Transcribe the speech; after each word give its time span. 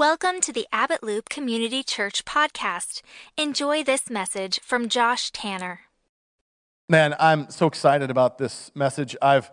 Welcome 0.00 0.40
to 0.40 0.52
the 0.54 0.66
Abbott 0.72 1.02
Loop 1.02 1.28
Community 1.28 1.82
Church 1.82 2.24
podcast. 2.24 3.02
Enjoy 3.36 3.84
this 3.84 4.08
message 4.08 4.58
from 4.60 4.88
Josh 4.88 5.30
Tanner. 5.30 5.80
Man, 6.88 7.14
I'm 7.20 7.50
so 7.50 7.66
excited 7.66 8.10
about 8.10 8.38
this 8.38 8.72
message. 8.74 9.14
I've, 9.20 9.50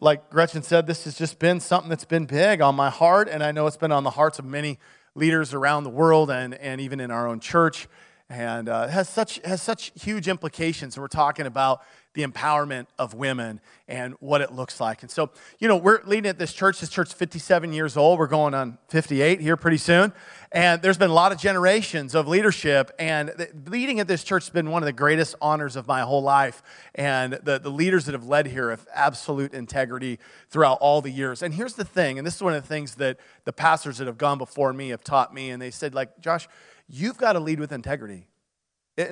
like 0.00 0.30
Gretchen 0.30 0.62
said, 0.62 0.86
this 0.86 1.02
has 1.06 1.18
just 1.18 1.40
been 1.40 1.58
something 1.58 1.90
that's 1.90 2.04
been 2.04 2.26
big 2.26 2.60
on 2.60 2.76
my 2.76 2.88
heart, 2.88 3.28
and 3.28 3.42
I 3.42 3.50
know 3.50 3.66
it's 3.66 3.76
been 3.76 3.90
on 3.90 4.04
the 4.04 4.10
hearts 4.10 4.38
of 4.38 4.44
many 4.44 4.78
leaders 5.16 5.52
around 5.54 5.82
the 5.82 5.90
world 5.90 6.30
and, 6.30 6.54
and 6.54 6.80
even 6.80 7.00
in 7.00 7.10
our 7.10 7.26
own 7.26 7.40
church. 7.40 7.88
And 8.28 8.68
uh, 8.68 8.86
has 8.86 9.08
such, 9.08 9.40
has 9.44 9.60
such 9.60 9.90
huge 10.00 10.28
implications. 10.28 10.94
And 10.94 11.02
We're 11.02 11.08
talking 11.08 11.46
about 11.46 11.82
the 12.14 12.26
empowerment 12.26 12.86
of 12.98 13.14
women 13.14 13.60
and 13.86 14.14
what 14.18 14.40
it 14.40 14.52
looks 14.52 14.80
like. 14.80 15.02
And 15.02 15.10
so, 15.10 15.30
you 15.60 15.68
know, 15.68 15.76
we're 15.76 16.02
leading 16.04 16.28
at 16.28 16.38
this 16.38 16.52
church. 16.52 16.80
This 16.80 16.88
church's 16.88 17.12
57 17.12 17.72
years 17.72 17.96
old. 17.96 18.18
We're 18.18 18.26
going 18.26 18.52
on 18.52 18.78
58 18.88 19.40
here 19.40 19.56
pretty 19.56 19.76
soon. 19.76 20.12
And 20.50 20.82
there's 20.82 20.98
been 20.98 21.10
a 21.10 21.14
lot 21.14 21.30
of 21.30 21.38
generations 21.38 22.16
of 22.16 22.26
leadership. 22.26 22.90
And 22.98 23.32
leading 23.66 24.00
at 24.00 24.08
this 24.08 24.24
church 24.24 24.46
has 24.46 24.50
been 24.50 24.70
one 24.70 24.82
of 24.82 24.86
the 24.86 24.92
greatest 24.92 25.36
honors 25.40 25.76
of 25.76 25.86
my 25.86 26.00
whole 26.00 26.22
life. 26.22 26.64
And 26.96 27.34
the, 27.34 27.60
the 27.60 27.70
leaders 27.70 28.06
that 28.06 28.12
have 28.12 28.26
led 28.26 28.48
here 28.48 28.70
have 28.70 28.86
absolute 28.92 29.54
integrity 29.54 30.18
throughout 30.48 30.78
all 30.80 31.00
the 31.00 31.10
years. 31.10 31.42
And 31.42 31.54
here's 31.54 31.74
the 31.74 31.84
thing, 31.84 32.18
and 32.18 32.26
this 32.26 32.34
is 32.34 32.42
one 32.42 32.54
of 32.54 32.62
the 32.62 32.68
things 32.68 32.96
that 32.96 33.18
the 33.44 33.52
pastors 33.52 33.98
that 33.98 34.08
have 34.08 34.18
gone 34.18 34.38
before 34.38 34.72
me 34.72 34.88
have 34.88 35.04
taught 35.04 35.32
me. 35.32 35.50
And 35.50 35.62
they 35.62 35.70
said, 35.70 35.94
like, 35.94 36.20
Josh, 36.20 36.48
you've 36.88 37.18
got 37.18 37.34
to 37.34 37.40
lead 37.40 37.60
with 37.60 37.70
integrity. 37.70 38.26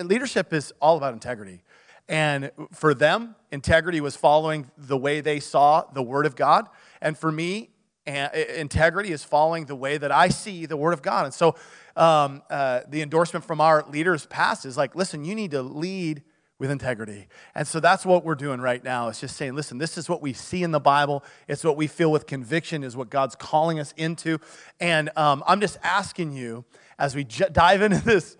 Leadership 0.03 0.53
is 0.53 0.73
all 0.81 0.97
about 0.97 1.15
integrity. 1.15 1.63
And 2.09 2.51
for 2.73 2.95
them, 2.95 3.37
integrity 3.53 4.01
was 4.01 4.17
following 4.17 4.71
the 4.77 4.97
way 4.97 5.21
they 5.21 5.41
saw 5.41 5.85
the 5.93 6.03
Word 6.03 6.27
of 6.27 6.37
God. 6.37 6.69
And 7.01 7.19
for 7.19 7.31
me, 7.31 7.71
integrity 8.07 9.13
is 9.13 9.23
following 9.23 9.67
the 9.67 9.77
way 9.77 9.99
that 9.99 10.11
I 10.11 10.29
see 10.29 10.65
the 10.65 10.77
Word 10.77 10.95
of 10.95 11.03
God. 11.03 11.27
And 11.27 11.35
so 11.35 11.55
um, 11.97 12.43
uh, 12.49 12.81
the 12.89 13.03
endorsement 13.03 13.45
from 13.45 13.61
our 13.61 13.85
leaders 13.91 14.25
past 14.27 14.65
is 14.65 14.77
like, 14.77 14.95
listen, 14.97 15.25
you 15.25 15.35
need 15.35 15.51
to 15.51 15.63
lead 15.63 16.23
with 16.59 16.71
integrity. 16.71 17.29
And 17.55 17.69
so 17.69 17.79
that's 17.79 18.05
what 18.05 18.25
we're 18.25 18.35
doing 18.35 18.61
right 18.61 18.83
now. 18.83 19.09
It's 19.09 19.21
just 19.21 19.37
saying, 19.37 19.55
listen, 19.55 19.79
this 19.79 19.97
is 19.97 20.09
what 20.09 20.23
we 20.23 20.33
see 20.33 20.63
in 20.63 20.73
the 20.73 20.81
Bible. 20.81 21.23
It's 21.47 21.63
what 21.63 21.77
we 21.77 21.87
feel 21.87 22.11
with 22.11 22.27
conviction, 22.27 22.83
is 22.83 22.97
what 22.97 23.11
God's 23.11 23.37
calling 23.37 23.79
us 23.79 23.93
into. 23.97 24.39
And 24.81 25.11
um, 25.17 25.45
I'm 25.47 25.61
just 25.61 25.79
asking 25.83 26.33
you, 26.33 26.65
as 26.99 27.15
we 27.15 27.25
j- 27.25 27.49
dive 27.53 27.83
into 27.83 28.03
this, 28.05 28.37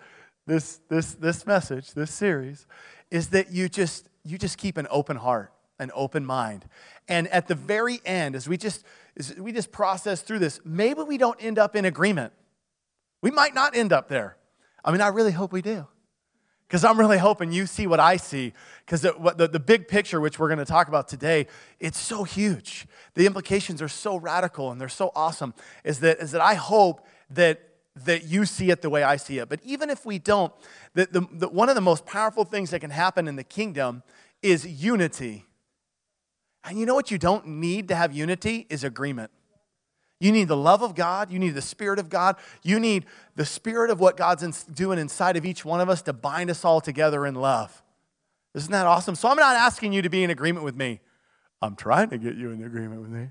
this, 0.47 0.81
this, 0.89 1.13
this 1.13 1.45
message, 1.45 1.93
this 1.93 2.11
series, 2.11 2.65
is 3.11 3.29
that 3.29 3.51
you 3.51 3.69
just 3.69 4.09
you 4.23 4.37
just 4.37 4.57
keep 4.57 4.77
an 4.77 4.87
open 4.89 5.17
heart 5.17 5.51
an 5.79 5.91
open 5.93 6.25
mind. 6.25 6.65
And 7.07 7.27
at 7.29 7.47
the 7.47 7.55
very 7.55 8.01
end 8.05 8.35
as 8.35 8.47
we 8.47 8.57
just 8.57 8.83
as 9.17 9.35
we 9.35 9.51
just 9.51 9.71
process 9.71 10.21
through 10.21 10.39
this 10.39 10.59
maybe 10.63 11.01
we 11.01 11.17
don't 11.17 11.41
end 11.43 11.57
up 11.57 11.75
in 11.75 11.85
agreement. 11.85 12.33
We 13.21 13.31
might 13.31 13.55
not 13.55 13.75
end 13.75 13.91
up 13.91 14.09
there. 14.09 14.37
I 14.83 14.91
mean 14.91 15.01
i 15.01 15.07
really 15.07 15.31
hope 15.31 15.51
we 15.51 15.61
do. 15.61 15.87
Because 16.67 16.83
i'm 16.83 16.99
really 16.99 17.17
hoping 17.17 17.51
you 17.51 17.65
see 17.65 17.87
what 17.87 17.99
i 17.99 18.17
see. 18.17 18.53
Because 18.85 19.01
the, 19.01 19.33
the, 19.37 19.47
the, 19.47 19.59
big 19.59 19.87
picture 19.87 20.19
which 20.19 20.37
we're 20.37 20.49
going 20.49 20.59
to 20.59 20.65
talk 20.65 20.87
about 20.87 21.07
today 21.07 21.47
it's 21.79 21.97
so 21.97 22.23
huge. 22.23 22.85
The 23.15 23.25
implications 23.25 23.81
are 23.81 23.87
so 23.89 24.17
radical 24.17 24.71
and 24.71 24.79
they're 24.79 24.89
so 24.89 25.11
awesome 25.15 25.53
is 25.83 26.01
that 26.01 26.19
is 26.19 26.31
that 26.31 26.41
i 26.41 26.55
hope 26.55 27.05
that 27.31 27.68
that 28.05 28.25
you 28.25 28.45
see 28.45 28.71
it 28.71 28.81
the 28.81 28.89
way 28.89 29.03
I 29.03 29.15
see 29.15 29.39
it. 29.39 29.49
But 29.49 29.59
even 29.63 29.89
if 29.89 30.05
we 30.05 30.19
don't, 30.19 30.53
the, 30.93 31.07
the, 31.11 31.27
the, 31.31 31.49
one 31.49 31.69
of 31.69 31.75
the 31.75 31.81
most 31.81 32.05
powerful 32.05 32.45
things 32.45 32.71
that 32.71 32.79
can 32.79 32.91
happen 32.91 33.27
in 33.27 33.35
the 33.35 33.43
kingdom 33.43 34.03
is 34.41 34.65
unity. 34.65 35.45
And 36.63 36.77
you 36.77 36.85
know 36.85 36.95
what 36.95 37.11
you 37.11 37.17
don't 37.17 37.47
need 37.47 37.87
to 37.87 37.95
have 37.95 38.13
unity 38.13 38.67
is 38.69 38.83
agreement. 38.83 39.31
You 40.19 40.31
need 40.31 40.49
the 40.49 40.57
love 40.57 40.81
of 40.81 40.95
God. 40.95 41.31
You 41.31 41.39
need 41.39 41.55
the 41.55 41.61
Spirit 41.61 41.97
of 41.97 42.09
God. 42.09 42.35
You 42.61 42.79
need 42.79 43.05
the 43.35 43.45
Spirit 43.45 43.89
of 43.89 43.99
what 43.99 44.17
God's 44.17 44.43
in, 44.43 44.53
doing 44.73 44.99
inside 44.99 45.37
of 45.37 45.45
each 45.45 45.63
one 45.63 45.79
of 45.79 45.89
us 45.89 46.01
to 46.03 46.13
bind 46.13 46.49
us 46.49 46.65
all 46.65 46.81
together 46.81 47.25
in 47.25 47.35
love. 47.35 47.81
Isn't 48.53 48.71
that 48.71 48.85
awesome? 48.85 49.15
So 49.15 49.29
I'm 49.29 49.37
not 49.37 49.55
asking 49.55 49.93
you 49.93 50.01
to 50.01 50.09
be 50.09 50.23
in 50.23 50.29
agreement 50.29 50.65
with 50.65 50.75
me. 50.75 50.99
I'm 51.61 51.75
trying 51.75 52.09
to 52.09 52.17
get 52.17 52.35
you 52.35 52.51
in 52.51 52.63
agreement 52.63 53.01
with 53.01 53.11
me. 53.11 53.29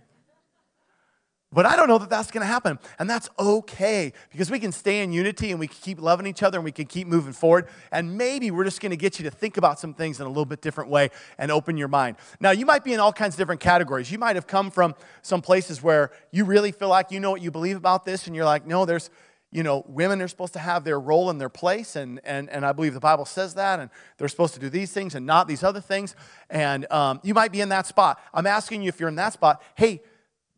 But 1.51 1.65
I 1.65 1.77
don't 1.77 1.89
know 1.89 1.97
that 1.97 2.11
that's 2.11 2.31
going 2.31 2.43
to 2.43 2.47
happen. 2.47 2.79
And 2.99 3.09
that's 3.09 3.31
okay 3.39 4.13
because 4.31 4.51
we 4.51 4.59
can 4.59 4.71
stay 4.71 5.03
in 5.03 5.13
unity 5.13 5.51
and 5.51 5.59
we 5.59 5.67
can 5.67 5.79
keep 5.81 5.99
loving 5.99 6.27
each 6.27 6.43
other 6.43 6.59
and 6.59 6.65
we 6.65 6.73
can 6.73 6.85
keep 6.85 7.07
moving 7.07 7.33
forward. 7.33 7.69
And 7.91 8.19
maybe 8.19 8.51
we're 8.51 8.65
just 8.65 8.83
going 8.83 8.91
to 8.91 8.99
get 8.99 9.19
you 9.19 9.25
to 9.25 9.31
think 9.31 9.57
about 9.57 9.81
some 9.81 9.95
things 9.95 10.21
in 10.21 10.27
a 10.27 10.29
little 10.29 10.45
bit 10.45 10.61
different 10.61 10.91
way 10.91 11.09
and 11.39 11.51
open 11.51 11.79
your 11.79 11.89
mind. 11.89 12.17
Now, 12.39 12.51
you 12.51 12.67
might 12.67 12.85
be 12.85 12.93
in 12.93 13.01
all 13.01 13.15
kinds 13.15 13.35
of 13.35 13.39
different 13.39 13.63
categories. 13.63 14.13
You 14.13 14.19
might 14.19 14.37
have 14.37 14.47
come 14.47 14.71
from 14.71 14.95
some 15.23 15.41
places 15.41 15.83
where 15.83 16.11
you 16.33 16.45
really 16.45 16.71
feel 16.71 16.89
like 16.89 17.11
you 17.11 17.19
know 17.19 17.31
what 17.31 17.41
you 17.41 17.51
believe 17.51 17.79
about 17.79 18.05
this 18.05 18.27
and 18.27 18.37
you're 18.37 18.45
like, 18.45 18.67
no, 18.67 18.85
there's, 18.85 19.09
you 19.51 19.63
know, 19.63 19.85
women 19.89 20.21
are 20.21 20.29
supposed 20.29 20.53
to 20.53 20.59
have 20.59 20.85
their 20.85 21.01
role 21.01 21.31
and 21.31 21.41
their 21.41 21.49
place, 21.49 21.97
and, 21.97 22.21
and, 22.25 22.51
and 22.51 22.67
I 22.67 22.73
believe 22.73 22.93
the 22.93 23.01
Bible 23.01 23.25
says 23.25 23.55
that, 23.55 23.81
and 23.81 23.89
they're 24.19 24.29
supposed 24.29 24.53
to 24.53 24.61
do 24.61 24.69
these 24.69 24.93
things 24.93 25.15
and 25.15 25.25
not 25.25 25.49
these 25.49 25.63
other 25.63 25.81
things. 25.81 26.15
And 26.51 26.91
um, 26.93 27.21
you 27.23 27.33
might 27.33 27.51
be 27.51 27.63
in 27.63 27.71
that 27.71 27.87
spot. 27.87 28.21
I'm 28.35 28.47
asking 28.47 28.83
you 28.83 28.91
if 28.91 29.01
you're 29.01 29.09
in 29.09 29.15
that 29.15 29.33
spot, 29.33 29.63
hey, 29.75 30.03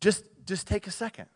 just 0.01 0.25
just 0.45 0.67
take 0.67 0.87
a 0.87 0.91
second, 0.91 1.27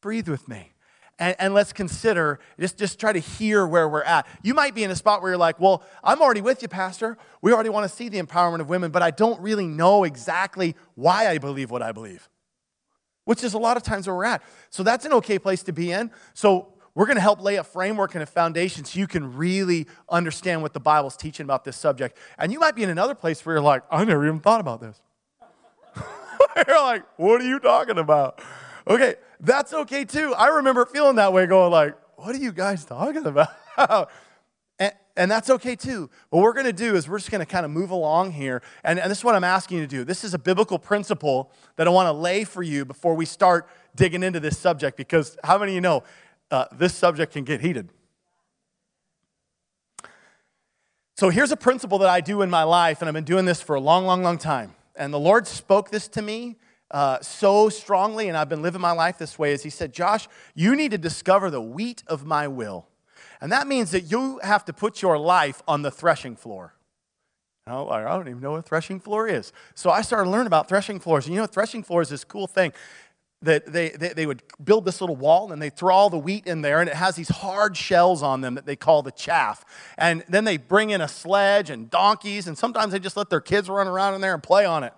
breathe 0.00 0.28
with 0.28 0.48
me. 0.48 0.72
And, 1.20 1.34
and, 1.40 1.52
let's 1.52 1.72
consider, 1.72 2.38
just, 2.60 2.78
just 2.78 3.00
try 3.00 3.12
to 3.12 3.18
hear 3.18 3.66
where 3.66 3.88
we're 3.88 4.04
at. 4.04 4.24
You 4.44 4.54
might 4.54 4.72
be 4.72 4.84
in 4.84 4.92
a 4.92 4.94
spot 4.94 5.20
where 5.20 5.32
you're 5.32 5.38
like, 5.38 5.58
well, 5.58 5.82
I'm 6.04 6.22
already 6.22 6.42
with 6.42 6.62
you, 6.62 6.68
Pastor. 6.68 7.18
We 7.42 7.52
already 7.52 7.70
want 7.70 7.90
to 7.90 7.94
see 7.94 8.08
the 8.08 8.22
empowerment 8.22 8.60
of 8.60 8.68
women, 8.68 8.92
but 8.92 9.02
I 9.02 9.10
don't 9.10 9.40
really 9.40 9.66
know 9.66 10.04
exactly 10.04 10.76
why 10.94 11.26
I 11.26 11.38
believe 11.38 11.72
what 11.72 11.82
I 11.82 11.90
believe, 11.90 12.28
which 13.24 13.42
is 13.42 13.54
a 13.54 13.58
lot 13.58 13.76
of 13.76 13.82
times 13.82 14.06
where 14.06 14.14
we're 14.14 14.26
at. 14.26 14.44
So 14.70 14.84
that's 14.84 15.04
an 15.06 15.12
okay 15.14 15.40
place 15.40 15.64
to 15.64 15.72
be 15.72 15.90
in. 15.90 16.12
So 16.34 16.74
we're 16.94 17.06
going 17.06 17.16
to 17.16 17.22
help 17.22 17.40
lay 17.40 17.56
a 17.56 17.64
framework 17.64 18.14
and 18.14 18.22
a 18.22 18.26
foundation 18.26 18.84
so 18.84 18.98
you 18.98 19.08
can 19.08 19.36
really 19.36 19.88
understand 20.08 20.62
what 20.62 20.72
the 20.72 20.80
Bible's 20.80 21.16
teaching 21.16 21.44
about 21.44 21.64
this 21.64 21.76
subject. 21.76 22.16
And 22.38 22.52
you 22.52 22.60
might 22.60 22.76
be 22.76 22.84
in 22.84 22.90
another 22.90 23.14
place 23.14 23.44
where 23.44 23.56
you're 23.56 23.62
like, 23.62 23.82
I 23.90 24.04
never 24.04 24.24
even 24.24 24.40
thought 24.40 24.60
about 24.60 24.80
this. 24.80 25.00
you're 26.66 26.82
like, 26.82 27.04
what 27.16 27.40
are 27.40 27.44
you 27.44 27.58
talking 27.58 27.98
about? 27.98 28.40
Okay, 28.86 29.16
that's 29.40 29.72
okay 29.72 30.04
too. 30.04 30.34
I 30.34 30.48
remember 30.48 30.86
feeling 30.86 31.16
that 31.16 31.32
way, 31.32 31.46
going 31.46 31.70
like, 31.70 31.96
what 32.16 32.34
are 32.34 32.38
you 32.38 32.52
guys 32.52 32.84
talking 32.84 33.24
about? 33.26 33.48
and, 34.78 34.92
and, 35.16 35.30
that's 35.30 35.50
okay 35.50 35.76
too. 35.76 36.10
What 36.30 36.42
we're 36.42 36.52
going 36.52 36.66
to 36.66 36.72
do 36.72 36.96
is 36.96 37.08
we're 37.08 37.18
just 37.18 37.30
going 37.30 37.40
to 37.40 37.46
kind 37.46 37.64
of 37.64 37.70
move 37.70 37.90
along 37.90 38.32
here. 38.32 38.62
And, 38.82 38.98
and 38.98 39.10
this 39.10 39.18
is 39.18 39.24
what 39.24 39.34
I'm 39.34 39.44
asking 39.44 39.78
you 39.78 39.84
to 39.84 39.88
do. 39.88 40.04
This 40.04 40.24
is 40.24 40.34
a 40.34 40.38
biblical 40.38 40.78
principle 40.78 41.52
that 41.76 41.86
I 41.86 41.90
want 41.90 42.06
to 42.06 42.12
lay 42.12 42.44
for 42.44 42.62
you 42.62 42.84
before 42.84 43.14
we 43.14 43.24
start 43.24 43.68
digging 43.94 44.22
into 44.22 44.40
this 44.40 44.58
subject 44.58 44.96
because 44.96 45.36
how 45.44 45.58
many 45.58 45.72
of 45.72 45.74
you 45.76 45.80
know 45.80 46.02
uh, 46.50 46.64
this 46.72 46.94
subject 46.94 47.32
can 47.34 47.44
get 47.44 47.60
heated? 47.60 47.90
So 51.18 51.30
here's 51.30 51.50
a 51.50 51.56
principle 51.56 51.98
that 51.98 52.08
I 52.08 52.20
do 52.20 52.42
in 52.42 52.50
my 52.50 52.62
life, 52.62 53.02
and 53.02 53.08
I've 53.08 53.14
been 53.14 53.24
doing 53.24 53.44
this 53.44 53.60
for 53.60 53.74
a 53.74 53.80
long, 53.80 54.06
long, 54.06 54.22
long 54.22 54.38
time. 54.38 54.74
And 54.98 55.14
the 55.14 55.18
Lord 55.18 55.46
spoke 55.46 55.90
this 55.90 56.08
to 56.08 56.22
me 56.22 56.56
uh, 56.90 57.20
so 57.20 57.68
strongly, 57.68 58.28
and 58.28 58.36
I've 58.36 58.48
been 58.48 58.62
living 58.62 58.80
my 58.80 58.92
life 58.92 59.16
this 59.16 59.38
way, 59.38 59.52
is 59.52 59.62
He 59.62 59.70
said, 59.70 59.92
Josh, 59.92 60.28
you 60.54 60.74
need 60.74 60.90
to 60.90 60.98
discover 60.98 61.50
the 61.50 61.62
wheat 61.62 62.02
of 62.06 62.26
my 62.26 62.48
will. 62.48 62.88
And 63.40 63.52
that 63.52 63.66
means 63.66 63.92
that 63.92 64.10
you 64.10 64.40
have 64.42 64.64
to 64.64 64.72
put 64.72 65.00
your 65.00 65.16
life 65.16 65.62
on 65.68 65.82
the 65.82 65.90
threshing 65.90 66.34
floor. 66.34 66.74
I 67.66 68.02
don't 68.16 68.28
even 68.28 68.40
know 68.40 68.52
what 68.52 68.66
threshing 68.66 68.98
floor 68.98 69.28
is. 69.28 69.52
So 69.74 69.90
I 69.90 70.00
started 70.00 70.30
learning 70.30 70.46
about 70.46 70.68
threshing 70.68 70.98
floors. 70.98 71.26
And 71.26 71.34
you 71.34 71.40
know, 71.40 71.46
threshing 71.46 71.82
floor 71.82 72.00
is 72.00 72.08
this 72.08 72.24
cool 72.24 72.46
thing 72.46 72.72
that 73.42 73.72
they, 73.72 73.90
they, 73.90 74.08
they, 74.08 74.26
would 74.26 74.42
build 74.62 74.84
this 74.84 75.00
little 75.00 75.14
wall 75.14 75.52
and 75.52 75.62
they 75.62 75.70
throw 75.70 75.94
all 75.94 76.10
the 76.10 76.18
wheat 76.18 76.46
in 76.46 76.62
there 76.62 76.80
and 76.80 76.88
it 76.88 76.96
has 76.96 77.14
these 77.14 77.28
hard 77.28 77.76
shells 77.76 78.22
on 78.22 78.40
them 78.40 78.56
that 78.56 78.66
they 78.66 78.74
call 78.74 79.02
the 79.02 79.12
chaff. 79.12 79.64
And 79.96 80.24
then 80.28 80.44
they 80.44 80.56
bring 80.56 80.90
in 80.90 81.00
a 81.00 81.08
sledge 81.08 81.70
and 81.70 81.88
donkeys 81.88 82.48
and 82.48 82.58
sometimes 82.58 82.92
they 82.92 82.98
just 82.98 83.16
let 83.16 83.30
their 83.30 83.40
kids 83.40 83.68
run 83.68 83.86
around 83.86 84.14
in 84.14 84.20
there 84.20 84.34
and 84.34 84.42
play 84.42 84.64
on 84.64 84.82
it. 84.82 84.92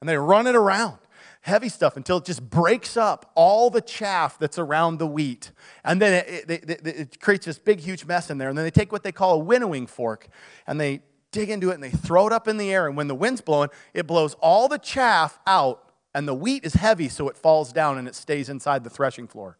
And 0.00 0.08
they 0.08 0.18
run 0.18 0.46
it 0.46 0.54
around. 0.54 0.98
Heavy 1.40 1.68
stuff 1.70 1.96
until 1.96 2.18
it 2.18 2.24
just 2.24 2.50
breaks 2.50 2.96
up 2.96 3.30
all 3.34 3.70
the 3.70 3.80
chaff 3.80 4.38
that's 4.38 4.58
around 4.58 4.98
the 4.98 5.06
wheat. 5.06 5.52
And 5.84 6.02
then 6.02 6.24
it, 6.26 6.50
it, 6.50 6.70
it, 6.70 6.86
it 6.86 7.20
creates 7.20 7.46
this 7.46 7.58
big 7.58 7.80
huge 7.80 8.04
mess 8.04 8.28
in 8.28 8.36
there. 8.36 8.50
And 8.50 8.58
then 8.58 8.64
they 8.64 8.70
take 8.70 8.92
what 8.92 9.04
they 9.04 9.12
call 9.12 9.36
a 9.36 9.38
winnowing 9.38 9.86
fork 9.86 10.28
and 10.66 10.78
they 10.78 11.00
dig 11.30 11.48
into 11.48 11.70
it 11.70 11.74
and 11.74 11.82
they 11.82 11.90
throw 11.90 12.26
it 12.26 12.32
up 12.32 12.46
in 12.46 12.58
the 12.58 12.70
air. 12.70 12.86
And 12.86 12.96
when 12.96 13.08
the 13.08 13.14
wind's 13.14 13.40
blowing 13.40 13.70
it 13.94 14.06
blows 14.06 14.34
all 14.34 14.68
the 14.68 14.78
chaff 14.78 15.38
out 15.46 15.85
and 16.16 16.26
the 16.26 16.34
wheat 16.34 16.64
is 16.64 16.72
heavy, 16.72 17.10
so 17.10 17.28
it 17.28 17.36
falls 17.36 17.74
down 17.74 17.98
and 17.98 18.08
it 18.08 18.14
stays 18.14 18.48
inside 18.48 18.82
the 18.84 18.88
threshing 18.88 19.28
floor. 19.28 19.58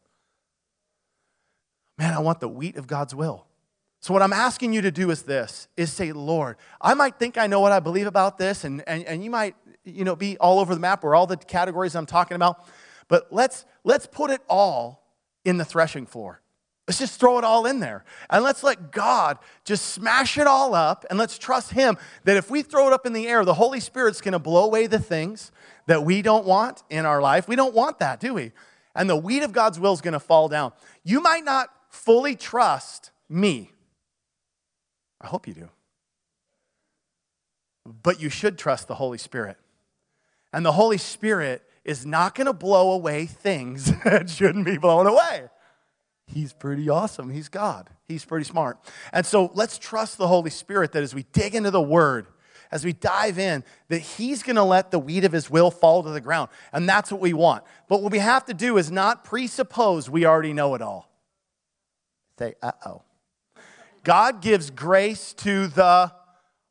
Man, 1.98 2.14
I 2.14 2.18
want 2.18 2.40
the 2.40 2.48
wheat 2.48 2.76
of 2.76 2.86
God's 2.86 3.14
will. 3.14 3.44
So 4.00 4.14
what 4.14 4.22
I'm 4.22 4.32
asking 4.32 4.72
you 4.72 4.80
to 4.80 4.90
do 4.90 5.10
is 5.10 5.24
this, 5.24 5.68
is 5.76 5.92
say, 5.92 6.12
Lord, 6.12 6.56
I 6.80 6.94
might 6.94 7.18
think 7.18 7.36
I 7.36 7.46
know 7.46 7.60
what 7.60 7.72
I 7.72 7.80
believe 7.80 8.06
about 8.06 8.38
this, 8.38 8.64
and, 8.64 8.82
and, 8.88 9.04
and 9.04 9.22
you 9.22 9.28
might 9.28 9.54
you 9.84 10.02
know, 10.02 10.16
be 10.16 10.38
all 10.38 10.58
over 10.58 10.74
the 10.74 10.80
map 10.80 11.04
or 11.04 11.14
all 11.14 11.26
the 11.26 11.36
categories 11.36 11.94
I'm 11.94 12.06
talking 12.06 12.36
about, 12.36 12.66
but 13.06 13.30
let's, 13.30 13.66
let's 13.84 14.06
put 14.06 14.30
it 14.30 14.40
all 14.48 15.04
in 15.44 15.58
the 15.58 15.64
threshing 15.64 16.06
floor. 16.06 16.40
Let's 16.86 16.98
just 16.98 17.18
throw 17.18 17.38
it 17.38 17.44
all 17.44 17.66
in 17.66 17.80
there. 17.80 18.04
And 18.30 18.44
let's 18.44 18.62
let 18.62 18.92
God 18.92 19.38
just 19.64 19.86
smash 19.86 20.38
it 20.38 20.46
all 20.46 20.74
up. 20.74 21.04
And 21.10 21.18
let's 21.18 21.36
trust 21.36 21.72
Him 21.72 21.98
that 22.24 22.36
if 22.36 22.50
we 22.50 22.62
throw 22.62 22.86
it 22.86 22.92
up 22.92 23.06
in 23.06 23.12
the 23.12 23.26
air, 23.26 23.44
the 23.44 23.54
Holy 23.54 23.80
Spirit's 23.80 24.20
going 24.20 24.32
to 24.32 24.38
blow 24.38 24.64
away 24.64 24.86
the 24.86 25.00
things 25.00 25.50
that 25.86 26.04
we 26.04 26.22
don't 26.22 26.46
want 26.46 26.84
in 26.88 27.04
our 27.04 27.20
life. 27.20 27.48
We 27.48 27.56
don't 27.56 27.74
want 27.74 27.98
that, 27.98 28.20
do 28.20 28.34
we? 28.34 28.52
and 28.96 29.08
the 29.08 29.16
weed 29.16 29.42
of 29.42 29.52
God's 29.52 29.78
will 29.78 29.92
is 29.92 30.00
going 30.00 30.14
to 30.14 30.20
fall 30.20 30.48
down. 30.48 30.72
You 31.04 31.20
might 31.20 31.44
not 31.44 31.68
fully 31.90 32.34
trust 32.34 33.10
me. 33.28 33.70
I 35.20 35.28
hope 35.28 35.46
you 35.46 35.54
do. 35.54 35.68
But 37.84 38.20
you 38.20 38.30
should 38.30 38.58
trust 38.58 38.88
the 38.88 38.94
Holy 38.94 39.18
Spirit. 39.18 39.58
And 40.52 40.64
the 40.64 40.72
Holy 40.72 40.98
Spirit 40.98 41.62
is 41.84 42.04
not 42.04 42.34
going 42.34 42.46
to 42.46 42.52
blow 42.52 42.90
away 42.90 43.26
things 43.26 43.92
that 44.04 44.30
shouldn't 44.30 44.64
be 44.64 44.78
blown 44.78 45.06
away. 45.06 45.48
He's 46.26 46.52
pretty 46.52 46.88
awesome. 46.88 47.30
He's 47.30 47.48
God. 47.48 47.88
He's 48.08 48.24
pretty 48.24 48.44
smart. 48.44 48.78
And 49.12 49.24
so 49.24 49.50
let's 49.54 49.78
trust 49.78 50.18
the 50.18 50.28
Holy 50.28 50.50
Spirit 50.50 50.92
that 50.92 51.02
as 51.02 51.14
we 51.14 51.24
dig 51.32 51.54
into 51.54 51.70
the 51.70 51.80
Word, 51.80 52.26
as 52.72 52.84
we 52.84 52.92
dive 52.92 53.38
in, 53.38 53.62
that 53.88 54.00
He's 54.00 54.42
going 54.42 54.56
to 54.56 54.64
let 54.64 54.90
the 54.90 54.98
weed 54.98 55.24
of 55.24 55.32
His 55.32 55.48
will 55.48 55.70
fall 55.70 56.02
to 56.02 56.10
the 56.10 56.20
ground. 56.20 56.50
And 56.72 56.88
that's 56.88 57.12
what 57.12 57.20
we 57.20 57.32
want. 57.32 57.64
But 57.88 58.02
what 58.02 58.12
we 58.12 58.18
have 58.18 58.44
to 58.46 58.54
do 58.54 58.76
is 58.76 58.90
not 58.90 59.24
presuppose 59.24 60.10
we 60.10 60.26
already 60.26 60.52
know 60.52 60.74
it 60.74 60.82
all. 60.82 61.08
Say, 62.38 62.54
uh 62.62 62.72
oh. 62.84 63.02
God 64.02 64.42
gives 64.42 64.70
grace 64.70 65.32
to 65.34 65.68
the 65.68 66.12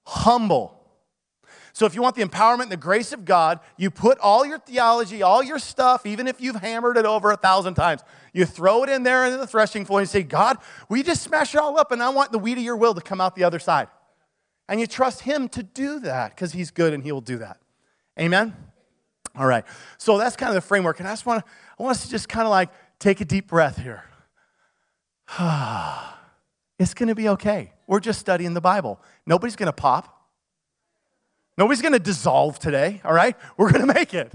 humble. 0.05 0.84
So 1.75 1.85
if 1.85 1.93
you 1.93 2.01
want 2.01 2.15
the 2.15 2.23
empowerment 2.23 2.63
and 2.63 2.71
the 2.71 2.77
grace 2.77 3.11
of 3.11 3.25
God, 3.25 3.59
you 3.75 3.91
put 3.91 4.17
all 4.19 4.45
your 4.45 4.59
theology, 4.59 5.21
all 5.21 5.43
your 5.43 5.59
stuff, 5.59 6.05
even 6.05 6.25
if 6.25 6.39
you've 6.39 6.55
hammered 6.55 6.95
it 6.95 7.03
over 7.03 7.31
a 7.31 7.35
thousand 7.35 7.73
times, 7.73 8.01
you 8.31 8.45
throw 8.45 8.83
it 8.83 8.89
in 8.89 9.03
there 9.03 9.25
in 9.25 9.37
the 9.37 9.45
threshing 9.45 9.83
floor 9.83 9.99
and 9.99 10.07
say, 10.07 10.23
God, 10.23 10.57
we 10.87 11.03
just 11.03 11.21
smash 11.21 11.53
it 11.53 11.57
all 11.57 11.77
up 11.77 11.91
and 11.91 12.01
I 12.01 12.07
want 12.11 12.31
the 12.31 12.39
wheat 12.39 12.57
of 12.57 12.63
your 12.63 12.77
will 12.77 12.93
to 12.93 13.01
come 13.01 13.19
out 13.19 13.35
the 13.35 13.43
other 13.43 13.59
side. 13.59 13.89
And 14.69 14.79
you 14.79 14.87
trust 14.87 15.23
him 15.23 15.49
to 15.49 15.63
do 15.63 15.99
that 15.99 16.33
because 16.33 16.53
he's 16.53 16.71
good 16.71 16.93
and 16.93 17.03
he 17.03 17.11
will 17.11 17.19
do 17.19 17.39
that. 17.39 17.57
Amen? 18.17 18.55
All 19.37 19.45
right. 19.45 19.65
So 19.97 20.17
that's 20.17 20.37
kind 20.37 20.47
of 20.47 20.55
the 20.55 20.61
framework. 20.61 20.99
And 20.99 21.09
I 21.09 21.11
just 21.11 21.25
want 21.25 21.45
to, 21.45 21.51
I 21.77 21.83
want 21.83 21.97
us 21.97 22.05
to 22.05 22.09
just 22.09 22.29
kind 22.29 22.45
of 22.45 22.51
like 22.51 22.69
take 22.99 23.19
a 23.19 23.25
deep 23.25 23.49
breath 23.49 23.77
here. 23.77 24.05
it's 26.79 26.93
going 26.93 27.09
to 27.09 27.15
be 27.15 27.27
okay. 27.27 27.73
We're 27.85 27.99
just 27.99 28.21
studying 28.21 28.53
the 28.53 28.61
Bible. 28.61 29.01
Nobody's 29.25 29.57
going 29.57 29.67
to 29.67 29.73
pop. 29.73 30.14
Nobody's 31.57 31.81
going 31.81 31.93
to 31.93 31.99
dissolve 31.99 32.59
today, 32.59 33.01
all 33.05 33.13
right? 33.13 33.35
We're 33.57 33.71
going 33.71 33.87
to 33.87 33.93
make 33.93 34.13
it. 34.13 34.33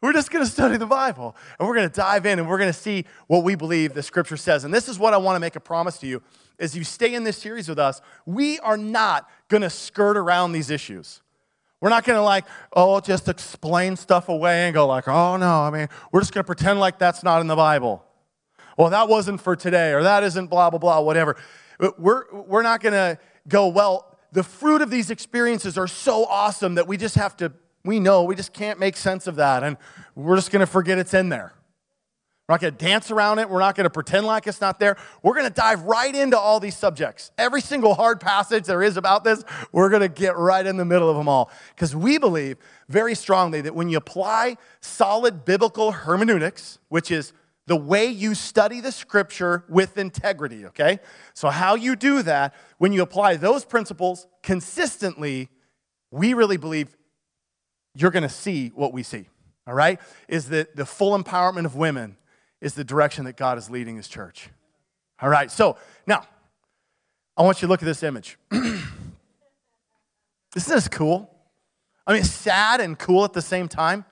We're 0.00 0.12
just 0.12 0.30
going 0.30 0.44
to 0.44 0.50
study 0.50 0.76
the 0.76 0.86
Bible 0.86 1.34
and 1.58 1.66
we're 1.66 1.74
going 1.74 1.88
to 1.88 1.94
dive 1.94 2.24
in 2.24 2.38
and 2.38 2.48
we're 2.48 2.58
going 2.58 2.72
to 2.72 2.78
see 2.78 3.04
what 3.26 3.42
we 3.42 3.56
believe 3.56 3.94
the 3.94 4.02
scripture 4.02 4.36
says. 4.36 4.62
And 4.62 4.72
this 4.72 4.88
is 4.88 4.96
what 4.96 5.12
I 5.12 5.16
want 5.16 5.34
to 5.36 5.40
make 5.40 5.56
a 5.56 5.60
promise 5.60 5.98
to 5.98 6.06
you 6.06 6.22
as 6.60 6.76
you 6.76 6.84
stay 6.84 7.14
in 7.14 7.24
this 7.24 7.36
series 7.36 7.68
with 7.68 7.80
us. 7.80 8.00
We 8.24 8.60
are 8.60 8.76
not 8.76 9.28
going 9.48 9.62
to 9.62 9.70
skirt 9.70 10.16
around 10.16 10.52
these 10.52 10.70
issues. 10.70 11.20
We're 11.80 11.90
not 11.90 12.04
going 12.04 12.16
to 12.16 12.22
like, 12.22 12.44
oh, 12.72 13.00
just 13.00 13.28
explain 13.28 13.96
stuff 13.96 14.28
away 14.28 14.66
and 14.66 14.74
go 14.74 14.86
like, 14.86 15.08
oh 15.08 15.36
no, 15.36 15.62
I 15.62 15.70
mean, 15.70 15.88
we're 16.12 16.20
just 16.20 16.32
going 16.32 16.44
to 16.44 16.46
pretend 16.46 16.78
like 16.78 16.98
that's 16.98 17.24
not 17.24 17.40
in 17.40 17.48
the 17.48 17.56
Bible. 17.56 18.04
Well, 18.76 18.90
that 18.90 19.08
wasn't 19.08 19.40
for 19.40 19.56
today 19.56 19.92
or 19.92 20.04
that 20.04 20.22
isn't 20.22 20.46
blah, 20.46 20.70
blah, 20.70 20.78
blah, 20.78 21.00
whatever. 21.00 21.36
We're, 21.98 22.24
we're 22.32 22.62
not 22.62 22.80
going 22.80 22.92
to 22.92 23.18
go, 23.48 23.68
well, 23.68 24.17
the 24.32 24.42
fruit 24.42 24.82
of 24.82 24.90
these 24.90 25.10
experiences 25.10 25.78
are 25.78 25.86
so 25.86 26.24
awesome 26.26 26.74
that 26.74 26.86
we 26.86 26.96
just 26.96 27.14
have 27.14 27.36
to, 27.38 27.52
we 27.84 28.00
know, 28.00 28.24
we 28.24 28.34
just 28.34 28.52
can't 28.52 28.78
make 28.78 28.96
sense 28.96 29.26
of 29.26 29.36
that. 29.36 29.62
And 29.62 29.76
we're 30.14 30.36
just 30.36 30.50
going 30.50 30.60
to 30.60 30.66
forget 30.66 30.98
it's 30.98 31.14
in 31.14 31.28
there. 31.28 31.54
We're 32.48 32.54
not 32.54 32.60
going 32.62 32.76
to 32.76 32.84
dance 32.84 33.10
around 33.10 33.40
it. 33.40 33.50
We're 33.50 33.60
not 33.60 33.74
going 33.74 33.84
to 33.84 33.90
pretend 33.90 34.24
like 34.24 34.46
it's 34.46 34.60
not 34.60 34.80
there. 34.80 34.96
We're 35.22 35.34
going 35.34 35.46
to 35.46 35.52
dive 35.52 35.82
right 35.82 36.14
into 36.14 36.38
all 36.38 36.60
these 36.60 36.76
subjects. 36.76 37.30
Every 37.36 37.60
single 37.60 37.94
hard 37.94 38.20
passage 38.20 38.64
there 38.64 38.82
is 38.82 38.96
about 38.96 39.22
this, 39.22 39.44
we're 39.70 39.90
going 39.90 40.00
to 40.00 40.08
get 40.08 40.34
right 40.34 40.64
in 40.66 40.78
the 40.78 40.84
middle 40.86 41.10
of 41.10 41.16
them 41.18 41.28
all. 41.28 41.50
Because 41.74 41.94
we 41.94 42.16
believe 42.16 42.56
very 42.88 43.14
strongly 43.14 43.60
that 43.60 43.74
when 43.74 43.90
you 43.90 43.98
apply 43.98 44.56
solid 44.80 45.44
biblical 45.44 45.92
hermeneutics, 45.92 46.78
which 46.88 47.10
is 47.10 47.34
the 47.68 47.76
way 47.76 48.06
you 48.06 48.34
study 48.34 48.80
the 48.80 48.90
scripture 48.90 49.62
with 49.68 49.98
integrity, 49.98 50.66
okay? 50.66 51.00
So, 51.34 51.50
how 51.50 51.74
you 51.74 51.94
do 51.94 52.22
that, 52.22 52.54
when 52.78 52.92
you 52.92 53.02
apply 53.02 53.36
those 53.36 53.64
principles 53.64 54.26
consistently, 54.42 55.50
we 56.10 56.32
really 56.32 56.56
believe 56.56 56.96
you're 57.94 58.10
gonna 58.10 58.28
see 58.28 58.68
what 58.74 58.92
we 58.92 59.02
see, 59.02 59.28
all 59.66 59.74
right? 59.74 60.00
Is 60.28 60.48
that 60.48 60.76
the 60.76 60.86
full 60.86 61.16
empowerment 61.16 61.66
of 61.66 61.76
women 61.76 62.16
is 62.60 62.74
the 62.74 62.84
direction 62.84 63.26
that 63.26 63.36
God 63.36 63.58
is 63.58 63.68
leading 63.70 63.96
his 63.96 64.08
church. 64.08 64.48
All 65.20 65.28
right, 65.28 65.50
so 65.50 65.76
now, 66.06 66.26
I 67.36 67.42
want 67.42 67.60
you 67.60 67.66
to 67.66 67.70
look 67.70 67.82
at 67.82 67.86
this 67.86 68.02
image. 68.02 68.38
Isn't 68.50 68.88
this 70.54 70.88
cool? 70.88 71.30
I 72.06 72.14
mean, 72.14 72.24
sad 72.24 72.80
and 72.80 72.98
cool 72.98 73.24
at 73.24 73.34
the 73.34 73.42
same 73.42 73.68
time. 73.68 74.06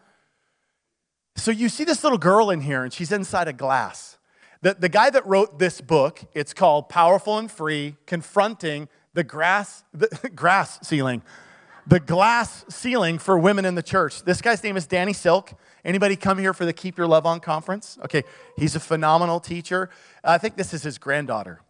So 1.36 1.50
you 1.50 1.68
see 1.68 1.84
this 1.84 2.02
little 2.02 2.18
girl 2.18 2.50
in 2.50 2.62
here, 2.62 2.82
and 2.82 2.92
she's 2.92 3.12
inside 3.12 3.46
a 3.46 3.52
glass. 3.52 4.16
The, 4.62 4.74
the 4.74 4.88
guy 4.88 5.10
that 5.10 5.24
wrote 5.26 5.58
this 5.58 5.80
book, 5.80 6.20
it's 6.34 6.54
called 6.54 6.88
Powerful 6.88 7.38
and 7.38 7.50
Free 7.50 7.96
Confronting 8.06 8.88
the 9.14 9.22
Grass, 9.22 9.84
the 9.92 10.08
grass 10.34 10.78
Ceiling. 10.86 11.22
The 11.88 12.00
glass 12.00 12.64
ceiling 12.68 13.18
for 13.18 13.38
women 13.38 13.64
in 13.64 13.76
the 13.76 13.82
church. 13.82 14.24
This 14.24 14.42
guy's 14.42 14.60
name 14.64 14.76
is 14.76 14.88
Danny 14.88 15.12
Silk. 15.12 15.52
Anybody 15.84 16.16
come 16.16 16.36
here 16.36 16.52
for 16.52 16.64
the 16.64 16.72
Keep 16.72 16.98
Your 16.98 17.06
Love 17.06 17.26
On 17.26 17.38
conference? 17.38 17.96
Okay, 18.02 18.24
he's 18.58 18.74
a 18.74 18.80
phenomenal 18.80 19.38
teacher. 19.38 19.88
I 20.24 20.36
think 20.36 20.56
this 20.56 20.74
is 20.74 20.82
his 20.82 20.98
granddaughter 20.98 21.60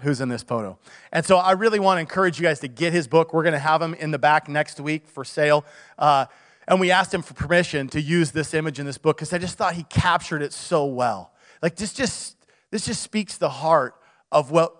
who's 0.00 0.20
in 0.20 0.28
this 0.28 0.42
photo. 0.42 0.76
And 1.12 1.24
so 1.24 1.36
I 1.36 1.52
really 1.52 1.78
want 1.78 1.98
to 1.98 2.00
encourage 2.00 2.40
you 2.40 2.42
guys 2.42 2.58
to 2.60 2.68
get 2.68 2.92
his 2.92 3.06
book. 3.06 3.32
We're 3.32 3.44
going 3.44 3.52
to 3.52 3.60
have 3.60 3.80
him 3.80 3.94
in 3.94 4.10
the 4.10 4.18
back 4.18 4.48
next 4.48 4.80
week 4.80 5.06
for 5.06 5.24
sale. 5.24 5.64
Uh, 5.96 6.26
and 6.66 6.80
we 6.80 6.90
asked 6.90 7.12
him 7.12 7.22
for 7.22 7.34
permission 7.34 7.88
to 7.88 8.00
use 8.00 8.32
this 8.32 8.54
image 8.54 8.78
in 8.78 8.86
this 8.86 8.98
book 8.98 9.16
because 9.16 9.32
I 9.32 9.38
just 9.38 9.56
thought 9.58 9.74
he 9.74 9.84
captured 9.84 10.42
it 10.42 10.52
so 10.52 10.86
well. 10.86 11.32
Like 11.62 11.76
this 11.76 11.92
just 11.92 12.36
this 12.70 12.86
just 12.86 13.02
speaks 13.02 13.36
the 13.36 13.48
heart 13.48 13.94
of 14.32 14.50
what 14.50 14.74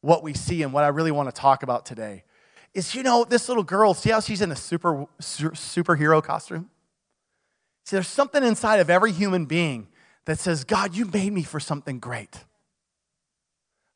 what 0.00 0.22
we 0.22 0.34
see 0.34 0.62
and 0.62 0.72
what 0.72 0.84
I 0.84 0.88
really 0.88 1.10
want 1.10 1.28
to 1.28 1.38
talk 1.38 1.62
about 1.62 1.84
today. 1.86 2.24
Is 2.72 2.94
you 2.94 3.02
know 3.02 3.24
this 3.24 3.48
little 3.48 3.64
girl, 3.64 3.94
see 3.94 4.10
how 4.10 4.20
she's 4.20 4.40
in 4.40 4.52
a 4.52 4.56
super, 4.56 5.06
super 5.18 5.54
superhero 5.54 6.22
costume? 6.22 6.70
See, 7.84 7.96
there's 7.96 8.06
something 8.06 8.44
inside 8.44 8.78
of 8.78 8.88
every 8.88 9.12
human 9.12 9.46
being 9.46 9.88
that 10.26 10.38
says, 10.38 10.64
God, 10.64 10.94
you 10.94 11.06
made 11.06 11.32
me 11.32 11.42
for 11.42 11.58
something 11.58 11.98
great. 11.98 12.44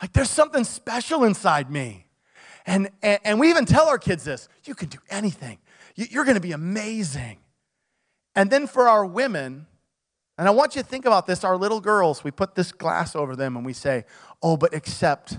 Like 0.03 0.13
there's 0.13 0.31
something 0.31 0.65
special 0.65 1.25
inside 1.25 1.71
me. 1.71 2.07
And, 2.67 2.91
and, 3.03 3.21
and 3.25 3.41
we 3.41 3.51
even 3.51 3.67
tell 3.67 3.89
our 3.89 3.99
kids 3.99 4.25
this 4.25 4.49
you 4.65 4.75
can 4.75 4.89
do 4.89 4.99
anything. 5.11 5.59
You're 5.97 6.25
going 6.25 6.37
to 6.37 6.41
be 6.41 6.53
amazing. 6.53 7.39
And 8.35 8.51
then 8.51 8.67
for 8.67 8.89
our 8.89 9.07
women, 9.07 9.67
and 10.37 10.49
I 10.49 10.51
want 10.51 10.75
you 10.75 10.83
to 10.83 10.89
think 10.89 11.05
about 11.05 11.27
this 11.27 11.45
our 11.45 11.57
little 11.57 11.81
girls, 11.81 12.25
we 12.25 12.31
put 12.31 12.55
this 12.55 12.73
glass 12.73 13.15
over 13.15 13.37
them 13.37 13.57
and 13.57 13.65
we 13.65 13.73
say, 13.73 14.05
oh, 14.43 14.57
but 14.57 14.75
accept, 14.75 15.39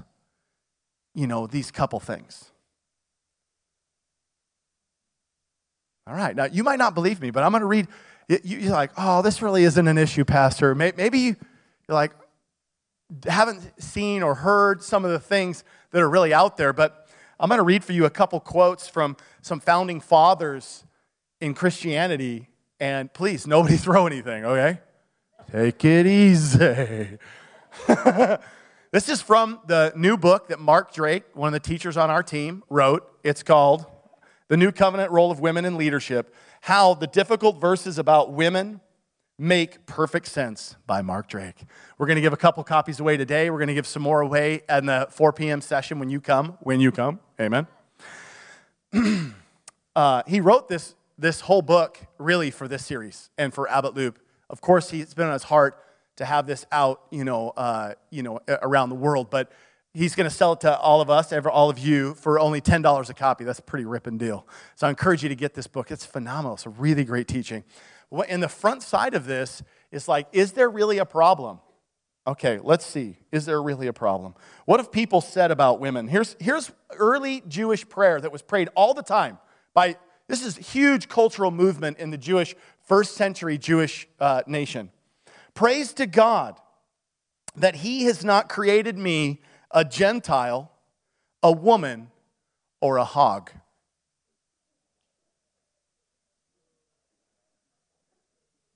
you 1.13 1.27
know, 1.27 1.47
these 1.47 1.71
couple 1.71 1.99
things. 1.99 2.51
All 6.07 6.15
right, 6.15 6.35
now 6.35 6.45
you 6.45 6.63
might 6.63 6.79
not 6.79 6.93
believe 6.93 7.19
me, 7.19 7.31
but 7.31 7.43
I'm 7.43 7.51
going 7.51 7.61
to 7.61 7.67
read. 7.67 7.87
You're 8.27 8.71
like, 8.71 8.91
oh, 8.97 9.21
this 9.21 9.41
really 9.41 9.63
isn't 9.63 9.87
an 9.87 9.97
issue, 9.97 10.23
Pastor. 10.23 10.73
Maybe 10.73 11.19
you're 11.19 11.35
like, 11.89 12.11
haven't 13.27 13.61
seen 13.81 14.23
or 14.23 14.35
heard 14.35 14.81
some 14.81 15.03
of 15.03 15.11
the 15.11 15.19
things 15.19 15.63
that 15.91 16.01
are 16.01 16.09
really 16.09 16.33
out 16.33 16.57
there, 16.57 16.73
but 16.73 17.04
I'm 17.39 17.49
going 17.49 17.59
to 17.59 17.63
read 17.63 17.83
for 17.83 17.93
you 17.93 18.05
a 18.05 18.09
couple 18.09 18.39
quotes 18.39 18.87
from 18.87 19.17
some 19.41 19.59
founding 19.59 19.99
fathers 19.99 20.85
in 21.41 21.53
Christianity. 21.53 22.47
And 22.79 23.13
please, 23.13 23.45
nobody 23.45 23.77
throw 23.77 24.07
anything, 24.07 24.45
okay? 24.45 24.79
Take 25.51 25.83
it 25.85 26.07
easy. 26.07 27.17
this 28.91 29.09
is 29.09 29.21
from 29.21 29.59
the 29.67 29.93
new 29.95 30.17
book 30.17 30.47
that 30.47 30.59
Mark 30.59 30.93
Drake, 30.93 31.23
one 31.33 31.47
of 31.47 31.53
the 31.53 31.59
teachers 31.59 31.97
on 31.97 32.09
our 32.09 32.23
team, 32.23 32.63
wrote. 32.69 33.07
It's 33.23 33.43
called 33.43 33.85
The 34.47 34.57
New 34.57 34.71
Covenant 34.71 35.11
Role 35.11 35.29
of 35.29 35.39
Women 35.39 35.65
in 35.65 35.77
Leadership 35.77 36.33
How 36.61 36.93
the 36.93 37.07
Difficult 37.07 37.59
Verses 37.59 37.97
About 37.97 38.31
Women 38.31 38.81
Make 39.37 39.85
Perfect 39.85 40.27
Sense 40.27 40.77
by 40.87 41.01
Mark 41.01 41.27
Drake. 41.27 41.65
We're 41.97 42.07
going 42.07 42.15
to 42.15 42.21
give 42.21 42.31
a 42.31 42.37
couple 42.37 42.63
copies 42.63 43.01
away 43.01 43.17
today. 43.17 43.49
We're 43.49 43.57
going 43.57 43.67
to 43.67 43.73
give 43.73 43.85
some 43.85 44.01
more 44.01 44.21
away 44.21 44.61
in 44.69 44.85
the 44.85 45.07
4 45.11 45.33
p.m. 45.33 45.59
session 45.59 45.99
when 45.99 46.09
you 46.09 46.21
come. 46.21 46.57
When 46.61 46.79
you 46.79 46.89
come. 46.93 47.19
Amen. 47.37 47.67
uh, 49.95 50.23
he 50.25 50.39
wrote 50.39 50.69
this, 50.69 50.95
this 51.17 51.41
whole 51.41 51.61
book 51.61 51.99
really 52.17 52.49
for 52.49 52.69
this 52.69 52.85
series 52.85 53.29
and 53.37 53.53
for 53.53 53.69
Abbott 53.69 53.93
Loop. 53.93 54.19
Of 54.49 54.61
course, 54.61 54.93
it's 54.93 55.13
been 55.13 55.27
on 55.27 55.33
his 55.33 55.43
heart 55.43 55.83
to 56.15 56.23
have 56.23 56.47
this 56.47 56.65
out, 56.71 57.01
you 57.11 57.25
know, 57.25 57.49
uh, 57.57 57.95
you 58.09 58.23
know, 58.23 58.39
around 58.47 58.87
the 58.87 58.95
world, 58.95 59.29
but 59.29 59.51
he's 59.95 60.13
going 60.13 60.29
to 60.29 60.35
sell 60.35 60.53
it 60.53 60.61
to 60.61 60.77
all 60.77 61.01
of 61.01 61.09
us, 61.09 61.31
all 61.31 61.69
of 61.69 61.79
you, 61.79 62.13
for 62.15 62.39
only 62.39 62.61
$10 62.61 63.09
a 63.09 63.13
copy. 63.13 63.43
That's 63.45 63.59
a 63.59 63.63
pretty 63.63 63.85
ripping 63.85 64.17
deal. 64.17 64.45
So 64.75 64.87
I 64.87 64.89
encourage 64.89 65.23
you 65.23 65.29
to 65.29 65.35
get 65.35 65.53
this 65.53 65.67
book. 65.67 65.89
It's 65.89 66.05
phenomenal. 66.05 66.55
It's 66.55 66.65
a 66.65 66.69
really 66.71 67.05
great 67.05 67.27
teaching. 67.27 67.63
And 68.27 68.43
the 68.43 68.49
front 68.49 68.83
side 68.83 69.15
of 69.15 69.25
this 69.25 69.63
is 69.91 70.07
like, 70.07 70.27
is 70.31 70.51
there 70.51 70.69
really 70.69 70.97
a 70.97 71.05
problem? 71.05 71.59
Okay, 72.27 72.59
let's 72.61 72.85
see. 72.85 73.17
Is 73.31 73.45
there 73.45 73.61
really 73.61 73.87
a 73.87 73.93
problem? 73.93 74.35
What 74.65 74.79
have 74.79 74.91
people 74.91 75.21
said 75.21 75.51
about 75.51 75.79
women? 75.79 76.07
Here's, 76.07 76.35
here's 76.39 76.71
early 76.97 77.43
Jewish 77.47 77.87
prayer 77.87 78.19
that 78.19 78.31
was 78.31 78.41
prayed 78.41 78.69
all 78.75 78.93
the 78.93 79.03
time 79.03 79.37
by 79.73 79.95
this 80.27 80.43
is 80.43 80.57
huge 80.57 81.07
cultural 81.07 81.51
movement 81.51 81.99
in 81.99 82.09
the 82.09 82.17
Jewish 82.17 82.55
first 82.81 83.15
century 83.15 83.57
Jewish 83.57 84.07
uh, 84.19 84.41
nation. 84.47 84.89
Praise 85.53 85.93
to 85.93 86.07
God 86.07 86.59
that 87.55 87.75
He 87.75 88.05
has 88.05 88.25
not 88.25 88.49
created 88.49 88.97
me 88.97 89.41
a 89.75 89.83
Gentile, 89.83 90.71
a 91.43 91.51
woman, 91.51 92.09
or 92.81 92.97
a 92.97 93.03
hog. 93.03 93.51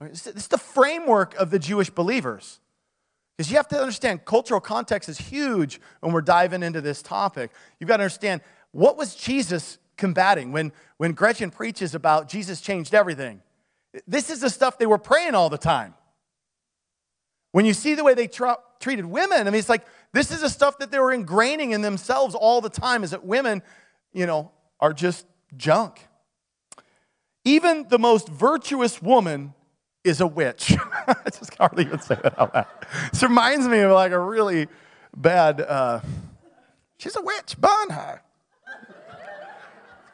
Is 0.01 0.23
the 0.23 0.57
framework 0.57 1.35
of 1.35 1.49
the 1.49 1.59
Jewish 1.59 1.89
believers. 1.89 2.59
Because 3.37 3.49
you 3.49 3.57
have 3.57 3.69
to 3.69 3.79
understand, 3.79 4.25
cultural 4.25 4.59
context 4.59 5.07
is 5.07 5.17
huge 5.17 5.79
when 6.01 6.11
we're 6.11 6.21
diving 6.21 6.61
into 6.61 6.81
this 6.81 7.01
topic. 7.01 7.51
You've 7.79 7.87
got 7.87 7.97
to 7.97 8.03
understand 8.03 8.41
what 8.71 8.97
was 8.97 9.15
Jesus 9.15 9.77
combating 9.97 10.51
when, 10.51 10.73
when 10.97 11.13
Gretchen 11.13 11.49
preaches 11.49 11.95
about 11.95 12.27
Jesus 12.27 12.59
changed 12.59 12.93
everything. 12.93 13.41
This 14.05 14.29
is 14.29 14.41
the 14.41 14.49
stuff 14.49 14.77
they 14.77 14.85
were 14.85 14.97
praying 14.97 15.35
all 15.35 15.49
the 15.49 15.57
time. 15.57 15.93
When 17.51 17.65
you 17.65 17.73
see 17.73 17.95
the 17.95 18.03
way 18.03 18.13
they 18.13 18.27
tra- 18.27 18.59
treated 18.79 19.05
women, 19.05 19.39
I 19.41 19.43
mean, 19.45 19.59
it's 19.59 19.69
like 19.69 19.85
this 20.13 20.31
is 20.31 20.41
the 20.41 20.49
stuff 20.49 20.79
that 20.79 20.91
they 20.91 20.99
were 20.99 21.15
ingraining 21.15 21.71
in 21.71 21.81
themselves 21.81 22.35
all 22.35 22.61
the 22.61 22.69
time 22.69 23.03
is 23.03 23.11
that 23.11 23.25
women, 23.25 23.61
you 24.13 24.25
know, 24.25 24.51
are 24.79 24.93
just 24.93 25.25
junk. 25.57 26.07
Even 27.45 27.87
the 27.89 27.99
most 27.99 28.27
virtuous 28.27 29.01
woman 29.01 29.53
is 30.03 30.21
a 30.21 30.27
witch. 30.27 30.75
I 31.07 31.15
just 31.25 31.51
can't 31.51 31.79
even 31.79 31.99
say 31.99 32.17
that 32.21 32.39
out 32.39 32.53
loud. 32.53 32.67
This 33.11 33.23
reminds 33.23 33.67
me 33.67 33.79
of 33.79 33.91
like 33.91 34.11
a 34.11 34.19
really 34.19 34.67
bad, 35.15 35.61
uh, 35.61 36.01
she's 36.97 37.15
a 37.15 37.21
witch, 37.21 37.55
burn 37.59 37.89
her. 37.89 38.21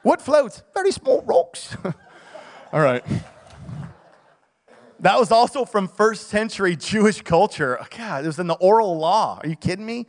What 0.03 0.21
floats? 0.21 0.61
Very 0.73 0.91
small 0.91 1.23
rocks. 1.23 1.75
All 2.73 2.81
right. 2.81 3.03
That 4.99 5.19
was 5.19 5.31
also 5.31 5.65
from 5.65 5.87
first 5.87 6.27
century 6.27 6.75
Jewish 6.75 7.21
culture. 7.21 7.79
God, 7.97 8.23
it 8.23 8.27
was 8.27 8.39
in 8.39 8.47
the 8.47 8.55
oral 8.55 8.97
law. 8.97 9.39
Are 9.41 9.47
you 9.47 9.55
kidding 9.55 9.85
me? 9.85 10.07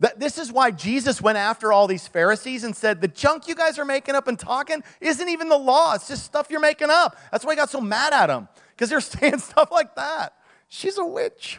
That, 0.00 0.20
this 0.20 0.38
is 0.38 0.52
why 0.52 0.70
Jesus 0.70 1.20
went 1.20 1.38
after 1.38 1.72
all 1.72 1.88
these 1.88 2.06
Pharisees 2.06 2.62
and 2.62 2.74
said, 2.74 3.00
The 3.00 3.08
junk 3.08 3.48
you 3.48 3.54
guys 3.54 3.78
are 3.78 3.84
making 3.84 4.14
up 4.14 4.28
and 4.28 4.38
talking 4.38 4.82
isn't 5.00 5.28
even 5.28 5.48
the 5.48 5.58
law. 5.58 5.94
It's 5.94 6.06
just 6.06 6.24
stuff 6.24 6.48
you're 6.50 6.60
making 6.60 6.88
up. 6.90 7.16
That's 7.32 7.44
why 7.44 7.52
he 7.52 7.56
got 7.56 7.70
so 7.70 7.80
mad 7.80 8.12
at 8.12 8.28
them, 8.28 8.48
because 8.70 8.90
they're 8.90 9.00
saying 9.18 9.38
stuff 9.38 9.70
like 9.72 9.96
that. 9.96 10.34
She's 10.68 10.98
a 10.98 11.04
witch. 11.04 11.58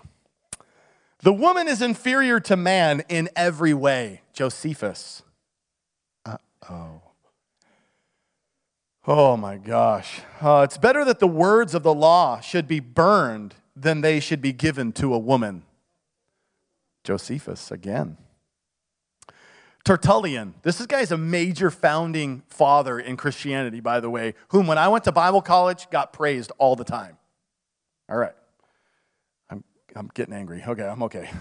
The 1.21 1.33
woman 1.33 1.67
is 1.67 1.81
inferior 1.81 2.39
to 2.41 2.55
man 2.55 3.03
in 3.09 3.29
every 3.35 3.73
way, 3.73 4.21
Josephus. 4.31 5.21
Uh 6.25 6.37
oh. 6.69 7.01
Oh 9.11 9.35
my 9.35 9.57
gosh. 9.57 10.21
Uh, 10.39 10.61
it's 10.63 10.77
better 10.77 11.03
that 11.03 11.17
the 11.17 11.27
words 11.27 11.73
of 11.73 11.81
the 11.81 11.95
law 11.95 12.39
should 12.41 12.67
be 12.67 12.79
burned 12.79 13.55
than 13.75 14.01
they 14.01 14.19
should 14.19 14.39
be 14.39 14.53
given 14.53 14.91
to 14.91 15.15
a 15.15 15.17
woman. 15.17 15.63
Josephus 17.03 17.71
again. 17.71 18.17
Tertullian. 19.83 20.53
This 20.61 20.85
guy 20.85 20.99
is 20.99 21.11
a 21.11 21.17
major 21.17 21.71
founding 21.71 22.43
father 22.49 22.99
in 22.99 23.17
Christianity, 23.17 23.79
by 23.79 23.99
the 23.99 24.11
way, 24.11 24.35
whom 24.49 24.67
when 24.67 24.77
I 24.77 24.89
went 24.89 25.05
to 25.05 25.11
Bible 25.11 25.41
college 25.41 25.89
got 25.89 26.13
praised 26.13 26.51
all 26.59 26.75
the 26.75 26.83
time. 26.83 27.17
All 28.07 28.17
right. 28.17 28.35
I'm, 29.49 29.63
I'm 29.95 30.11
getting 30.13 30.35
angry. 30.35 30.63
Okay, 30.67 30.83
I'm 30.83 31.01
okay. 31.01 31.31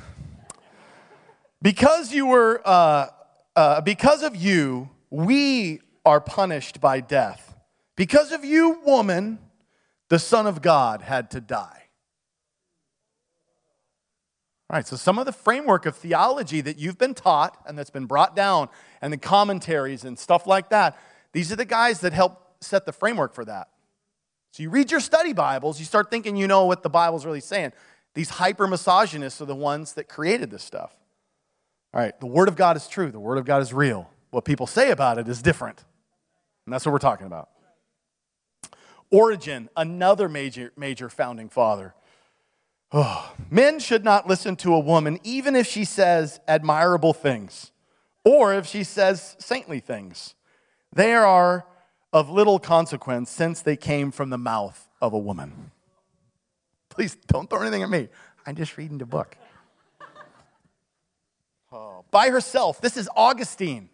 because 1.61 2.15
you 2.15 2.29
were, 2.29 2.63
uh, 2.65 3.09
uh, 3.55 3.83
because 3.83 4.23
of 4.23 4.35
you, 4.35 4.89
we 5.11 5.83
are 6.07 6.23
punished 6.23 6.81
by 6.81 7.01
death. 7.01 7.48
Because 7.99 8.31
of 8.31 8.45
you, 8.45 8.79
woman, 8.87 9.41
the 10.09 10.21
Son 10.21 10.47
of 10.47 10.63
God 10.63 11.03
had 11.03 11.33
to 11.33 11.41
die. 11.41 11.83
All 14.71 14.77
right, 14.77 14.87
so 14.87 14.95
some 14.95 15.19
of 15.19 15.27
the 15.27 15.33
framework 15.33 15.85
of 15.85 15.97
theology 15.97 16.61
that 16.61 16.79
you've 16.79 16.97
been 16.97 17.13
taught 17.13 17.59
and 17.67 17.77
that's 17.77 17.91
been 17.91 18.07
brought 18.07 18.37
down, 18.37 18.69
and 19.03 19.13
the 19.13 19.17
commentaries 19.19 20.05
and 20.05 20.17
stuff 20.17 20.47
like 20.47 20.71
that, 20.71 20.97
these 21.33 21.51
are 21.51 21.57
the 21.57 21.65
guys 21.65 21.99
that 22.03 22.13
help 22.13 22.41
set 22.61 22.87
the 22.87 22.93
framework 22.93 23.35
for 23.35 23.45
that. 23.45 23.69
So 24.53 24.63
you 24.63 24.71
read 24.71 24.93
your 24.93 25.01
study 25.01 25.33
Bibles, 25.33 25.81
you 25.81 25.85
start 25.85 26.09
thinking 26.09 26.37
you 26.37 26.47
know 26.47 26.67
what 26.67 26.85
the 26.85 26.91
Bible's 26.91 27.27
really 27.27 27.41
saying. 27.41 27.73
These 28.15 28.31
hyper 28.31 28.69
misogynists 28.69 29.41
are 29.41 29.47
the 29.47 29.57
ones 29.57 29.95
that 29.95 30.09
created 30.09 30.53
this 30.53 30.63
stuff. 30.63 30.95
All 31.93 32.01
right, 32.01 32.19
the 32.21 32.27
Word 32.27 32.47
of 32.47 32.55
God 32.55 32.77
is 32.77 32.87
true, 32.87 33.11
the 33.11 33.19
Word 33.19 33.39
of 33.39 33.45
God 33.45 33.61
is 33.61 33.73
real. 33.73 34.09
What 34.31 34.45
people 34.45 34.69
say 34.69 34.93
about 34.93 35.19
it 35.19 35.27
is 35.27 35.43
different. 35.43 35.85
And 36.65 36.73
that's 36.73 36.87
what 36.87 36.93
we're 36.93 36.99
talking 36.99 37.27
about. 37.27 37.49
Origen, 39.11 39.69
another 39.77 40.29
major, 40.29 40.73
major 40.77 41.09
founding 41.09 41.49
father. 41.49 41.95
Oh, 42.91 43.35
men 43.51 43.81
should 43.81 44.05
not 44.05 44.27
listen 44.27 44.57
to 44.57 44.75
a 44.75 44.81
woman 44.81 45.19
even 45.23 45.55
if 45.55 45.67
she 45.67 45.85
says 45.85 46.41
admirable 46.49 47.13
things 47.13 47.71
or 48.25 48.55
if 48.55 48.67
she 48.67 48.83
says 48.85 49.37
saintly 49.39 49.81
things. 49.81 50.35
They 50.93 51.15
are 51.15 51.67
of 52.13 52.31
little 52.31 52.59
consequence 52.59 53.31
since 53.31 53.61
they 53.61 53.77
came 53.77 54.11
from 54.11 54.31
the 54.31 54.39
mouth 54.39 54.89
of 55.03 55.13
a 55.13 55.19
woman. 55.19 55.71
Please 56.89 57.17
don't 57.27 57.49
throw 57.49 57.61
anything 57.61 57.83
at 57.83 57.91
me. 57.91 58.09
I'm 58.47 58.57
just 58.57 58.79
reading 58.79 58.99
the 58.99 59.07
book. 59.07 59.37
Oh, 61.71 62.05
by 62.11 62.31
herself, 62.31 62.81
this 62.81 62.97
is 62.97 63.11
Augustine. 63.15 63.91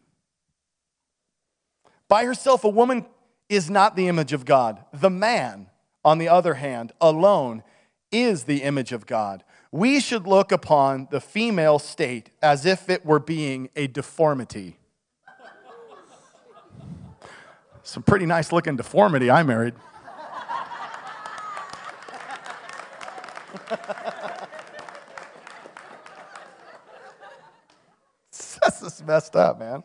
By 2.07 2.25
herself, 2.25 2.63
a 2.63 2.69
woman 2.69 3.07
is 3.49 3.71
not 3.71 3.97
the 3.97 4.09
image 4.09 4.33
of 4.33 4.45
God. 4.45 4.85
The 4.93 5.11
man, 5.11 5.69
on 6.05 6.19
the 6.19 6.29
other 6.29 6.55
hand, 6.55 6.93
alone 7.01 7.63
is 8.11 8.45
the 8.45 8.63
image 8.63 8.93
of 8.93 9.07
God. 9.07 9.45
We 9.73 10.01
should 10.01 10.27
look 10.27 10.53
upon 10.53 11.09
the 11.11 11.21
female 11.21 11.79
state 11.79 12.31
as 12.41 12.65
if 12.65 12.89
it 12.89 13.05
were 13.05 13.19
being 13.19 13.71
a 13.75 13.89
deformity. 13.89 14.79
Some 17.83 18.03
pretty 18.03 18.25
nice 18.25 18.53
looking 18.53 18.77
deformity 18.77 19.31
I 19.31 19.43
married. 19.43 19.75
this 28.31 28.83
is 28.83 29.03
messed 29.03 29.37
up, 29.37 29.59
man. 29.59 29.83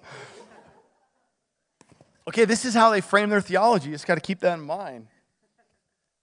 Okay, 2.30 2.46
this 2.46 2.64
is 2.64 2.76
how 2.76 2.92
they 2.92 3.02
frame 3.02 3.30
their 3.30 3.42
theology. 3.42 3.88
You 3.88 3.96
just 3.96 4.06
got 4.06 4.14
to 4.14 4.22
keep 4.22 4.42
that 4.42 4.60
in 4.60 4.64
mind. 4.64 5.08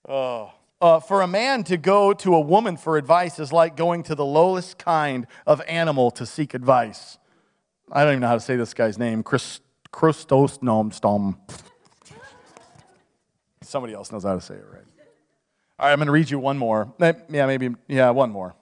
Oh. 0.09 0.53
Uh, 0.81 1.01
for 1.01 1.21
a 1.21 1.27
man 1.27 1.65
to 1.65 1.77
go 1.77 2.13
to 2.13 2.37
a 2.37 2.41
woman 2.41 2.77
for 2.77 2.97
advice 2.97 3.41
is 3.41 3.53
like 3.53 3.77
going 3.77 4.05
to 4.05 4.15
the 4.15 4.25
lowest 4.25 4.79
kind 4.79 5.27
of 5.49 5.61
animal 5.67 6.13
to 6.13 6.25
seek 6.25 6.55
advice. 6.55 7.19
I 7.91 8.05
don't 8.05 8.13
even 8.13 8.21
know 8.21 8.29
how 8.29 8.35
to 8.35 8.41
say 8.41 8.55
this 8.55 8.73
guy's 8.73 8.99
name. 8.99 9.25
Chris, 9.25 9.59
Christos 9.91 10.59
Nomstom. 10.59 11.39
Somebody 13.63 13.93
else 13.95 14.13
knows 14.13 14.23
how 14.23 14.37
to 14.37 14.41
say 14.41 14.55
it 14.55 14.65
right. 14.73 14.85
All 15.81 15.87
right, 15.87 15.93
I'm 15.93 15.99
going 15.99 16.07
to 16.07 16.13
read 16.13 16.31
you 16.31 16.39
one 16.39 16.57
more. 16.57 16.95
Eh, 17.01 17.15
yeah, 17.31 17.47
maybe, 17.47 17.71
yeah, 17.89 18.11
one 18.11 18.31
more. 18.31 18.55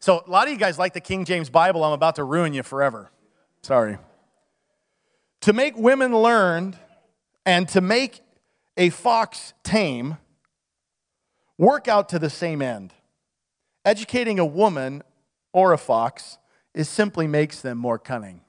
So, 0.00 0.24
a 0.26 0.30
lot 0.30 0.46
of 0.46 0.52
you 0.54 0.58
guys 0.58 0.78
like 0.78 0.94
the 0.94 1.00
King 1.00 1.26
James 1.26 1.50
Bible. 1.50 1.84
I'm 1.84 1.92
about 1.92 2.16
to 2.16 2.24
ruin 2.24 2.54
you 2.54 2.62
forever. 2.62 3.10
Sorry. 3.60 3.98
To 5.42 5.52
make 5.52 5.76
women 5.76 6.16
learned 6.16 6.78
and 7.46 7.68
to 7.68 7.80
make 7.80 8.20
a 8.76 8.90
fox 8.90 9.54
tame 9.62 10.18
work 11.56 11.88
out 11.88 12.10
to 12.10 12.18
the 12.18 12.28
same 12.28 12.60
end. 12.60 12.92
Educating 13.84 14.38
a 14.38 14.44
woman 14.44 15.02
or 15.52 15.72
a 15.72 15.78
fox 15.78 16.38
is 16.74 16.88
simply 16.88 17.26
makes 17.26 17.60
them 17.62 17.78
more 17.78 17.98
cunning. 17.98 18.42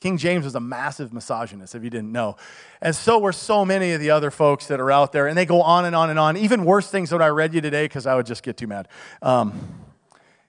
King 0.00 0.18
James 0.18 0.44
was 0.44 0.54
a 0.54 0.60
massive 0.60 1.12
misogynist, 1.12 1.74
if 1.74 1.84
you 1.84 1.90
didn't 1.90 2.12
know. 2.12 2.36
And 2.80 2.94
so 2.94 3.20
were 3.20 3.32
so 3.32 3.64
many 3.64 3.92
of 3.92 4.00
the 4.00 4.10
other 4.10 4.32
folks 4.32 4.66
that 4.66 4.80
are 4.80 4.90
out 4.90 5.12
there. 5.12 5.28
And 5.28 5.38
they 5.38 5.46
go 5.46 5.62
on 5.62 5.84
and 5.84 5.94
on 5.94 6.10
and 6.10 6.18
on. 6.18 6.36
Even 6.36 6.64
worse 6.64 6.90
things 6.90 7.10
than 7.10 7.22
I 7.22 7.28
read 7.28 7.54
you 7.54 7.60
today, 7.60 7.84
because 7.84 8.04
I 8.04 8.16
would 8.16 8.26
just 8.26 8.42
get 8.42 8.56
too 8.56 8.66
mad. 8.66 8.88
Um, 9.22 9.52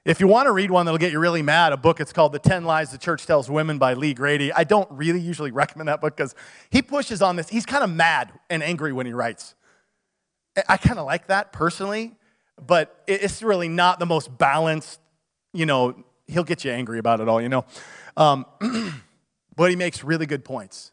if 0.06 0.20
you 0.20 0.28
want 0.28 0.48
to 0.48 0.52
read 0.52 0.70
one 0.70 0.86
that'll 0.86 0.98
get 0.98 1.14
you 1.14 1.20
really 1.20 1.42
mad, 1.42 1.72
a 1.72 1.78
book, 1.78 2.02
it's 2.02 2.12
called 2.12 2.34
The 2.34 2.40
10 2.40 2.66
Lies 2.66 2.92
the 2.92 2.98
Church 2.98 3.26
Tells 3.26 3.50
Women 3.50 3.78
by 3.78 3.94
Lee 3.94 4.14
Grady. 4.14 4.52
I 4.52 4.66
don't 4.66 4.90
really 4.92 5.22
usually 5.22 5.52
recommend 5.52 5.88
that 5.88 6.02
book 6.02 6.18
because 6.18 6.36
he 6.70 6.82
pushes 6.82 7.22
on 7.22 7.38
this. 7.38 7.48
He's 7.48 7.66
kind 7.66 7.86
of 7.86 7.90
mad 7.90 8.34
and 8.50 8.62
angry 8.62 8.92
when 8.92 9.06
he 9.06 9.14
writes. 9.14 9.56
I 10.68 10.76
kind 10.76 11.00
of 11.00 11.06
like 11.06 11.28
that 11.28 11.54
personally, 11.54 12.16
but 12.62 13.02
it's 13.08 13.42
really 13.42 13.70
not 13.70 14.00
the 14.00 14.06
most 14.06 14.38
balanced, 14.38 15.00
you 15.54 15.66
know, 15.66 16.04
he'll 16.28 16.44
get 16.44 16.66
you 16.66 16.72
angry 16.72 17.00
about 17.00 17.22
it 17.22 17.30
all, 17.30 17.42
you 17.42 17.50
know. 17.50 17.66
Um, 18.18 18.46
but 19.56 19.70
he 19.70 19.78
makes 19.78 20.04
really 20.04 20.26
good 20.26 20.44
points. 20.44 20.92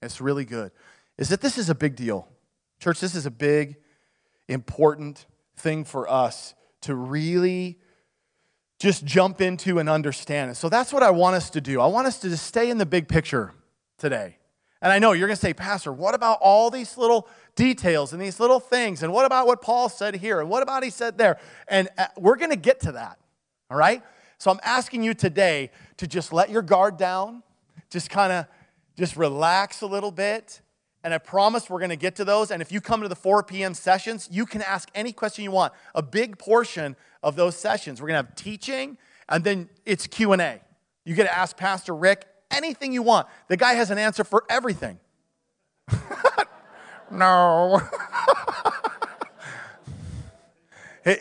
It's 0.00 0.20
really 0.20 0.44
good. 0.44 0.70
Is 1.18 1.28
that 1.30 1.40
this 1.40 1.58
is 1.58 1.70
a 1.70 1.74
big 1.74 1.96
deal. 1.96 2.28
Church, 2.78 3.00
this 3.00 3.16
is 3.16 3.26
a 3.26 3.30
big, 3.30 3.76
important 4.48 5.26
thing 5.56 5.84
for 5.84 6.08
us 6.08 6.54
to 6.82 6.94
really 6.94 7.78
just 8.78 9.04
jump 9.04 9.40
into 9.40 9.78
and 9.78 9.88
understand 9.88 10.50
it. 10.50 10.54
So 10.56 10.68
that's 10.68 10.92
what 10.92 11.02
I 11.02 11.10
want 11.10 11.36
us 11.36 11.50
to 11.50 11.60
do. 11.60 11.80
I 11.80 11.86
want 11.86 12.06
us 12.06 12.18
to 12.20 12.28
just 12.28 12.46
stay 12.46 12.70
in 12.70 12.78
the 12.78 12.86
big 12.86 13.08
picture 13.08 13.52
today. 13.98 14.38
And 14.82 14.92
I 14.92 14.98
know 14.98 15.12
you're 15.12 15.28
going 15.28 15.36
to 15.36 15.40
say, 15.40 15.54
Pastor, 15.54 15.92
what 15.92 16.14
about 16.14 16.38
all 16.42 16.70
these 16.70 16.98
little 16.98 17.28
details 17.54 18.12
and 18.12 18.20
these 18.20 18.40
little 18.40 18.60
things. 18.60 19.02
And 19.02 19.12
what 19.12 19.24
about 19.24 19.46
what 19.46 19.62
Paul 19.62 19.88
said 19.88 20.16
here? 20.16 20.40
And 20.40 20.48
what 20.48 20.62
about 20.62 20.82
he 20.82 20.90
said 20.90 21.18
there? 21.18 21.38
And 21.68 21.88
uh, 21.96 22.06
we're 22.16 22.36
going 22.36 22.50
to 22.50 22.56
get 22.56 22.80
to 22.80 22.92
that. 22.92 23.18
All 23.70 23.76
right? 23.76 24.02
So 24.38 24.50
I'm 24.50 24.60
asking 24.62 25.02
you 25.02 25.14
today 25.14 25.70
to 25.98 26.06
just 26.06 26.32
let 26.32 26.50
your 26.50 26.62
guard 26.62 26.96
down, 26.96 27.42
just 27.90 28.10
kind 28.10 28.32
of 28.32 28.46
just 28.96 29.16
relax 29.16 29.80
a 29.80 29.86
little 29.86 30.10
bit. 30.10 30.60
And 31.04 31.12
I 31.12 31.18
promise 31.18 31.68
we're 31.68 31.78
going 31.78 31.90
to 31.90 31.96
get 31.96 32.16
to 32.16 32.24
those. 32.24 32.50
And 32.50 32.62
if 32.62 32.72
you 32.72 32.80
come 32.80 33.02
to 33.02 33.08
the 33.08 33.14
4 33.14 33.42
p.m. 33.42 33.74
sessions, 33.74 34.26
you 34.32 34.46
can 34.46 34.62
ask 34.62 34.88
any 34.94 35.12
question 35.12 35.44
you 35.44 35.50
want. 35.50 35.74
A 35.94 36.02
big 36.02 36.38
portion 36.38 36.96
of 37.22 37.36
those 37.36 37.56
sessions, 37.56 38.00
we're 38.00 38.08
going 38.08 38.22
to 38.22 38.26
have 38.26 38.34
teaching, 38.34 38.96
and 39.28 39.44
then 39.44 39.68
it's 39.84 40.06
Q&A. 40.06 40.60
You 41.04 41.14
get 41.14 41.24
to 41.24 41.36
ask 41.36 41.56
Pastor 41.56 41.94
Rick 41.94 42.26
anything 42.50 42.92
you 42.92 43.02
want. 43.02 43.28
The 43.48 43.56
guy 43.58 43.74
has 43.74 43.90
an 43.90 43.98
answer 43.98 44.24
for 44.24 44.44
everything. 44.48 44.98
no. 47.10 47.80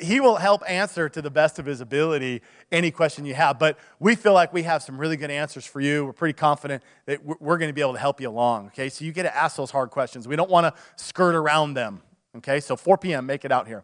he 0.02 0.20
will 0.20 0.38
help 0.38 0.64
answer 0.68 1.10
to 1.10 1.22
the 1.22 1.30
best 1.30 1.60
of 1.60 1.66
his 1.66 1.82
ability 1.82 2.42
any 2.72 2.90
question 2.90 3.26
you 3.26 3.34
have. 3.34 3.60
But 3.60 3.78
we 4.00 4.16
feel 4.16 4.34
like 4.34 4.54
we 4.54 4.64
have 4.64 4.82
some 4.82 4.98
really 4.98 5.18
good 5.18 5.32
answers 5.32 5.66
for 5.66 5.82
you. 5.82 6.06
We're 6.06 6.14
pretty 6.14 6.34
confident 6.34 6.84
that 7.06 7.24
we're 7.26 7.58
going 7.58 7.70
to 7.70 7.74
be 7.74 7.82
able 7.82 7.94
to 7.94 8.00
help 8.00 8.22
you 8.22 8.30
along. 8.30 8.68
Okay, 8.68 8.90
so 8.90 9.04
you 9.04 9.12
get 9.12 9.24
to 9.24 9.36
ask 9.36 9.58
those 9.58 9.72
hard 9.72 9.90
questions. 9.90 10.28
We 10.28 10.36
don't 10.36 10.50
want 10.50 10.74
to 10.74 10.82
skirt 10.96 11.36
around 11.36 11.74
them. 11.74 12.02
Okay, 12.38 12.60
so 12.60 12.76
4 12.76 12.98
p.m., 12.98 13.26
make 13.26 13.46
it 13.46 13.52
out 13.52 13.68
here. 13.68 13.84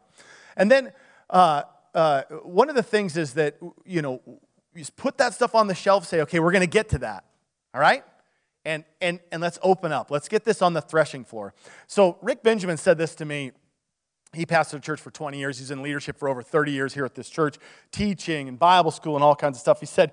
And 0.55 0.71
then 0.71 0.91
uh, 1.29 1.63
uh, 1.93 2.23
one 2.43 2.69
of 2.69 2.75
the 2.75 2.83
things 2.83 3.17
is 3.17 3.33
that, 3.33 3.57
you 3.85 4.01
know, 4.01 4.21
you 4.73 4.79
just 4.79 4.95
put 4.95 5.17
that 5.17 5.33
stuff 5.33 5.53
on 5.53 5.67
the 5.67 5.75
shelf, 5.75 6.05
say, 6.05 6.21
okay, 6.21 6.39
we're 6.39 6.51
going 6.51 6.61
to 6.61 6.67
get 6.67 6.89
to 6.89 6.99
that. 6.99 7.25
All 7.73 7.81
right? 7.81 8.03
And, 8.65 8.83
and, 9.01 9.19
and 9.31 9.41
let's 9.41 9.59
open 9.61 9.91
up. 9.91 10.11
Let's 10.11 10.27
get 10.27 10.45
this 10.45 10.61
on 10.61 10.73
the 10.73 10.81
threshing 10.81 11.23
floor. 11.23 11.53
So, 11.87 12.17
Rick 12.21 12.43
Benjamin 12.43 12.77
said 12.77 12.97
this 12.97 13.15
to 13.15 13.25
me. 13.25 13.51
He 14.33 14.45
pastored 14.45 14.77
a 14.77 14.81
church 14.81 15.01
for 15.01 15.11
20 15.11 15.39
years. 15.39 15.57
He's 15.57 15.71
in 15.71 15.81
leadership 15.81 16.17
for 16.17 16.29
over 16.29 16.43
30 16.43 16.71
years 16.71 16.93
here 16.93 17.05
at 17.05 17.15
this 17.15 17.29
church, 17.29 17.57
teaching 17.91 18.47
and 18.47 18.59
Bible 18.59 18.91
school 18.91 19.15
and 19.15 19.23
all 19.23 19.35
kinds 19.35 19.57
of 19.57 19.61
stuff. 19.61 19.79
He 19.79 19.85
said, 19.85 20.11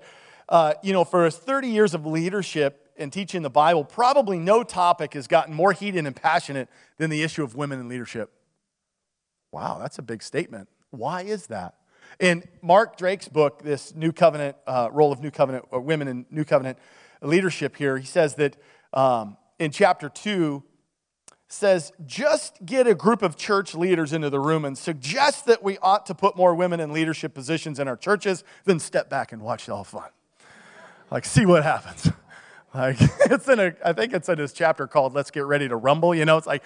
uh, 0.49 0.73
you 0.81 0.93
know, 0.93 1.03
for 1.03 1.25
his 1.25 1.35
30 1.37 1.67
years 1.67 1.93
of 1.93 2.05
leadership 2.05 2.91
and 2.97 3.13
teaching 3.13 3.43
the 3.43 3.49
Bible, 3.49 3.83
probably 3.83 4.39
no 4.39 4.63
topic 4.63 5.13
has 5.13 5.27
gotten 5.27 5.53
more 5.53 5.71
heated 5.71 6.05
and 6.05 6.15
passionate 6.15 6.67
than 6.97 7.09
the 7.09 7.21
issue 7.21 7.43
of 7.43 7.55
women 7.55 7.79
in 7.79 7.87
leadership. 7.87 8.31
Wow, 9.51 9.77
that's 9.79 9.99
a 9.99 10.01
big 10.01 10.23
statement. 10.23 10.67
Why 10.89 11.21
is 11.21 11.47
that? 11.47 11.75
In 12.19 12.43
Mark 12.61 12.97
Drake's 12.97 13.27
book, 13.27 13.61
this 13.61 13.93
New 13.93 14.11
Covenant, 14.11 14.55
uh, 14.65 14.89
role 14.91 15.11
of 15.11 15.21
New 15.21 15.31
Covenant, 15.31 15.65
or 15.69 15.79
women 15.81 16.07
in 16.07 16.25
New 16.31 16.45
Covenant 16.45 16.79
leadership 17.21 17.75
here, 17.75 17.97
he 17.97 18.05
says 18.05 18.35
that 18.35 18.57
um, 18.93 19.37
in 19.59 19.71
chapter 19.71 20.09
2, 20.09 20.63
says 21.47 21.93
just 22.05 22.65
get 22.65 22.87
a 22.87 22.95
group 22.95 23.21
of 23.21 23.37
church 23.37 23.73
leaders 23.73 24.11
into 24.13 24.29
the 24.29 24.39
room 24.39 24.65
and 24.65 24.77
suggest 24.77 25.45
that 25.45 25.63
we 25.63 25.77
ought 25.79 26.05
to 26.05 26.13
put 26.13 26.35
more 26.35 26.53
women 26.53 26.79
in 26.79 26.91
leadership 26.91 27.33
positions 27.33 27.79
in 27.79 27.87
our 27.87 27.95
churches, 27.95 28.43
then 28.65 28.79
step 28.79 29.09
back 29.09 29.31
and 29.31 29.41
watch 29.41 29.67
it 29.67 29.71
all 29.71 29.83
fun. 29.83 30.09
Like, 31.09 31.25
see 31.25 31.45
what 31.45 31.63
happens. 31.63 32.09
Like, 32.73 32.97
it's 33.01 33.47
in 33.47 33.59
a, 33.59 33.73
I 33.83 33.93
think 33.93 34.13
it's 34.13 34.29
in 34.29 34.37
this 34.37 34.53
chapter 34.53 34.87
called 34.87 35.15
Let's 35.15 35.31
Get 35.31 35.45
Ready 35.45 35.67
to 35.67 35.75
Rumble. 35.75 36.13
You 36.13 36.25
know, 36.25 36.37
it's 36.37 36.45
like, 36.45 36.61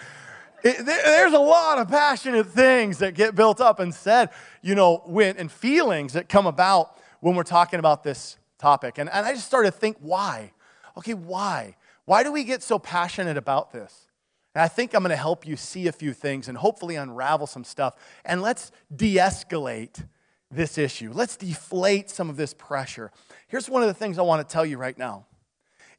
it, 0.64 0.86
there's 0.86 1.32
a 1.32 1.40
lot 1.40 1.78
of 1.78 1.88
passionate 1.88 2.48
things 2.48 2.98
that 2.98 3.14
get 3.14 3.36
built 3.36 3.62
up 3.62 3.80
and 3.80 3.94
said, 3.94 4.30
you 4.62 4.76
know, 4.76 5.04
when, 5.06 5.38
and 5.38 5.50
feelings 5.50 6.14
that 6.14 6.28
come 6.28 6.48
about 6.48 6.98
when 7.22 7.36
we're 7.36 7.44
talking 7.44 7.80
about 7.80 8.04
this 8.04 8.38
topic. 8.58 8.98
And, 8.98 9.10
and 9.10 9.26
I 9.26 9.34
just 9.34 9.46
started 9.46 9.72
to 9.72 9.78
think, 9.78 9.98
why? 10.00 10.52
Okay, 10.98 11.14
why? 11.14 11.78
Why 12.06 12.24
do 12.24 12.32
we 12.32 12.44
get 12.44 12.62
so 12.62 12.78
passionate 12.78 13.38
about 13.38 13.72
this? 13.72 14.08
And 14.54 14.62
I 14.62 14.68
think 14.68 14.94
I'm 14.94 15.02
going 15.02 15.12
to 15.12 15.16
help 15.16 15.48
you 15.48 15.56
see 15.56 15.88
a 15.88 15.92
few 15.92 16.14
things 16.14 16.48
and 16.48 16.58
hopefully 16.58 16.96
unravel 16.96 17.48
some 17.48 17.64
stuff. 17.64 17.96
And 18.26 18.42
let's 18.42 18.72
de 18.94 19.16
escalate 19.16 20.04
this 20.50 20.78
issue. 20.78 21.12
Let's 21.14 21.38
deflate 21.38 22.10
some 22.10 22.30
of 22.30 22.36
this 22.36 22.54
pressure. 22.54 23.12
Here's 23.48 23.70
one 23.70 23.82
of 23.82 23.88
the 23.88 23.94
things 23.94 24.18
I 24.20 24.24
want 24.24 24.48
to 24.48 24.52
tell 24.52 24.66
you 24.66 24.78
right 24.78 24.98
now 24.98 25.26